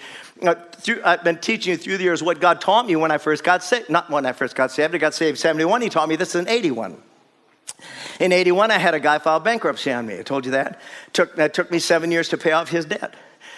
uh, 0.48 0.54
through, 0.72 1.00
I've 1.04 1.24
been 1.24 1.38
teaching 1.38 1.72
you 1.72 1.76
through 1.76 1.98
the 1.98 2.04
years 2.04 2.22
what 2.22 2.40
God 2.40 2.60
taught 2.60 2.86
me 2.86 2.96
when 2.96 3.10
I 3.10 3.18
first 3.18 3.44
got 3.44 3.62
saved. 3.62 3.90
Not 3.90 4.10
when 4.10 4.26
I 4.26 4.32
first 4.32 4.54
got 4.54 4.70
saved. 4.70 4.94
I 4.94 4.98
got 4.98 5.14
saved 5.14 5.38
71. 5.38 5.82
He 5.82 5.88
taught 5.88 6.08
me 6.08 6.16
this 6.16 6.34
in 6.34 6.48
81. 6.48 6.96
In 8.20 8.32
81, 8.32 8.70
I 8.70 8.78
had 8.78 8.94
a 8.94 9.00
guy 9.00 9.18
file 9.18 9.40
bankruptcy 9.40 9.90
on 9.92 10.06
me. 10.06 10.18
I 10.18 10.22
told 10.22 10.44
you 10.44 10.52
that. 10.52 10.80
Took, 11.12 11.34
took 11.52 11.70
me 11.70 11.78
seven 11.78 12.10
years 12.10 12.28
to 12.28 12.38
pay 12.38 12.52
off 12.52 12.68
his 12.68 12.84
debt. 12.84 13.14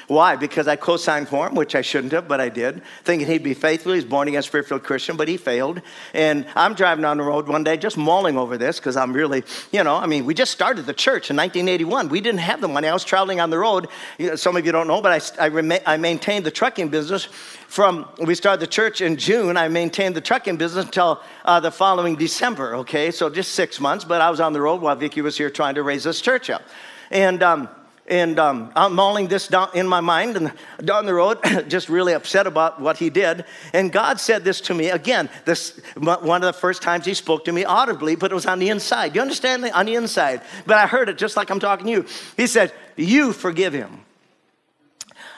Why? 0.07 0.37
Because 0.37 0.69
I 0.69 0.77
co 0.77 0.97
signed 0.97 1.29
for 1.29 1.47
him, 1.47 1.55
which 1.55 1.75
I 1.75 1.83
shouldn't 1.83 2.13
have, 2.13 2.29
but 2.29 2.41
I 2.41 2.49
did, 2.49 2.83
thinking 3.05 3.27
he'd 3.27 3.43
be 3.43 3.55
faithful. 3.55 3.93
He's 3.93 4.05
born 4.05 4.29
again, 4.29 4.43
spirit 4.43 4.69
filled 4.69 4.83
Christian, 4.83 5.17
but 5.17 5.29
he 5.29 5.37
failed. 5.37 5.81
And 6.13 6.47
I'm 6.55 6.75
driving 6.75 7.03
down 7.03 7.17
the 7.17 7.25
road 7.25 7.49
one 7.49 7.65
day 7.65 7.77
just 7.77 7.97
mulling 7.97 8.37
over 8.37 8.59
this 8.59 8.79
because 8.79 8.97
I'm 8.97 9.13
really, 9.13 9.45
you 9.73 9.83
know, 9.83 9.97
I 9.97 10.07
mean, 10.07 10.27
we 10.27 10.35
just 10.35 10.53
started 10.53 10.87
the 10.87 10.93
church 10.93 11.31
in 11.31 11.37
1981. 11.37 12.09
We 12.09 12.21
didn't 12.21 12.41
have 12.41 12.61
the 12.61 12.69
money. 12.69 12.89
I 12.89 12.93
was 12.93 13.05
traveling 13.05 13.41
on 13.41 13.51
the 13.51 13.59
road. 13.59 13.89
Some 14.37 14.57
of 14.57 14.67
you 14.67 14.73
don't 14.73 14.87
know, 14.87 15.01
but 15.01 15.39
I, 15.39 15.45
I, 15.45 15.47
rema- 15.47 15.81
I 15.87 15.97
maintained 15.97 16.45
the 16.45 16.51
trucking 16.51 16.89
business 16.91 17.25
from 17.25 18.09
we 18.19 18.35
started 18.35 18.61
the 18.61 18.67
church 18.67 19.01
in 19.01 19.17
June. 19.17 19.57
I 19.57 19.69
maintained 19.69 20.15
the 20.15 20.21
trucking 20.21 20.57
business 20.59 20.85
until 20.85 21.23
uh, 21.45 21.61
the 21.61 21.71
following 21.71 22.17
December, 22.17 22.77
okay? 22.77 23.11
So 23.11 23.31
just 23.31 23.53
six 23.53 23.81
months, 23.81 24.05
but 24.05 24.21
I 24.21 24.31
was 24.31 24.41
on 24.41 24.53
the 24.53 24.61
road 24.61 24.81
while 24.81 24.95
Vicki 24.97 25.23
was 25.23 25.37
here 25.37 25.51
trying 25.51 25.75
to 25.77 25.83
raise 25.83 26.05
this 26.05 26.21
church 26.21 26.51
up. 26.51 26.63
And, 27.11 27.43
um, 27.43 27.69
and 28.07 28.39
um, 28.39 28.71
I'm 28.77 28.95
mulling 28.95 29.29
this 29.29 29.49
down 29.49 29.71
in 29.75 29.89
my 29.89 30.01
mind 30.01 30.37
and 30.37 30.53
down 30.85 31.07
the 31.07 31.15
road, 31.15 31.39
just 31.69 31.89
really 31.89 32.13
upset 32.13 32.47
about 32.47 32.81
what 32.81 32.99
he 32.99 33.09
did. 33.09 33.45
And 33.73 33.91
God 33.91 34.21
said 34.21 34.45
this 34.45 34.61
to 34.63 34.75
me 34.75 34.91
again. 34.91 35.31
This 35.47 35.81
one 35.97 36.43
of 36.43 36.47
the 36.47 36.53
first 36.53 36.83
times 36.83 37.07
He 37.07 37.15
spoke 37.15 37.47
to 37.47 37.53
me 37.53 37.65
audibly, 37.65 38.15
but 38.15 38.31
it 38.31 38.35
was 38.35 38.47
on 38.47 38.59
the 38.59 38.69
inside. 38.69 39.15
You 39.15 39.23
understand? 39.23 39.65
On 39.65 39.87
the 39.87 39.95
inside. 39.95 40.43
But 40.67 40.77
I 40.77 40.87
heard 40.87 41.09
it 41.09 41.17
just 41.17 41.37
like 41.37 41.51
I'm 41.51 41.61
talking 41.61 41.87
to 41.87 41.93
you. 41.93 42.07
He 42.37 42.47
said, 42.47 42.73
"You 42.97 43.33
forgive 43.33 43.73
him." 43.73 44.01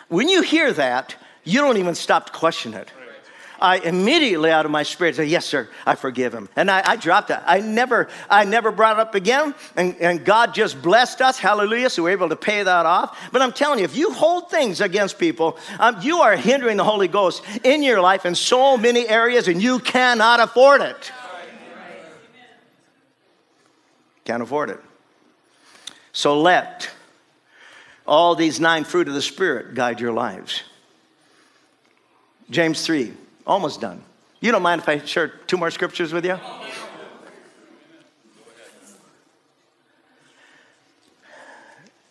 When 0.09 0.29
you 0.29 0.43
hear 0.43 0.73
that, 0.73 1.17
you 1.45 1.61
don't 1.61 1.77
even 1.77 1.95
stop 1.95 2.27
to 2.27 2.33
question 2.33 2.75
it. 2.75 2.91
I 3.61 3.78
immediately 3.78 4.50
out 4.50 4.64
of 4.64 4.70
my 4.70 4.82
spirit 4.82 5.16
said, 5.16 5.28
Yes, 5.28 5.46
sir, 5.46 5.68
I 5.84 5.94
forgive 5.94 6.34
him. 6.34 6.48
And 6.57 6.70
I, 6.70 6.82
I 6.92 6.96
dropped 6.96 7.28
that. 7.28 7.44
I 7.46 7.61
never, 7.61 8.09
I 8.28 8.44
never 8.44 8.70
brought 8.70 8.98
it 8.98 9.00
up 9.00 9.14
again. 9.14 9.54
And, 9.76 9.96
and 9.96 10.24
God 10.24 10.54
just 10.54 10.80
blessed 10.82 11.20
us. 11.20 11.38
Hallelujah. 11.38 11.90
So 11.90 12.02
we 12.02 12.11
are 12.11 12.12
able 12.12 12.28
to 12.28 12.36
pay 12.36 12.62
that 12.62 12.86
off. 12.86 13.18
But 13.32 13.42
I'm 13.42 13.52
telling 13.52 13.78
you, 13.78 13.84
if 13.84 13.96
you 13.96 14.12
hold 14.12 14.50
things 14.50 14.80
against 14.80 15.18
people, 15.18 15.59
um, 15.78 16.00
you 16.02 16.18
are 16.20 16.36
hindering 16.36 16.76
the 16.76 16.84
Holy 16.84 17.09
Ghost 17.09 17.42
in 17.64 17.82
your 17.82 18.00
life 18.00 18.26
in 18.26 18.34
so 18.34 18.76
many 18.76 19.09
areas, 19.09 19.48
and 19.48 19.62
you 19.62 19.78
cannot 19.78 20.40
afford 20.40 20.80
it. 20.80 21.12
Can't 24.24 24.42
afford 24.42 24.70
it. 24.70 24.80
So 26.12 26.40
let 26.40 26.90
all 28.07 28.34
these 28.34 28.59
nine 28.59 28.84
fruit 28.84 29.09
of 29.09 29.14
the 29.14 29.22
Spirit 29.22 29.74
guide 29.74 30.00
your 30.00 30.12
lives. 30.12 30.62
James 32.50 32.84
3. 32.84 33.12
Almost 33.47 33.80
done. 33.80 34.03
You 34.40 34.53
don't 34.53 34.62
mind 34.62 34.82
if 34.82 34.88
I 34.88 34.99
share 34.99 35.28
two 35.28 35.57
more 35.57 35.70
scriptures 35.70 36.12
with 36.12 36.24
you? 36.24 36.38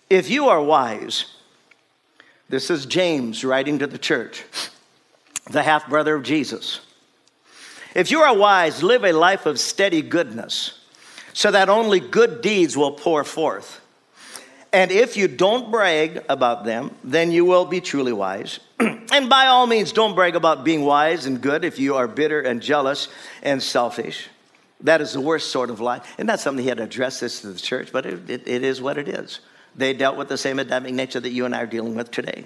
If 0.10 0.30
you 0.30 0.50
are 0.50 0.62
wise, 0.62 1.26
this 2.48 2.70
is 2.70 2.86
James 2.86 3.44
writing 3.44 3.80
to 3.80 3.88
the 3.88 3.98
church, 3.98 4.44
the 5.50 5.64
half 5.64 5.90
brother 5.90 6.16
of 6.16 6.24
Jesus. 6.24 6.80
If 7.96 8.12
you 8.12 8.20
are 8.22 8.36
wise, 8.36 8.84
live 8.84 9.04
a 9.04 9.12
life 9.12 9.46
of 9.46 9.60
steady 9.60 10.02
goodness, 10.02 10.80
so 11.34 11.52
that 11.52 11.70
only 11.70 12.00
good 12.00 12.42
deeds 12.42 12.78
will 12.78 12.92
pour 12.92 13.24
forth 13.24 13.82
and 14.76 14.92
if 14.92 15.16
you 15.16 15.30
don't 15.30 15.72
brag 15.72 16.26
about 16.28 16.66
them, 16.66 16.94
then 17.02 17.32
you 17.32 17.46
will 17.46 17.64
be 17.64 17.80
truly 17.80 18.12
wise. 18.12 18.60
and 18.80 19.30
by 19.30 19.46
all 19.46 19.68
means, 19.68 19.94
don't 19.94 20.16
brag 20.16 20.36
about 20.36 20.66
being 20.66 20.82
wise 20.82 21.26
and 21.26 21.40
good 21.40 21.64
if 21.64 21.80
you 21.80 21.96
are 21.96 22.10
bitter 22.10 22.42
and 22.42 22.62
jealous 22.62 23.08
and 23.42 23.64
selfish. 23.64 24.28
That 24.82 25.00
is 25.00 25.14
the 25.14 25.22
worst 25.22 25.50
sort 25.50 25.70
of 25.70 25.80
lie. 25.80 26.02
And 26.18 26.28
that's 26.28 26.44
something 26.44 26.62
he 26.62 26.68
had 26.68 26.80
to 26.80 26.84
address 26.84 27.22
this 27.22 27.40
to 27.40 27.54
the 27.54 27.58
church, 27.58 27.94
but 27.94 28.06
it, 28.06 28.30
it, 28.30 28.48
it 28.50 28.64
is 28.66 28.82
what 28.82 28.98
it 28.98 29.08
is. 29.08 29.40
They 29.78 29.94
dealt 29.94 30.18
with 30.18 30.28
the 30.28 30.38
same 30.38 30.60
Adamic 30.60 30.94
nature 30.94 31.22
that 31.22 31.32
you 31.32 31.46
and 31.46 31.56
I 31.56 31.62
are 31.62 31.68
dealing 31.68 31.96
with 31.96 32.12
today. 32.12 32.44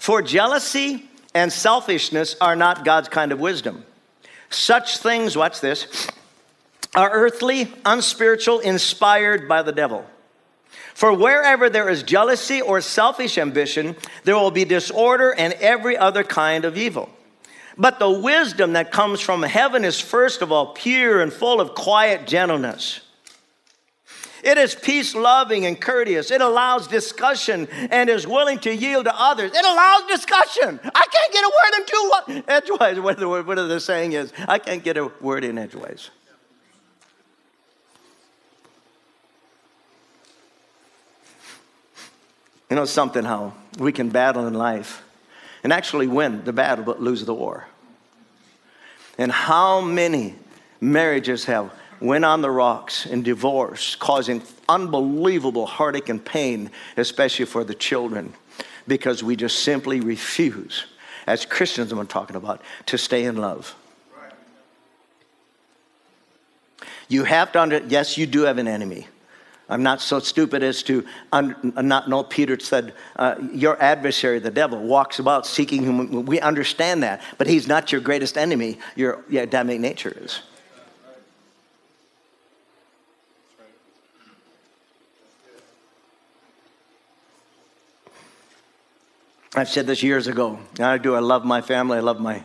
For 0.00 0.20
jealousy 0.20 1.08
and 1.32 1.52
selfishness 1.52 2.34
are 2.40 2.56
not 2.56 2.84
God's 2.84 3.08
kind 3.08 3.30
of 3.30 3.38
wisdom. 3.38 3.84
Such 4.50 4.98
things, 4.98 5.36
watch 5.36 5.60
this, 5.60 6.08
are 6.96 7.10
earthly, 7.12 7.72
unspiritual, 7.84 8.58
inspired 8.58 9.48
by 9.48 9.62
the 9.62 9.70
devil. 9.70 10.04
For 10.98 11.12
wherever 11.12 11.70
there 11.70 11.88
is 11.88 12.02
jealousy 12.02 12.60
or 12.60 12.80
selfish 12.80 13.38
ambition, 13.38 13.94
there 14.24 14.34
will 14.34 14.50
be 14.50 14.64
disorder 14.64 15.32
and 15.32 15.52
every 15.60 15.96
other 15.96 16.24
kind 16.24 16.64
of 16.64 16.76
evil. 16.76 17.08
But 17.76 18.00
the 18.00 18.10
wisdom 18.10 18.72
that 18.72 18.90
comes 18.90 19.20
from 19.20 19.44
heaven 19.44 19.84
is 19.84 20.00
first 20.00 20.42
of 20.42 20.50
all 20.50 20.74
pure 20.74 21.20
and 21.20 21.32
full 21.32 21.60
of 21.60 21.76
quiet 21.76 22.26
gentleness. 22.26 22.98
It 24.42 24.58
is 24.58 24.74
peace 24.74 25.14
loving 25.14 25.66
and 25.66 25.80
courteous. 25.80 26.32
It 26.32 26.40
allows 26.40 26.88
discussion 26.88 27.68
and 27.92 28.10
is 28.10 28.26
willing 28.26 28.58
to 28.58 28.74
yield 28.74 29.04
to 29.04 29.14
others. 29.16 29.52
It 29.54 29.64
allows 29.64 30.02
discussion. 30.08 30.80
I 30.82 31.06
can't 31.12 31.32
get 31.32 31.44
a 31.44 31.48
word 31.48 31.68
what 32.08 32.48
edgewise, 32.48 33.00
what 33.04 33.18
the, 33.18 33.28
what 33.28 33.54
the 33.54 33.78
saying 33.78 34.14
is. 34.14 34.32
I 34.48 34.58
can't 34.58 34.82
get 34.82 34.96
a 34.96 35.12
word 35.20 35.44
in 35.44 35.58
edgewise. 35.58 36.10
You 42.70 42.76
know 42.76 42.84
something 42.84 43.24
how 43.24 43.54
we 43.78 43.92
can 43.92 44.10
battle 44.10 44.46
in 44.46 44.54
life 44.54 45.02
and 45.62 45.72
actually 45.72 46.06
win 46.06 46.44
the 46.44 46.52
battle 46.52 46.84
but 46.84 47.00
lose 47.00 47.24
the 47.24 47.34
war. 47.34 47.66
And 49.16 49.32
how 49.32 49.80
many 49.80 50.34
marriages 50.80 51.44
have 51.46 51.72
went 52.00 52.24
on 52.24 52.42
the 52.42 52.50
rocks 52.50 53.06
in 53.06 53.22
divorce, 53.22 53.96
causing 53.96 54.42
unbelievable 54.68 55.66
heartache 55.66 56.08
and 56.08 56.24
pain, 56.24 56.70
especially 56.96 57.44
for 57.44 57.64
the 57.64 57.74
children, 57.74 58.32
because 58.86 59.22
we 59.22 59.34
just 59.34 59.64
simply 59.64 60.00
refuse, 60.00 60.84
as 61.26 61.44
Christians 61.44 61.90
I'm 61.90 62.06
talking 62.06 62.36
about, 62.36 62.62
to 62.86 62.98
stay 62.98 63.24
in 63.24 63.36
love. 63.36 63.74
You 67.08 67.24
have 67.24 67.50
to 67.52 67.60
under, 67.60 67.78
yes, 67.88 68.18
you 68.18 68.26
do 68.26 68.42
have 68.42 68.58
an 68.58 68.68
enemy. 68.68 69.08
I'm 69.68 69.82
not 69.82 70.00
so 70.00 70.18
stupid 70.18 70.62
as 70.62 70.82
to 70.84 71.04
un, 71.30 71.74
not 71.76 72.08
know. 72.08 72.24
Peter 72.24 72.58
said, 72.58 72.94
uh, 73.16 73.34
Your 73.52 73.80
adversary, 73.82 74.38
the 74.38 74.50
devil, 74.50 74.78
walks 74.78 75.18
about 75.18 75.46
seeking 75.46 75.84
whom. 75.84 76.24
We 76.24 76.40
understand 76.40 77.02
that, 77.02 77.22
but 77.36 77.46
he's 77.46 77.68
not 77.68 77.92
your 77.92 78.00
greatest 78.00 78.38
enemy. 78.38 78.78
Your, 78.96 79.24
Adamic 79.30 79.80
nature 79.80 80.16
is. 80.20 80.40
I've 89.54 89.68
said 89.68 89.86
this 89.86 90.02
years 90.02 90.28
ago. 90.28 90.58
I 90.78 90.98
do. 90.98 91.14
I 91.14 91.20
love 91.20 91.44
my 91.44 91.60
family. 91.60 91.98
I 91.98 92.00
love 92.00 92.20
my, 92.20 92.44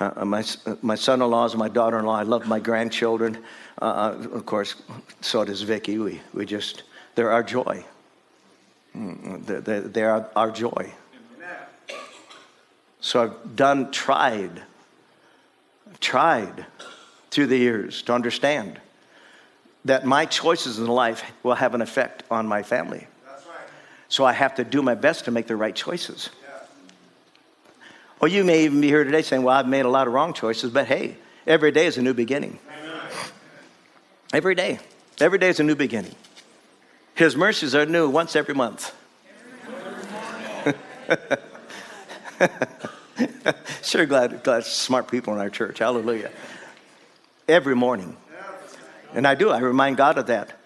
uh, 0.00 0.24
my, 0.24 0.44
my 0.82 0.94
son 0.94 1.22
in 1.22 1.30
laws 1.30 1.52
and 1.52 1.58
my 1.58 1.68
daughter 1.68 1.98
in 1.98 2.04
law. 2.04 2.16
I 2.16 2.22
love 2.22 2.46
my 2.46 2.58
grandchildren. 2.58 3.38
Uh, 3.80 3.84
uh, 3.84 4.28
of 4.32 4.46
course, 4.46 4.76
so 5.20 5.44
does 5.44 5.62
Vicky. 5.62 5.98
We, 5.98 6.20
we 6.32 6.46
just, 6.46 6.82
they're 7.14 7.30
our 7.30 7.42
joy. 7.42 7.84
Mm, 8.96 9.44
they're, 9.46 9.80
they're 9.80 10.30
our 10.36 10.50
joy. 10.50 10.92
So 13.00 13.22
I've 13.22 13.54
done, 13.54 13.90
tried, 13.90 14.62
tried 16.00 16.64
through 17.30 17.48
the 17.48 17.58
years 17.58 18.00
to 18.04 18.14
understand 18.14 18.80
that 19.84 20.06
my 20.06 20.24
choices 20.24 20.78
in 20.78 20.86
life 20.86 21.22
will 21.42 21.54
have 21.54 21.74
an 21.74 21.82
effect 21.82 22.22
on 22.30 22.46
my 22.46 22.62
family. 22.62 23.06
Right. 23.26 23.40
So 24.08 24.24
I 24.24 24.32
have 24.32 24.54
to 24.54 24.64
do 24.64 24.80
my 24.80 24.94
best 24.94 25.26
to 25.26 25.30
make 25.30 25.46
the 25.46 25.56
right 25.56 25.74
choices. 25.74 26.30
Or 28.24 28.26
you 28.26 28.42
may 28.42 28.64
even 28.64 28.80
be 28.80 28.88
here 28.88 29.04
today 29.04 29.20
saying, 29.20 29.42
Well, 29.42 29.54
I've 29.54 29.68
made 29.68 29.84
a 29.84 29.88
lot 29.90 30.06
of 30.06 30.14
wrong 30.14 30.32
choices, 30.32 30.70
but 30.70 30.86
hey, 30.86 31.18
every 31.46 31.72
day 31.72 31.84
is 31.84 31.98
a 31.98 32.02
new 32.02 32.14
beginning. 32.14 32.58
Every 34.32 34.54
day. 34.54 34.78
Every 35.20 35.38
day 35.38 35.50
is 35.50 35.60
a 35.60 35.62
new 35.62 35.74
beginning. 35.74 36.14
His 37.14 37.36
mercies 37.36 37.74
are 37.74 37.84
new 37.84 38.08
once 38.08 38.34
every 38.34 38.54
month. 38.54 38.94
sure 43.82 44.06
glad, 44.06 44.42
glad 44.42 44.64
smart 44.64 45.08
people 45.08 45.34
in 45.34 45.40
our 45.40 45.50
church. 45.50 45.80
Hallelujah. 45.80 46.30
Every 47.46 47.76
morning. 47.76 48.16
And 49.12 49.26
I 49.26 49.34
do. 49.34 49.50
I 49.50 49.58
remind 49.58 49.98
God 49.98 50.16
of 50.16 50.28
that 50.28 50.58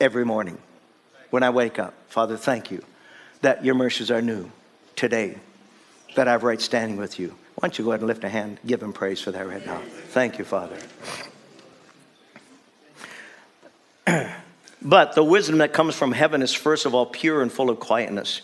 every 0.00 0.24
morning 0.24 0.58
when 1.30 1.42
I 1.42 1.50
wake 1.50 1.80
up. 1.80 1.92
Father, 2.06 2.36
thank 2.36 2.70
you 2.70 2.84
that 3.40 3.64
your 3.64 3.74
mercies 3.74 4.12
are 4.12 4.22
new 4.22 4.48
today, 4.94 5.40
that 6.14 6.28
I 6.28 6.32
have 6.32 6.42
right 6.42 6.60
standing 6.60 6.96
with 6.96 7.18
you. 7.18 7.28
Why 7.56 7.68
don't 7.68 7.78
you 7.78 7.84
go 7.84 7.90
ahead 7.92 8.00
and 8.00 8.08
lift 8.08 8.24
a 8.24 8.28
hand? 8.28 8.58
Give 8.66 8.82
him 8.82 8.92
praise 8.92 9.20
for 9.20 9.32
that 9.32 9.46
right 9.46 9.64
now. 9.64 9.80
Thank 10.08 10.38
you, 10.38 10.44
Father. 10.44 10.76
but 14.82 15.14
the 15.14 15.24
wisdom 15.24 15.58
that 15.58 15.72
comes 15.72 15.94
from 15.94 16.12
heaven 16.12 16.42
is 16.42 16.54
first 16.54 16.86
of 16.86 16.94
all 16.94 17.06
pure 17.06 17.42
and 17.42 17.52
full 17.52 17.70
of 17.70 17.78
quietness. 17.78 18.42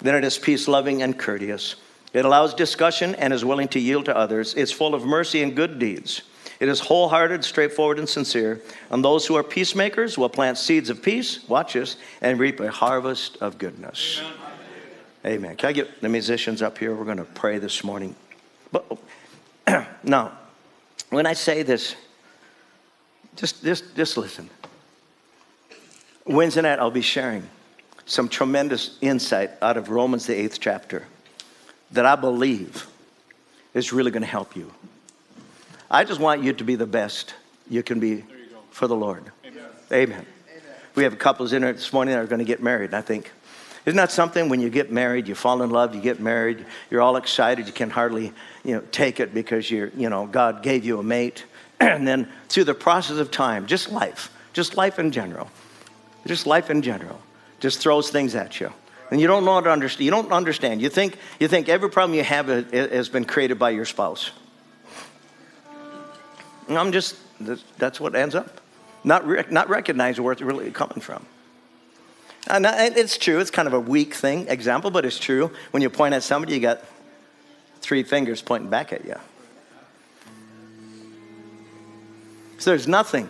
Then 0.00 0.14
it 0.14 0.24
is 0.24 0.38
peace 0.38 0.68
loving 0.68 1.02
and 1.02 1.18
courteous. 1.18 1.76
It 2.12 2.24
allows 2.24 2.54
discussion 2.54 3.14
and 3.14 3.32
is 3.32 3.44
willing 3.44 3.68
to 3.68 3.80
yield 3.80 4.06
to 4.06 4.16
others. 4.16 4.54
It's 4.54 4.72
full 4.72 4.94
of 4.94 5.04
mercy 5.04 5.42
and 5.42 5.54
good 5.54 5.78
deeds. 5.78 6.22
It 6.58 6.68
is 6.68 6.80
wholehearted, 6.80 7.44
straightforward, 7.44 7.98
and 7.98 8.08
sincere. 8.08 8.62
And 8.90 9.04
those 9.04 9.26
who 9.26 9.36
are 9.36 9.42
peacemakers 9.42 10.16
will 10.16 10.28
plant 10.28 10.58
seeds 10.58 10.88
of 10.88 11.02
peace, 11.02 11.46
watch 11.48 11.74
this, 11.74 11.96
and 12.20 12.38
reap 12.38 12.60
a 12.60 12.70
harvest 12.70 13.36
of 13.40 13.58
goodness. 13.58 14.20
Amen. 14.20 14.45
Amen. 15.26 15.56
Can 15.56 15.68
I 15.68 15.72
get 15.72 16.00
the 16.00 16.08
musicians 16.08 16.62
up 16.62 16.78
here? 16.78 16.94
We're 16.94 17.04
going 17.04 17.16
to 17.16 17.24
pray 17.24 17.58
this 17.58 17.82
morning. 17.82 18.14
But 18.70 18.86
now, 20.04 20.38
when 21.10 21.26
I 21.26 21.32
say 21.32 21.64
this, 21.64 21.96
just, 23.34 23.64
just, 23.64 23.96
just 23.96 24.16
listen. 24.16 24.48
Wednesday 26.24 26.62
night, 26.62 26.78
I'll 26.78 26.92
be 26.92 27.02
sharing 27.02 27.42
some 28.04 28.28
tremendous 28.28 28.98
insight 29.00 29.50
out 29.60 29.76
of 29.76 29.90
Romans, 29.90 30.26
the 30.26 30.34
eighth 30.34 30.60
chapter, 30.60 31.04
that 31.90 32.06
I 32.06 32.14
believe 32.14 32.86
is 33.74 33.92
really 33.92 34.12
going 34.12 34.22
to 34.22 34.28
help 34.28 34.54
you. 34.54 34.72
I 35.90 36.04
just 36.04 36.20
want 36.20 36.44
you 36.44 36.52
to 36.52 36.64
be 36.64 36.76
the 36.76 36.86
best 36.86 37.34
you 37.68 37.82
can 37.82 37.98
be 37.98 38.24
for 38.70 38.86
the 38.86 38.94
Lord. 38.94 39.24
Amen. 39.44 39.64
Amen. 39.90 40.12
Amen. 40.12 40.26
We 40.94 41.02
have 41.02 41.18
couples 41.18 41.52
in 41.52 41.64
here 41.64 41.72
this 41.72 41.92
morning 41.92 42.14
that 42.14 42.20
are 42.20 42.26
going 42.28 42.38
to 42.38 42.44
get 42.44 42.62
married, 42.62 42.94
I 42.94 43.00
think. 43.00 43.32
Isn't 43.86 43.96
that 43.98 44.10
something 44.10 44.48
when 44.48 44.60
you 44.60 44.68
get 44.68 44.90
married, 44.90 45.28
you 45.28 45.36
fall 45.36 45.62
in 45.62 45.70
love, 45.70 45.94
you 45.94 46.00
get 46.00 46.18
married, 46.18 46.66
you're 46.90 47.00
all 47.00 47.16
excited, 47.16 47.68
you 47.68 47.72
can 47.72 47.88
hardly, 47.88 48.32
you 48.64 48.74
know, 48.74 48.82
take 48.90 49.20
it 49.20 49.32
because 49.32 49.70
you're, 49.70 49.92
you 49.96 50.10
know, 50.10 50.26
God 50.26 50.64
gave 50.64 50.84
you 50.84 50.98
a 50.98 51.04
mate. 51.04 51.44
and 51.80 52.06
then 52.06 52.28
through 52.48 52.64
the 52.64 52.74
process 52.74 53.18
of 53.18 53.30
time, 53.30 53.66
just 53.66 53.92
life, 53.92 54.32
just 54.52 54.76
life 54.76 54.98
in 54.98 55.12
general, 55.12 55.48
just 56.26 56.48
life 56.48 56.68
in 56.68 56.82
general, 56.82 57.20
just 57.60 57.78
throws 57.78 58.10
things 58.10 58.34
at 58.34 58.58
you. 58.58 58.72
And 59.12 59.20
you 59.20 59.28
don't 59.28 59.44
know 59.44 59.54
how 59.54 59.60
to 59.60 59.70
understand. 59.70 60.04
You 60.04 60.10
don't 60.10 60.32
understand. 60.32 60.82
You 60.82 60.88
think, 60.88 61.16
you 61.38 61.46
think 61.46 61.68
every 61.68 61.88
problem 61.88 62.16
you 62.16 62.24
have 62.24 62.48
has 62.48 63.08
been 63.08 63.24
created 63.24 63.56
by 63.56 63.70
your 63.70 63.84
spouse. 63.84 64.32
And 66.66 66.76
I'm 66.76 66.90
just, 66.90 67.14
that's 67.78 68.00
what 68.00 68.16
ends 68.16 68.34
up. 68.34 68.60
Not, 69.04 69.52
not 69.52 69.68
recognizing 69.68 70.24
where 70.24 70.32
it's 70.32 70.42
really 70.42 70.72
coming 70.72 71.00
from. 71.00 71.24
And 72.48 72.66
it's 72.66 73.18
true, 73.18 73.40
it's 73.40 73.50
kind 73.50 73.66
of 73.66 73.74
a 73.74 73.80
weak 73.80 74.14
thing, 74.14 74.46
example, 74.48 74.90
but 74.90 75.04
it's 75.04 75.18
true. 75.18 75.50
When 75.72 75.82
you 75.82 75.90
point 75.90 76.14
at 76.14 76.22
somebody, 76.22 76.54
you 76.54 76.60
got 76.60 76.80
three 77.80 78.04
fingers 78.04 78.40
pointing 78.40 78.70
back 78.70 78.92
at 78.92 79.04
you. 79.04 79.16
So 82.58 82.70
there's 82.70 82.88
nothing, 82.88 83.28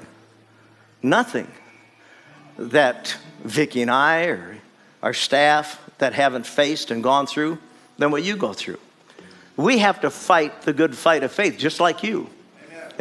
nothing 1.02 1.50
that 2.58 3.16
Vicki 3.42 3.82
and 3.82 3.90
I 3.90 4.24
or 4.24 4.58
our 5.02 5.14
staff 5.14 5.80
that 5.98 6.12
haven't 6.12 6.46
faced 6.46 6.90
and 6.90 7.02
gone 7.02 7.26
through 7.26 7.58
than 7.98 8.10
what 8.10 8.22
you 8.22 8.36
go 8.36 8.52
through. 8.52 8.78
We 9.56 9.78
have 9.78 10.02
to 10.02 10.10
fight 10.10 10.62
the 10.62 10.72
good 10.72 10.94
fight 10.94 11.22
of 11.22 11.32
faith, 11.32 11.58
just 11.58 11.80
like 11.80 12.02
you. 12.02 12.28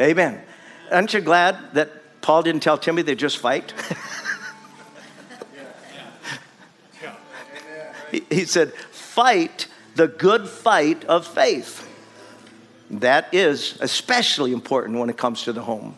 Amen. 0.00 0.42
Aren't 0.90 1.12
you 1.12 1.20
glad 1.20 1.74
that 1.74 2.20
Paul 2.22 2.42
didn't 2.42 2.62
tell 2.62 2.78
Timothy 2.78 3.08
to 3.08 3.14
just 3.14 3.38
fight? 3.38 3.74
He, 8.30 8.44
said, 8.44 8.72
fight 8.74 9.66
the 9.94 10.08
good 10.08 10.48
fight 10.48 11.04
of 11.04 11.26
faith. 11.26 11.88
That 12.90 13.32
is 13.34 13.78
especially 13.80 14.52
important 14.52 14.98
when 14.98 15.10
it 15.10 15.16
comes 15.16 15.42
to 15.44 15.52
the 15.52 15.62
home, 15.62 15.96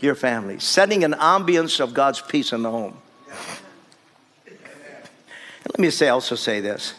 your 0.00 0.14
family, 0.14 0.58
setting 0.58 1.04
an 1.04 1.12
ambience 1.12 1.80
of 1.80 1.94
God's 1.94 2.20
peace 2.20 2.52
in 2.52 2.62
the 2.62 2.70
home. 2.70 2.96
Let 4.46 5.78
me 5.78 5.90
say, 5.90 6.08
also 6.08 6.34
say 6.34 6.60
this. 6.60 6.94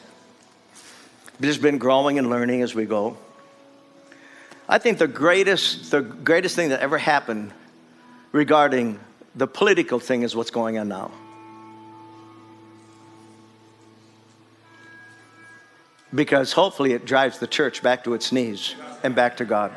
We've 1.39 1.49
just 1.49 1.61
been 1.61 1.77
growing 1.77 2.17
and 2.17 2.29
learning 2.29 2.61
as 2.61 2.73
we 2.73 2.85
go. 2.85 3.17
I 4.67 4.77
think 4.79 4.97
the 4.97 5.07
greatest, 5.07 5.91
the 5.91 6.01
greatest 6.01 6.55
thing 6.55 6.69
that 6.69 6.79
ever 6.79 6.97
happened 6.97 7.53
regarding 8.31 8.99
the 9.35 9.47
political 9.47 9.99
thing 9.99 10.23
is 10.23 10.35
what's 10.35 10.49
going 10.49 10.77
on 10.77 10.87
now. 10.87 11.11
Because 16.13 16.53
hopefully 16.53 16.93
it 16.93 17.05
drives 17.05 17.39
the 17.39 17.47
church 17.47 17.81
back 17.81 18.03
to 18.03 18.13
its 18.13 18.31
knees 18.31 18.75
and 19.03 19.15
back 19.15 19.37
to 19.37 19.45
God. 19.45 19.75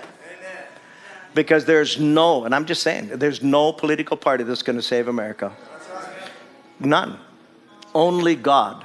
Because 1.35 1.64
there's 1.64 1.99
no, 1.99 2.45
and 2.45 2.55
I'm 2.55 2.66
just 2.66 2.83
saying, 2.83 3.09
there's 3.09 3.43
no 3.43 3.72
political 3.72 4.16
party 4.16 4.45
that's 4.45 4.62
going 4.62 4.76
to 4.76 4.83
save 4.83 5.09
America. 5.09 5.53
None. 6.81 7.18
Only 7.95 8.37
God. 8.37 8.85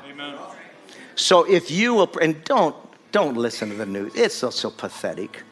So 1.15 1.43
if 1.43 1.69
you 1.69 1.93
will, 1.93 2.11
and 2.21 2.43
don't 2.43 2.75
don't 3.11 3.37
listen 3.37 3.69
to 3.69 3.75
the 3.75 3.85
news. 3.85 4.11
It's 4.15 4.33
so 4.35 4.49
so 4.49 4.71
pathetic. 4.71 5.43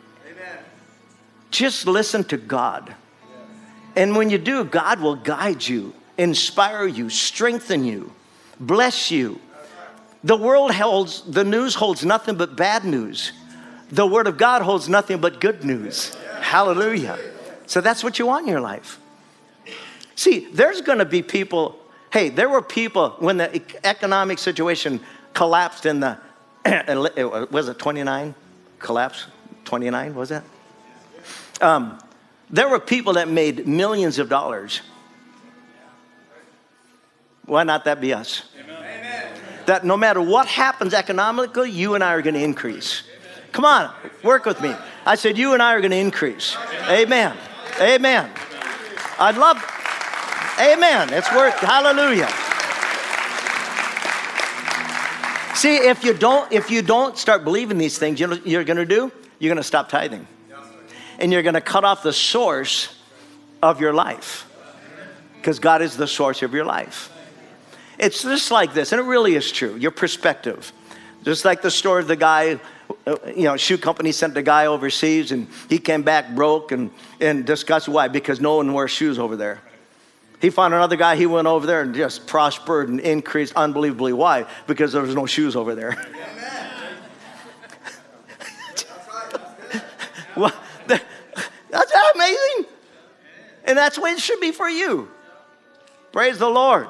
Just 1.52 1.86
listen 1.86 2.24
to 2.26 2.38
God. 2.38 2.96
And 3.96 4.16
when 4.16 4.30
you 4.30 4.38
do, 4.38 4.64
God 4.64 5.02
will 5.02 5.18
guide 5.18 5.68
you, 5.68 5.94
inspire 6.18 6.88
you, 6.88 7.10
strengthen 7.10 7.84
you, 7.84 8.14
bless 8.60 9.12
you. 9.12 9.40
The 10.24 10.36
world 10.36 10.72
holds, 10.72 11.22
the 11.24 11.44
news 11.44 11.76
holds 11.76 12.06
nothing 12.06 12.36
but 12.36 12.56
bad 12.56 12.86
news. 12.86 13.32
The 13.90 14.06
Word 14.06 14.28
of 14.28 14.38
God 14.38 14.62
holds 14.62 14.88
nothing 14.88 15.20
but 15.20 15.42
good 15.42 15.64
news. 15.64 16.16
Hallelujah. 16.40 17.18
So 17.66 17.82
that's 17.82 18.04
what 18.04 18.20
you 18.20 18.28
want 18.28 18.46
in 18.46 18.52
your 18.52 18.62
life. 18.62 19.00
See, 20.16 20.48
there's 20.54 20.82
going 20.82 21.00
to 21.00 21.06
be 21.06 21.22
people, 21.24 21.80
hey, 22.12 22.30
there 22.30 22.50
were 22.50 22.62
people 22.62 23.16
when 23.20 23.38
the 23.38 23.62
economic 23.84 24.38
situation 24.38 25.00
collapsed 25.34 25.86
in 25.86 26.00
the, 26.00 26.18
was 27.52 27.68
it 27.68 27.80
29? 27.80 28.36
Collapse? 28.80 29.26
29, 29.66 30.16
was 30.16 30.32
it? 30.32 30.44
Um, 31.62 32.00
there 32.50 32.68
were 32.68 32.80
people 32.80 33.14
that 33.14 33.28
made 33.28 33.68
millions 33.68 34.20
of 34.20 34.30
dollars. 34.30 34.82
Why 37.46 37.64
not 37.64 37.86
that 37.86 38.00
be 38.00 38.14
us? 38.14 38.44
That 39.66 39.86
no 39.86 39.98
matter 39.98 40.22
what 40.22 40.48
happens 40.48 40.94
economically, 40.94 41.70
you 41.70 41.96
and 41.96 42.04
I 42.04 42.14
are 42.14 42.22
going 42.22 42.34
to 42.34 42.44
increase. 42.44 43.04
Come 43.52 43.66
on, 43.66 43.94
work 44.24 44.46
with 44.46 44.62
me. 44.62 44.74
I 45.06 45.16
said, 45.16 45.38
You 45.38 45.54
and 45.54 45.62
I 45.62 45.74
are 45.74 45.82
going 45.82 45.92
to 45.92 45.98
increase. 45.98 46.56
Amen. 46.88 47.36
Amen. 47.80 48.30
I'd 49.20 49.38
love, 49.38 49.58
amen. 50.60 51.14
It's 51.14 51.32
worth, 51.34 51.56
hallelujah. 51.60 52.30
See, 55.56 55.76
if 55.76 56.04
you 56.04 56.14
don't, 56.14 56.52
if 56.52 56.72
you 56.72 56.82
don't 56.82 57.18
start 57.18 57.44
believing 57.44 57.78
these 57.78 57.98
things, 57.98 58.20
you 58.20 58.28
know 58.28 58.40
you're 58.44 58.64
going 58.64 58.78
to 58.78 58.86
do? 58.86 59.12
You're 59.38 59.50
going 59.50 59.58
to 59.58 59.64
stop 59.64 59.90
tithing 59.90 60.26
and 61.22 61.32
you're 61.32 61.44
going 61.44 61.54
to 61.54 61.62
cut 61.62 61.86
off 61.86 62.04
the 62.04 62.12
source 62.12 62.98
of 63.62 63.80
your 63.80 63.94
life 63.94 64.48
because 65.36 65.60
God 65.60 65.82
is 65.82 65.96
the 65.96 66.08
source 66.08 66.42
of 66.42 66.54
your 66.54 66.66
life. 66.66 67.12
It's 68.02 68.24
just 68.24 68.50
like 68.50 68.74
this, 68.74 68.92
and 68.92 69.00
it 69.00 69.04
really 69.04 69.36
is 69.36 69.52
true 69.52 69.76
your 69.76 69.92
perspective. 69.92 70.74
Just 71.24 71.46
like 71.46 71.62
the 71.62 71.70
story 71.70 72.02
of 72.02 72.08
the 72.08 72.16
guy, 72.16 72.60
uh, 73.06 73.16
you 73.28 73.44
know, 73.44 73.56
shoe 73.58 73.78
company 73.78 74.12
sent 74.12 74.34
the 74.34 74.42
guy 74.42 74.66
overseas 74.66 75.32
and 75.32 75.48
he 75.70 75.78
came 75.78 76.02
back 76.02 76.34
broke 76.34 76.72
and, 76.72 76.90
and 77.20 77.46
discussed 77.46 77.88
why, 77.88 78.08
because 78.08 78.42
no 78.42 78.56
one 78.56 78.74
wears 78.74 78.90
shoes 78.90 79.20
over 79.20 79.36
there. 79.36 79.62
He 80.42 80.50
found 80.50 80.74
another 80.74 80.96
guy, 80.96 81.16
he 81.16 81.28
went 81.28 81.46
over 81.46 81.68
there 81.68 81.84
and 81.84 81.94
just 81.94 82.26
prospered 82.26 82.90
and 82.90 83.00
increased 83.00 83.54
unbelievably. 83.56 84.14
Why? 84.14 84.48
Because 84.66 84.94
there 84.94 85.04
was 85.04 85.14
no 85.14 85.28
shoes 85.28 85.56
over 85.56 85.76
there. 85.76 85.92
That's 88.68 88.86
right. 89.74 89.84
Well, 90.36 90.54
that's 90.88 91.92
that 91.92 92.12
amazing. 92.16 92.66
And 93.66 93.78
that's 93.78 93.98
the 93.98 94.02
way 94.02 94.12
it 94.12 94.20
should 94.20 94.40
be 94.40 94.52
for 94.52 94.68
you. 94.68 95.12
Praise 96.12 96.40
the 96.40 96.50
Lord. 96.50 96.88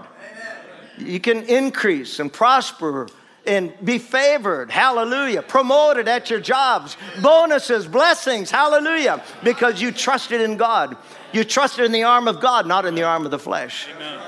You 0.98 1.20
can 1.20 1.44
increase 1.44 2.20
and 2.20 2.32
prosper 2.32 3.08
and 3.46 3.74
be 3.84 3.98
favored. 3.98 4.70
Hallelujah. 4.70 5.42
Promoted 5.42 6.08
at 6.08 6.30
your 6.30 6.40
jobs, 6.40 6.96
bonuses, 7.22 7.88
blessings. 7.88 8.52
Hallelujah. 8.52 9.24
Because 9.44 9.82
you 9.82 9.92
trusted 9.92 10.42
in 10.42 10.58
God. 10.58 10.96
You 11.34 11.44
trusted 11.44 11.86
in 11.86 11.92
the 11.92 12.04
arm 12.04 12.28
of 12.28 12.40
God, 12.40 12.68
not 12.68 12.86
in 12.86 12.94
the 12.94 13.04
arm 13.04 13.26
of 13.26 13.32
the 13.32 13.40
flesh. 13.40 13.88
Amen. 13.96 14.20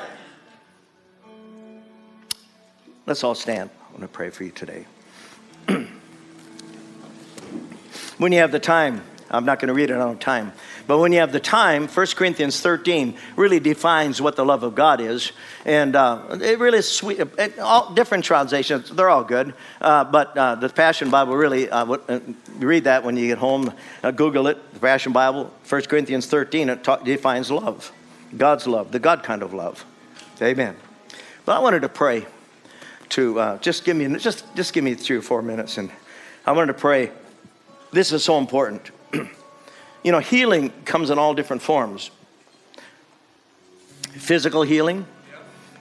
Let's 3.05 3.23
all 3.23 3.35
stand. 3.35 3.69
I 3.87 3.91
want 3.91 4.01
to 4.01 4.07
pray 4.07 4.29
for 4.29 4.45
you 4.45 4.51
today. 4.51 4.85
when 8.17 8.31
you 8.31 8.39
have 8.39 8.53
the 8.53 8.59
time, 8.59 9.03
I'm 9.29 9.45
not 9.45 9.59
going 9.59 9.67
to 9.67 9.73
read 9.73 9.89
it 9.89 9.97
on 9.97 10.17
time. 10.19 10.53
But 10.85 10.97
when 10.97 11.13
you 11.13 11.19
have 11.19 11.31
the 11.31 11.39
time, 11.39 11.87
1 11.87 12.07
Corinthians 12.07 12.59
13 12.59 13.17
really 13.37 13.59
defines 13.59 14.21
what 14.21 14.35
the 14.35 14.43
love 14.43 14.63
of 14.63 14.75
God 14.75 14.99
is. 14.99 15.31
And 15.65 15.95
uh, 15.95 16.37
it 16.41 16.59
really 16.59 16.79
is 16.79 16.89
sweet. 16.89 17.19
It, 17.19 17.57
all 17.59 17.93
different 17.93 18.25
translations, 18.25 18.89
they're 18.89 19.09
all 19.09 19.23
good. 19.23 19.53
Uh, 19.79 20.03
but 20.03 20.37
uh, 20.37 20.55
the 20.55 20.67
Passion 20.67 21.09
Bible 21.09 21.35
really, 21.35 21.69
uh, 21.69 21.85
uh, 21.85 22.19
read 22.57 22.83
that 22.83 23.03
when 23.03 23.15
you 23.15 23.27
get 23.27 23.37
home. 23.37 23.73
Uh, 24.03 24.11
Google 24.11 24.47
it, 24.47 24.73
the 24.73 24.79
Passion 24.79 25.13
Bible, 25.13 25.53
1 25.67 25.81
Corinthians 25.83 26.25
13, 26.27 26.69
it 26.69 26.83
ta- 26.83 26.97
defines 26.97 27.49
love. 27.49 27.91
God's 28.35 28.67
love, 28.67 28.91
the 28.91 28.99
God 28.99 29.23
kind 29.23 29.41
of 29.41 29.53
love. 29.53 29.85
Amen. 30.41 30.75
But 31.45 31.57
I 31.57 31.59
wanted 31.59 31.83
to 31.83 31.89
pray 31.89 32.25
to 33.09 33.59
just 33.61 33.85
give 33.85 33.95
me 33.95 34.17
just 34.17 34.43
just 34.55 34.73
give 34.73 34.83
me 34.83 34.95
three 34.95 35.17
or 35.17 35.21
four 35.21 35.43
minutes, 35.43 35.77
and 35.77 35.91
I 36.47 36.51
wanted 36.51 36.73
to 36.73 36.79
pray. 36.79 37.11
This 37.91 38.11
is 38.11 38.23
so 38.23 38.39
important 38.39 38.89
you 40.03 40.11
know, 40.11 40.19
healing 40.19 40.71
comes 40.85 41.09
in 41.09 41.17
all 41.17 41.33
different 41.33 41.61
forms 41.61 42.11
physical 44.11 44.61
healing, 44.61 45.07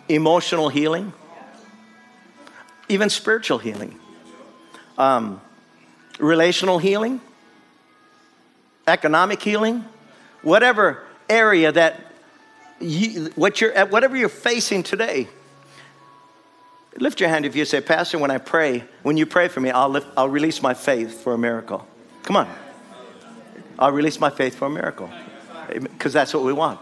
emotional 0.09 0.71
healing, 0.71 1.13
even 2.89 3.11
spiritual 3.11 3.59
healing, 3.59 3.99
um, 4.97 5.41
relational 6.19 6.79
healing, 6.79 7.21
economic 8.87 9.43
healing, 9.43 9.85
whatever 10.43 11.05
area 11.29 11.73
that 11.73 12.13
you, 12.81 13.31
what 13.35 13.61
you're, 13.61 13.87
whatever 13.87 14.17
you're 14.17 14.29
facing 14.29 14.83
today. 14.83 15.29
Lift 16.99 17.21
your 17.21 17.29
hand 17.29 17.47
if 17.47 17.57
you 17.57 17.65
say, 17.65 17.81
Pastor, 17.81 18.19
when 18.19 18.31
I 18.31 18.39
pray, 18.39 18.85
when 19.03 19.17
you 19.17 19.25
pray 19.25 19.49
for 19.49 19.61
me, 19.61 19.71
I'll, 19.71 19.89
lift, 19.89 20.07
I'll 20.17 20.29
release 20.29 20.61
my 20.63 20.75
faith 20.75 21.23
for 21.23 21.33
a 21.33 21.39
miracle. 21.39 21.87
Come 22.23 22.37
on. 22.37 22.49
I'll 23.83 23.91
release 23.91 24.21
my 24.21 24.31
faith 24.31 24.55
for 24.55 24.67
a 24.67 24.71
miracle 24.71 25.11
because 25.69 26.13
that's 26.13 26.33
what 26.33 26.45
we 26.45 26.53
want. 26.53 26.81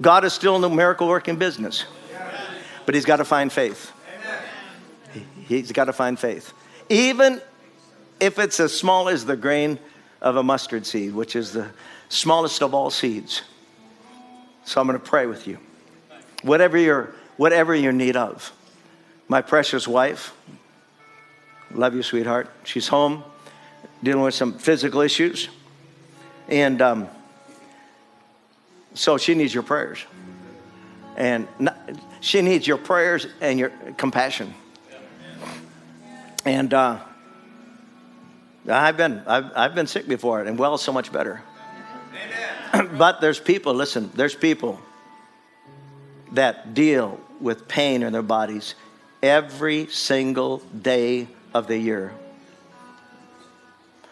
God 0.00 0.24
is 0.24 0.32
still 0.32 0.56
in 0.56 0.62
the 0.62 0.70
miracle 0.70 1.08
working 1.08 1.36
business, 1.36 1.84
but 2.86 2.94
He's 2.94 3.04
got 3.04 3.16
to 3.16 3.26
find 3.26 3.52
faith. 3.52 3.92
He's 5.46 5.72
got 5.72 5.84
to 5.84 5.92
find 5.92 6.18
faith. 6.18 6.54
Even 6.88 7.42
if 8.18 8.38
it's 8.38 8.58
as 8.60 8.74
small 8.74 9.10
as 9.10 9.26
the 9.26 9.36
grain 9.36 9.78
of 10.22 10.36
a 10.36 10.42
mustard 10.42 10.86
seed, 10.86 11.14
which 11.14 11.36
is 11.36 11.52
the 11.52 11.68
smallest 12.08 12.62
of 12.62 12.72
all 12.72 12.88
seeds. 12.88 13.42
So 14.64 14.80
I'm 14.80 14.86
going 14.86 14.98
to 14.98 15.04
pray 15.04 15.26
with 15.26 15.46
you. 15.46 15.58
Whatever 16.44 16.78
you're, 16.78 17.14
whatever 17.36 17.74
you're 17.74 17.90
in 17.90 17.98
need 17.98 18.16
of. 18.16 18.52
My 19.28 19.42
precious 19.42 19.86
wife, 19.86 20.32
love 21.74 21.94
you, 21.94 22.02
sweetheart. 22.02 22.48
She's 22.64 22.88
home 22.88 23.22
dealing 24.02 24.22
with 24.22 24.34
some 24.34 24.58
physical 24.58 25.00
issues. 25.00 25.48
And 26.48 26.82
um, 26.82 27.08
so 28.94 29.18
she 29.18 29.34
needs 29.34 29.54
your 29.54 29.62
prayers. 29.62 30.04
And 31.16 31.46
not, 31.58 31.76
she 32.20 32.42
needs 32.42 32.66
your 32.66 32.78
prayers 32.78 33.26
and 33.40 33.58
your 33.58 33.70
compassion. 33.96 34.54
And 36.44 36.72
uh, 36.72 36.98
I've 38.68 38.96
been 38.96 39.22
I've, 39.26 39.52
I've 39.54 39.74
been 39.74 39.86
sick 39.86 40.08
before 40.08 40.42
and 40.42 40.58
well 40.58 40.78
so 40.78 40.92
much 40.92 41.12
better. 41.12 41.42
but 42.92 43.20
there's 43.20 43.40
people, 43.40 43.74
listen, 43.74 44.10
there's 44.14 44.34
people 44.34 44.80
that 46.32 46.74
deal 46.74 47.20
with 47.40 47.66
pain 47.68 48.02
in 48.02 48.12
their 48.12 48.22
bodies 48.22 48.74
every 49.22 49.86
single 49.86 50.58
day 50.58 51.26
of 51.52 51.66
the 51.66 51.76
year. 51.76 52.12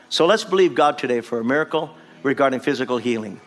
So 0.08 0.26
let's 0.26 0.44
believe 0.44 0.74
God 0.74 0.98
today 0.98 1.20
for 1.20 1.40
a 1.40 1.44
miracle 1.44 1.90
regarding 2.22 2.60
physical 2.60 2.98
healing. 2.98 3.40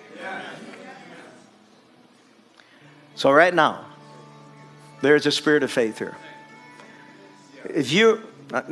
So, 3.15 3.31
right 3.31 3.53
now, 3.53 3.85
there's 5.01 5.25
a 5.25 5.31
spirit 5.31 5.63
of 5.63 5.71
faith 5.71 5.99
here. 5.99 6.15
If 7.65 7.91
you, 7.91 8.21
uh, 8.51 8.63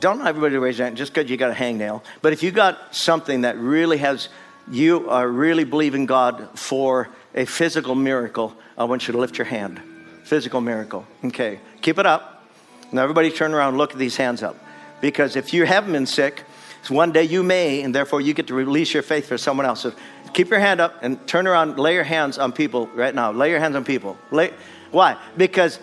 don't 0.00 0.26
everybody 0.26 0.56
raise 0.56 0.78
your 0.78 0.86
hand 0.86 0.96
just 0.96 1.14
because 1.14 1.30
you 1.30 1.36
got 1.36 1.50
a 1.50 1.54
hangnail, 1.54 2.02
but 2.20 2.32
if 2.32 2.42
you 2.42 2.50
got 2.50 2.94
something 2.94 3.42
that 3.42 3.56
really 3.56 3.98
has, 3.98 4.28
you 4.70 5.08
are 5.08 5.26
really 5.26 5.64
believing 5.64 6.04
God 6.04 6.48
for 6.58 7.08
a 7.34 7.44
physical 7.46 7.94
miracle, 7.94 8.54
I 8.76 8.84
want 8.84 9.08
you 9.08 9.12
to 9.12 9.18
lift 9.18 9.38
your 9.38 9.46
hand. 9.46 9.80
Physical 10.24 10.60
miracle. 10.60 11.06
Okay. 11.24 11.58
Keep 11.80 11.98
it 11.98 12.04
up. 12.04 12.44
Now, 12.92 13.02
everybody 13.02 13.30
turn 13.30 13.54
around 13.54 13.78
look 13.78 13.92
at 13.92 13.98
these 13.98 14.16
hands 14.16 14.42
up. 14.42 14.56
Because 15.00 15.36
if 15.36 15.54
you 15.54 15.64
haven't 15.64 15.92
been 15.92 16.06
sick, 16.06 16.42
one 16.88 17.12
day 17.12 17.24
you 17.24 17.42
may, 17.42 17.82
and 17.82 17.94
therefore 17.94 18.20
you 18.20 18.32
get 18.32 18.46
to 18.46 18.54
release 18.54 18.94
your 18.94 19.02
faith 19.02 19.26
for 19.26 19.36
someone 19.36 19.66
else. 19.66 19.80
So 19.80 19.92
keep 20.32 20.50
your 20.50 20.60
hand 20.60 20.80
up 20.80 21.02
and 21.02 21.26
turn 21.26 21.46
around, 21.46 21.78
lay 21.78 21.94
your 21.94 22.04
hands 22.04 22.38
on 22.38 22.52
people 22.52 22.86
right 22.88 23.14
now. 23.14 23.32
Lay 23.32 23.50
your 23.50 23.60
hands 23.60 23.76
on 23.76 23.84
people. 23.84 24.16
Lay, 24.30 24.52
why? 24.90 25.18
Because 25.36 25.78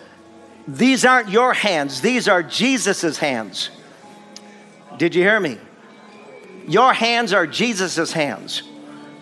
these 0.66 1.04
aren't 1.04 1.28
your 1.28 1.52
hands, 1.52 2.00
these 2.00 2.26
are 2.26 2.42
Jesus's 2.42 3.18
hands. 3.18 3.70
Did 4.98 5.14
you 5.14 5.22
hear 5.22 5.38
me? 5.38 5.58
Your 6.66 6.92
hands 6.92 7.32
are 7.32 7.46
Jesus's 7.46 8.12
hands. 8.12 8.62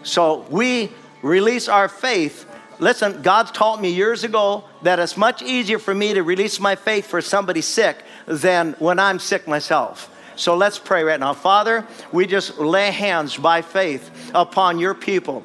So 0.02 0.46
we 0.48 0.90
release 1.22 1.68
our 1.68 1.88
faith. 1.88 2.46
Listen, 2.78 3.22
God 3.22 3.52
taught 3.54 3.80
me 3.80 3.90
years 3.90 4.24
ago 4.24 4.64
that 4.82 4.98
it's 4.98 5.16
much 5.16 5.42
easier 5.42 5.78
for 5.78 5.94
me 5.94 6.14
to 6.14 6.22
release 6.22 6.58
my 6.60 6.76
faith 6.76 7.06
for 7.06 7.20
somebody 7.20 7.60
sick 7.60 7.98
than 8.26 8.74
when 8.78 8.98
I'm 8.98 9.18
sick 9.18 9.46
myself. 9.46 10.13
So 10.36 10.56
let's 10.56 10.78
pray 10.78 11.04
right 11.04 11.20
now. 11.20 11.32
Father, 11.32 11.86
we 12.12 12.26
just 12.26 12.58
lay 12.58 12.90
hands 12.90 13.36
by 13.36 13.62
faith 13.62 14.30
upon 14.34 14.78
your 14.78 14.94
people. 14.94 15.44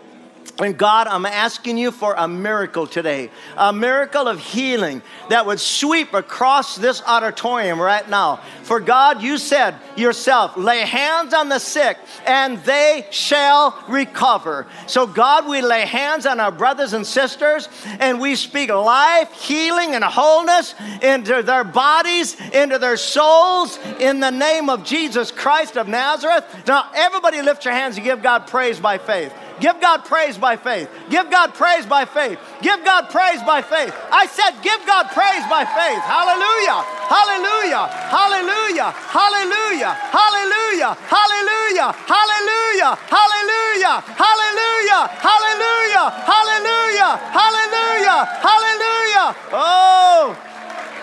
And 0.60 0.78
God, 0.78 1.08
I'm 1.08 1.26
asking 1.26 1.78
you 1.78 1.92
for 1.92 2.14
a 2.18 2.28
miracle 2.28 2.86
today, 2.86 3.32
a 3.56 3.72
miracle 3.72 4.28
of 4.28 4.42
healing 4.42 5.02
that 5.30 5.46
would 5.46 5.60
sweep 5.60 6.14
across 6.14 6.76
this 6.76 7.02
auditorium 7.06 7.80
right 7.80 8.08
now. 8.10 8.42
For 8.64 8.82
God, 8.82 9.22
you 9.22 9.38
said 9.38 9.76
yourself, 9.96 10.58
lay 10.58 10.82
hands 10.82 11.34
on 11.34 11.48
the 11.48 11.60
sick 11.60 11.98
and 12.26 12.58
they 12.64 13.08
shall 13.10 13.82
recover. 13.88 14.68
So, 14.86 15.08
God, 15.08 15.48
we 15.48 15.62
lay 15.62 15.86
hands 15.86 16.26
on 16.26 16.42
our 16.42 16.52
brothers 16.52 16.92
and 16.92 17.08
sisters 17.08 17.70
and 18.00 18.20
we 18.20 18.36
speak 18.36 18.70
life, 18.70 19.32
healing, 19.32 19.96
and 19.96 20.04
wholeness 20.04 20.76
into 21.02 21.42
their 21.42 21.64
bodies, 21.64 22.36
into 22.52 22.80
their 22.80 22.98
souls, 22.98 23.80
in 24.00 24.20
the 24.20 24.32
name 24.32 24.70
of 24.70 24.84
Jesus 24.84 25.32
Christ 25.32 25.78
of 25.78 25.88
Nazareth. 25.88 26.44
Now, 26.68 26.90
everybody 26.94 27.42
lift 27.42 27.64
your 27.64 27.74
hands 27.74 27.96
and 27.96 28.04
give 28.04 28.22
God 28.22 28.48
praise 28.48 28.78
by 28.80 28.98
faith. 28.98 29.34
Give 29.60 29.80
God 29.82 30.06
praise 30.06 30.38
by 30.38 30.56
faith. 30.56 30.90
Give 31.10 31.30
God 31.30 31.54
praise 31.54 31.86
by 31.86 32.06
faith. 32.06 32.40
Give 32.62 32.84
God 32.84 33.10
praise 33.10 33.44
by 33.44 33.62
faith. 33.62 33.94
I 34.12 34.26
said, 34.28 34.62
give 34.64 34.80
God 34.86 35.12
praise 35.12 35.44
by 35.52 35.68
faith. 35.68 36.00
Hallelujah. 36.00 36.80
Hallelujah. 37.12 37.84
Hallelujah. 38.08 38.92
Hallelujah. 38.92 39.94
Hallelujah. 40.16 40.92
Hallelujah. 41.08 41.92
Hallelujah. 42.08 42.96
Hallelujah. 43.10 44.02
Hallelujah. 44.16 45.04
Hallelujah. 45.20 46.06
Hallelujah. 46.24 47.12
Hallelujah. 47.36 48.20
Hallelujah. 48.40 49.36
Oh. 49.52 50.38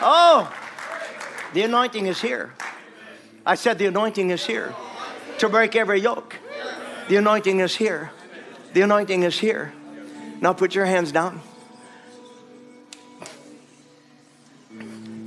Oh. 0.03 0.53
The 1.53 1.63
anointing 1.63 2.07
is 2.07 2.21
here. 2.21 2.53
I 3.45 3.55
said 3.55 3.79
the 3.79 3.87
anointing 3.87 4.31
is 4.31 4.45
here 4.45 4.75
to 5.39 5.49
break 5.49 5.77
every 5.77 6.01
yoke. 6.01 6.37
The 7.09 7.17
anointing 7.17 7.61
is 7.61 7.77
here. 7.77 8.11
The 8.73 8.83
anointing 8.83 9.23
is 9.23 9.39
here. 9.39 9.73
Now 10.41 10.53
put 10.53 10.75
your 10.75 10.85
hands 10.85 11.13
down. 11.13 11.41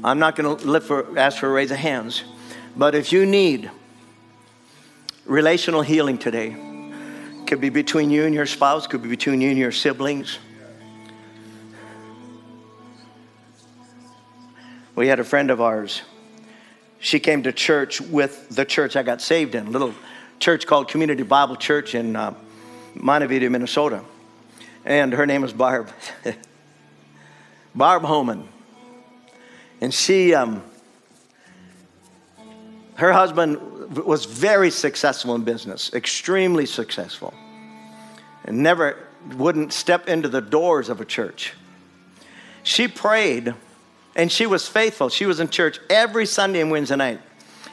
I'm 0.03 0.19
not 0.19 0.35
going 0.35 0.57
to 0.57 0.79
for, 0.81 1.17
ask 1.17 1.39
for 1.39 1.47
a 1.47 1.51
raise 1.51 1.71
of 1.71 1.77
hands, 1.77 2.23
but 2.77 2.95
if 2.95 3.11
you 3.11 3.25
need 3.25 3.69
relational 5.25 5.81
healing 5.81 6.17
today, 6.17 6.55
could 7.47 7.59
be 7.59 7.69
between 7.69 8.09
you 8.09 8.23
and 8.23 8.33
your 8.33 8.45
spouse, 8.45 8.87
could 8.87 9.01
be 9.01 9.09
between 9.09 9.41
you 9.41 9.49
and 9.49 9.57
your 9.57 9.71
siblings. 9.71 10.39
We 14.95 15.07
had 15.07 15.19
a 15.19 15.23
friend 15.23 15.49
of 15.49 15.59
ours. 15.59 16.01
She 16.99 17.19
came 17.19 17.43
to 17.43 17.51
church 17.51 17.99
with 17.99 18.49
the 18.49 18.65
church 18.65 18.95
I 18.95 19.03
got 19.03 19.21
saved 19.21 19.55
in, 19.55 19.67
a 19.67 19.69
little 19.69 19.93
church 20.39 20.65
called 20.67 20.87
Community 20.87 21.23
Bible 21.23 21.55
Church 21.55 21.95
in. 21.95 22.15
Uh, 22.15 22.35
Montevideo, 22.95 23.49
Minnesota. 23.49 24.03
And 24.85 25.13
her 25.13 25.25
name 25.25 25.43
is 25.43 25.53
Barb. 25.53 25.89
Barb 27.75 28.03
Homan. 28.03 28.47
And 29.81 29.93
she, 29.93 30.33
um, 30.33 30.63
her 32.95 33.13
husband 33.13 33.59
was 34.05 34.25
very 34.25 34.71
successful 34.71 35.35
in 35.35 35.43
business, 35.43 35.93
extremely 35.93 36.65
successful, 36.65 37.33
and 38.45 38.61
never 38.61 38.97
wouldn't 39.35 39.73
step 39.73 40.07
into 40.07 40.27
the 40.27 40.41
doors 40.41 40.89
of 40.89 41.01
a 41.01 41.05
church. 41.05 41.53
She 42.63 42.87
prayed 42.87 43.53
and 44.15 44.31
she 44.31 44.45
was 44.45 44.67
faithful. 44.67 45.09
She 45.09 45.25
was 45.25 45.39
in 45.39 45.49
church 45.49 45.79
every 45.89 46.25
Sunday 46.25 46.61
and 46.61 46.71
Wednesday 46.71 46.95
night 46.95 47.21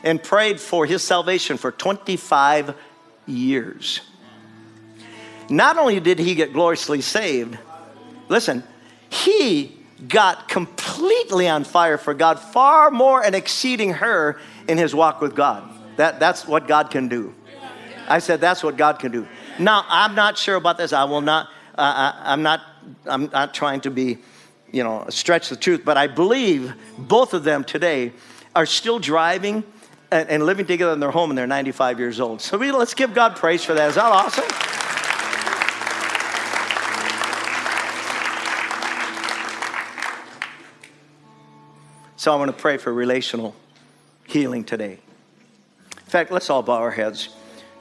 and 0.03 0.23
prayed 0.23 0.61
for 0.61 0.87
his 0.87 1.03
salvation 1.03 1.57
for 1.57 1.73
25 1.73 2.75
years. 3.27 4.01
Not 5.49 5.78
only 5.78 6.01
did 6.01 6.18
he 6.18 6.34
get 6.34 6.53
gloriously 6.53 7.01
saved, 7.01 7.59
listen, 8.28 8.64
he 9.09 9.76
got 10.09 10.49
completely 10.49 11.49
on 11.49 11.64
fire 11.64 11.99
for 11.99 12.14
God, 12.14 12.38
far 12.38 12.90
more 12.90 13.24
and 13.24 13.34
exceeding 13.34 13.94
her 13.94 14.38
in 14.68 14.78
his 14.78 14.94
walk 14.94 15.20
with 15.20 15.34
God. 15.34 15.68
That, 15.97 16.20
that's 16.20 16.47
what 16.47 16.68
God 16.68 16.90
can 16.90 17.09
do. 17.09 17.34
I 18.09 18.18
said, 18.18 18.40
that's 18.40 18.62
what 18.62 18.76
God 18.76 18.99
can 18.99 19.11
do. 19.11 19.26
Now, 19.59 19.84
I'm 19.88 20.14
not 20.14 20.36
sure 20.36 20.57
about 20.57 20.78
this. 20.78 20.92
I 20.92 21.05
will 21.05 21.22
not, 21.22 21.49
uh, 21.76 22.12
I, 22.22 22.32
I'm 22.32 22.42
not, 22.42 22.61
I'm 23.07 23.26
not 23.26 23.55
trying 23.55 23.80
to 23.82 23.90
be, 23.90 24.18
you 24.70 24.84
know, 24.84 25.07
stretch 25.09 25.49
the 25.49 25.57
truth, 25.57 25.82
but 25.84 25.97
I 25.97 26.07
believe 26.07 26.74
both 26.99 27.34
of 27.34 27.42
them 27.42 27.64
today 27.64 28.12
are 28.55 28.66
still 28.66 28.99
driving 28.99 29.64
and, 30.11 30.28
and 30.28 30.47
living 30.47 30.66
together 30.66 30.92
in 30.92 31.01
their 31.01 31.11
home 31.11 31.30
and 31.30 31.38
they're 31.38 31.47
95 31.47 31.99
years 31.99 32.20
old. 32.20 32.40
So 32.40 32.59
we, 32.59 32.70
let's 32.70 32.94
give 32.94 33.14
God 33.14 33.36
praise 33.36 33.64
for 33.64 33.74
that. 33.74 33.88
Is 33.88 33.94
that 33.97 34.05
awesome? 34.05 34.76
So 42.27 42.33
I 42.33 42.37
want 42.39 42.51
to 42.51 42.61
pray 42.61 42.77
for 42.77 42.93
relational 42.93 43.55
healing 44.27 44.64
today. 44.64 44.99
In 45.93 46.11
fact, 46.11 46.33
let's 46.33 46.51
all 46.51 46.61
bow 46.61 46.79
our 46.79 46.91
heads. 46.91 47.29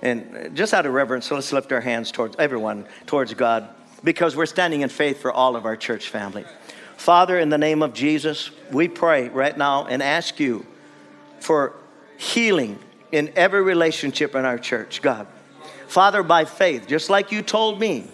And 0.03 0.55
just 0.55 0.71
out 0.71 0.85
of 0.85 0.93
reverence, 0.93 1.31
let's 1.31 1.51
lift 1.51 1.71
our 1.71 1.81
hands 1.81 2.11
towards 2.11 2.35
everyone, 2.37 2.85
towards 3.07 3.33
God, 3.33 3.67
because 4.03 4.35
we're 4.35 4.45
standing 4.45 4.81
in 4.81 4.89
faith 4.89 5.19
for 5.19 5.31
all 5.31 5.55
of 5.55 5.65
our 5.65 5.75
church 5.75 6.09
family. 6.09 6.45
Father, 6.95 7.39
in 7.39 7.49
the 7.49 7.57
name 7.57 7.81
of 7.81 7.95
Jesus, 7.95 8.51
we 8.71 8.87
pray 8.87 9.29
right 9.29 9.57
now 9.57 9.87
and 9.87 10.03
ask 10.03 10.39
you 10.39 10.63
for 11.39 11.73
healing 12.19 12.77
in 13.11 13.33
every 13.35 13.63
relationship 13.63 14.35
in 14.35 14.45
our 14.45 14.59
church, 14.59 15.01
God. 15.01 15.25
Father, 15.87 16.21
by 16.21 16.45
faith, 16.45 16.85
just 16.87 17.09
like 17.09 17.31
you 17.31 17.41
told 17.41 17.79
me, 17.79 18.07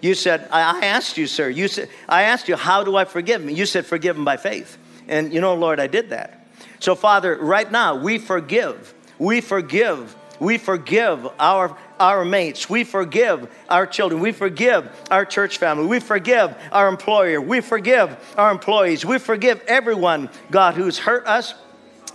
you 0.00 0.16
said, 0.16 0.48
I 0.50 0.84
asked 0.84 1.16
you, 1.16 1.28
sir, 1.28 1.48
you 1.48 1.68
said, 1.68 1.88
I 2.08 2.22
asked 2.22 2.48
you, 2.48 2.56
how 2.56 2.82
do 2.82 2.96
I 2.96 3.04
forgive 3.04 3.40
him? 3.40 3.50
You 3.50 3.66
said, 3.66 3.86
forgive 3.86 4.16
him 4.16 4.24
by 4.24 4.36
faith. 4.36 4.78
And 5.08 5.32
you 5.32 5.40
know, 5.40 5.54
Lord, 5.54 5.80
I 5.80 5.86
did 5.86 6.10
that. 6.10 6.46
So, 6.78 6.94
Father, 6.94 7.36
right 7.36 7.70
now, 7.70 7.96
we 7.96 8.18
forgive. 8.18 8.94
We 9.18 9.40
forgive. 9.40 10.14
We 10.38 10.58
forgive 10.58 11.26
our, 11.38 11.76
our 11.98 12.24
mates. 12.24 12.68
We 12.68 12.84
forgive 12.84 13.50
our 13.68 13.86
children. 13.86 14.20
We 14.20 14.32
forgive 14.32 14.90
our 15.10 15.24
church 15.24 15.58
family. 15.58 15.86
We 15.86 16.00
forgive 16.00 16.54
our 16.70 16.88
employer. 16.88 17.40
We 17.40 17.60
forgive 17.60 18.16
our 18.36 18.50
employees. 18.50 19.04
We 19.04 19.18
forgive 19.18 19.62
everyone, 19.66 20.28
God, 20.50 20.74
who's 20.74 20.98
hurt 20.98 21.26
us. 21.26 21.54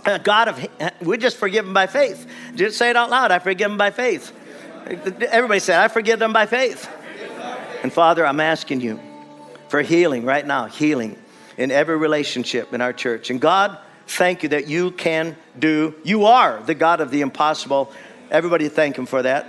Uh, 0.04 0.18
God, 0.18 0.48
of, 0.48 0.68
we 1.00 1.16
just 1.16 1.36
forgive 1.36 1.64
them 1.64 1.74
by 1.74 1.86
faith. 1.86 2.26
Just 2.54 2.76
say 2.76 2.90
it 2.90 2.96
out 2.96 3.10
loud. 3.10 3.30
I 3.30 3.38
forgive 3.38 3.70
them 3.70 3.78
by 3.78 3.90
faith. 3.90 4.32
Everybody 4.86 5.60
say, 5.60 5.76
I 5.76 5.88
forgive 5.88 6.18
them 6.18 6.32
by 6.32 6.46
faith. 6.46 6.88
And 7.82 7.92
Father, 7.92 8.24
I'm 8.26 8.40
asking 8.40 8.80
you 8.80 9.00
for 9.68 9.80
healing 9.80 10.24
right 10.24 10.46
now, 10.46 10.66
healing 10.66 11.16
in 11.56 11.70
every 11.70 11.96
relationship 11.96 12.72
in 12.72 12.80
our 12.80 12.92
church. 12.92 13.30
And 13.30 13.40
God, 13.40 13.78
thank 14.06 14.42
you 14.42 14.50
that 14.50 14.68
you 14.68 14.90
can 14.90 15.36
do, 15.58 15.94
you 16.04 16.26
are 16.26 16.62
the 16.62 16.74
God 16.74 17.00
of 17.00 17.10
the 17.10 17.20
impossible. 17.20 17.92
Everybody 18.30 18.68
thank 18.68 18.96
Him 18.96 19.06
for 19.06 19.22
that. 19.22 19.46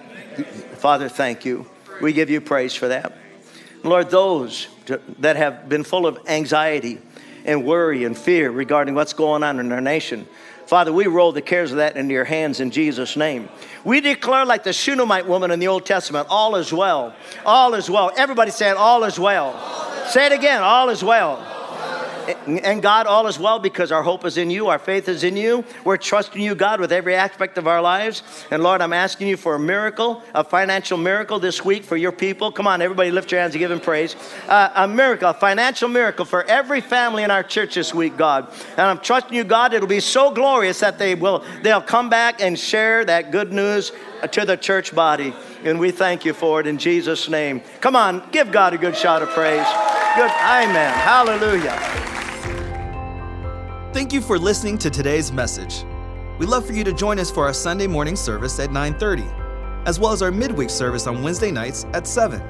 Father, 0.77 1.09
thank 1.09 1.45
you. 1.45 1.69
We 2.01 2.13
give 2.13 2.29
you 2.29 2.41
praise 2.41 2.73
for 2.73 2.87
that. 2.87 3.13
Lord, 3.83 4.09
those 4.09 4.67
that 5.19 5.35
have 5.35 5.69
been 5.69 5.83
full 5.83 6.07
of 6.07 6.19
anxiety 6.27 6.99
and 7.45 7.65
worry 7.65 8.05
and 8.05 8.17
fear 8.17 8.49
regarding 8.49 8.95
what's 8.95 9.13
going 9.13 9.43
on 9.43 9.59
in 9.59 9.71
our 9.71 9.81
nation, 9.81 10.27
Father, 10.65 10.93
we 10.93 11.07
roll 11.07 11.33
the 11.33 11.41
cares 11.41 11.71
of 11.71 11.77
that 11.77 11.97
into 11.97 12.13
your 12.13 12.23
hands 12.23 12.59
in 12.59 12.71
Jesus' 12.71 13.17
name. 13.17 13.49
We 13.83 13.99
declare, 13.99 14.45
like 14.45 14.63
the 14.63 14.71
Shunammite 14.71 15.27
woman 15.27 15.51
in 15.51 15.59
the 15.59 15.67
Old 15.67 15.85
Testament, 15.85 16.27
all 16.29 16.55
is 16.55 16.71
well. 16.71 17.13
All 17.45 17.73
is 17.73 17.89
well. 17.89 18.11
Everybody 18.15 18.51
say 18.51 18.69
it, 18.69 18.77
all 18.77 19.03
is 19.03 19.19
well. 19.19 19.51
All 19.51 19.91
is 19.91 20.11
say 20.11 20.25
it 20.25 20.31
again, 20.31 20.63
all 20.63 20.89
is 20.89 21.03
well. 21.03 21.52
And 22.47 22.82
God, 22.82 23.07
all 23.07 23.28
is 23.28 23.39
well 23.39 23.59
because 23.59 23.91
our 23.91 24.03
hope 24.03 24.26
is 24.26 24.38
in 24.38 24.49
you, 24.49 24.67
our 24.67 24.80
faith 24.80 25.09
is 25.09 25.24
in 25.24 25.36
you. 25.36 25.63
We're 25.84 25.97
trusting 25.97 26.41
you, 26.41 26.55
God, 26.55 26.80
with 26.80 26.91
every 26.91 27.15
aspect 27.15 27.57
of 27.57 27.67
our 27.67 27.82
lives. 27.82 28.24
And 28.51 28.63
Lord, 28.63 28.82
I'm 28.82 28.93
asking 28.93 29.28
you 29.28 29.38
for 29.38 29.55
a 29.55 29.59
miracle, 29.59 30.24
a 30.34 30.43
financial 30.43 30.97
miracle 30.97 31.39
this 31.39 31.63
week 31.63 31.84
for 31.84 31.97
your 31.97 32.11
people. 32.11 32.51
Come 32.51 32.67
on, 32.67 32.82
everybody, 32.82 33.11
lift 33.11 33.32
your 33.32 33.41
hands 33.41 33.53
and 33.53 33.59
give 33.59 33.71
him 33.71 33.80
praise. 33.80 34.15
Uh, 34.47 34.69
a 34.76 34.88
miracle, 34.88 35.30
a 35.30 35.34
financial 35.34 35.89
miracle 35.89 36.26
for 36.26 36.43
every 36.45 36.82
family 36.82 37.24
in 37.24 37.32
our 37.32 37.43
church 37.43 37.76
this 37.76 37.93
week, 37.93 38.17
God. 38.17 38.51
And 38.71 38.82
I'm 38.82 38.99
trusting 38.99 39.34
you, 39.34 39.43
God, 39.43 39.74
it'll 39.74 39.88
be 39.88 39.99
so 39.99 40.32
glorious 40.32 40.80
that 40.80 40.97
they 40.97 41.15
will 41.15 41.43
they'll 41.61 41.82
come 41.82 42.09
back 42.09 42.41
and 42.41 42.57
share 42.57 43.05
that 43.05 43.32
good 43.32 43.51
news 43.51 43.91
to 44.28 44.45
the 44.45 44.57
church 44.57 44.93
body. 44.93 45.34
And 45.63 45.80
we 45.80 45.91
thank 45.91 46.26
you 46.26 46.34
for 46.34 46.59
it 46.59 46.67
in 46.67 46.78
Jesus' 46.78 47.30
name. 47.30 47.61
Come 47.82 47.95
on, 47.95 48.28
give 48.32 48.51
God 48.51 48.74
a 48.74 48.78
good 48.78 48.95
shout 48.95 49.21
of 49.21 49.30
praise. 49.30 49.67
Good. 50.15 50.30
Amen. 50.30 50.93
Hallelujah. 50.93 51.80
Thank 53.93 54.13
you 54.13 54.21
for 54.21 54.38
listening 54.38 54.78
to 54.80 54.89
today's 54.89 55.32
message. 55.32 55.86
We'd 56.39 56.49
love 56.49 56.65
for 56.65 56.74
you 56.74 56.84
to 56.84 56.93
join 56.93 57.19
us 57.19 57.30
for 57.30 57.45
our 57.45 57.53
Sunday 57.53 57.88
morning 57.88 58.15
service 58.15 58.59
at 58.59 58.71
9:30, 58.71 59.24
as 59.86 59.99
well 59.99 60.11
as 60.11 60.21
our 60.21 60.32
midweek 60.32 60.69
service 60.69 61.07
on 61.07 61.21
Wednesday 61.24 61.51
nights 61.51 61.86
at 61.93 62.07
7. 62.07 62.41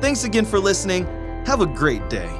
Thanks 0.00 0.24
again 0.24 0.44
for 0.44 0.58
listening. 0.58 1.06
Have 1.46 1.60
a 1.60 1.66
great 1.66 2.08
day. 2.08 2.30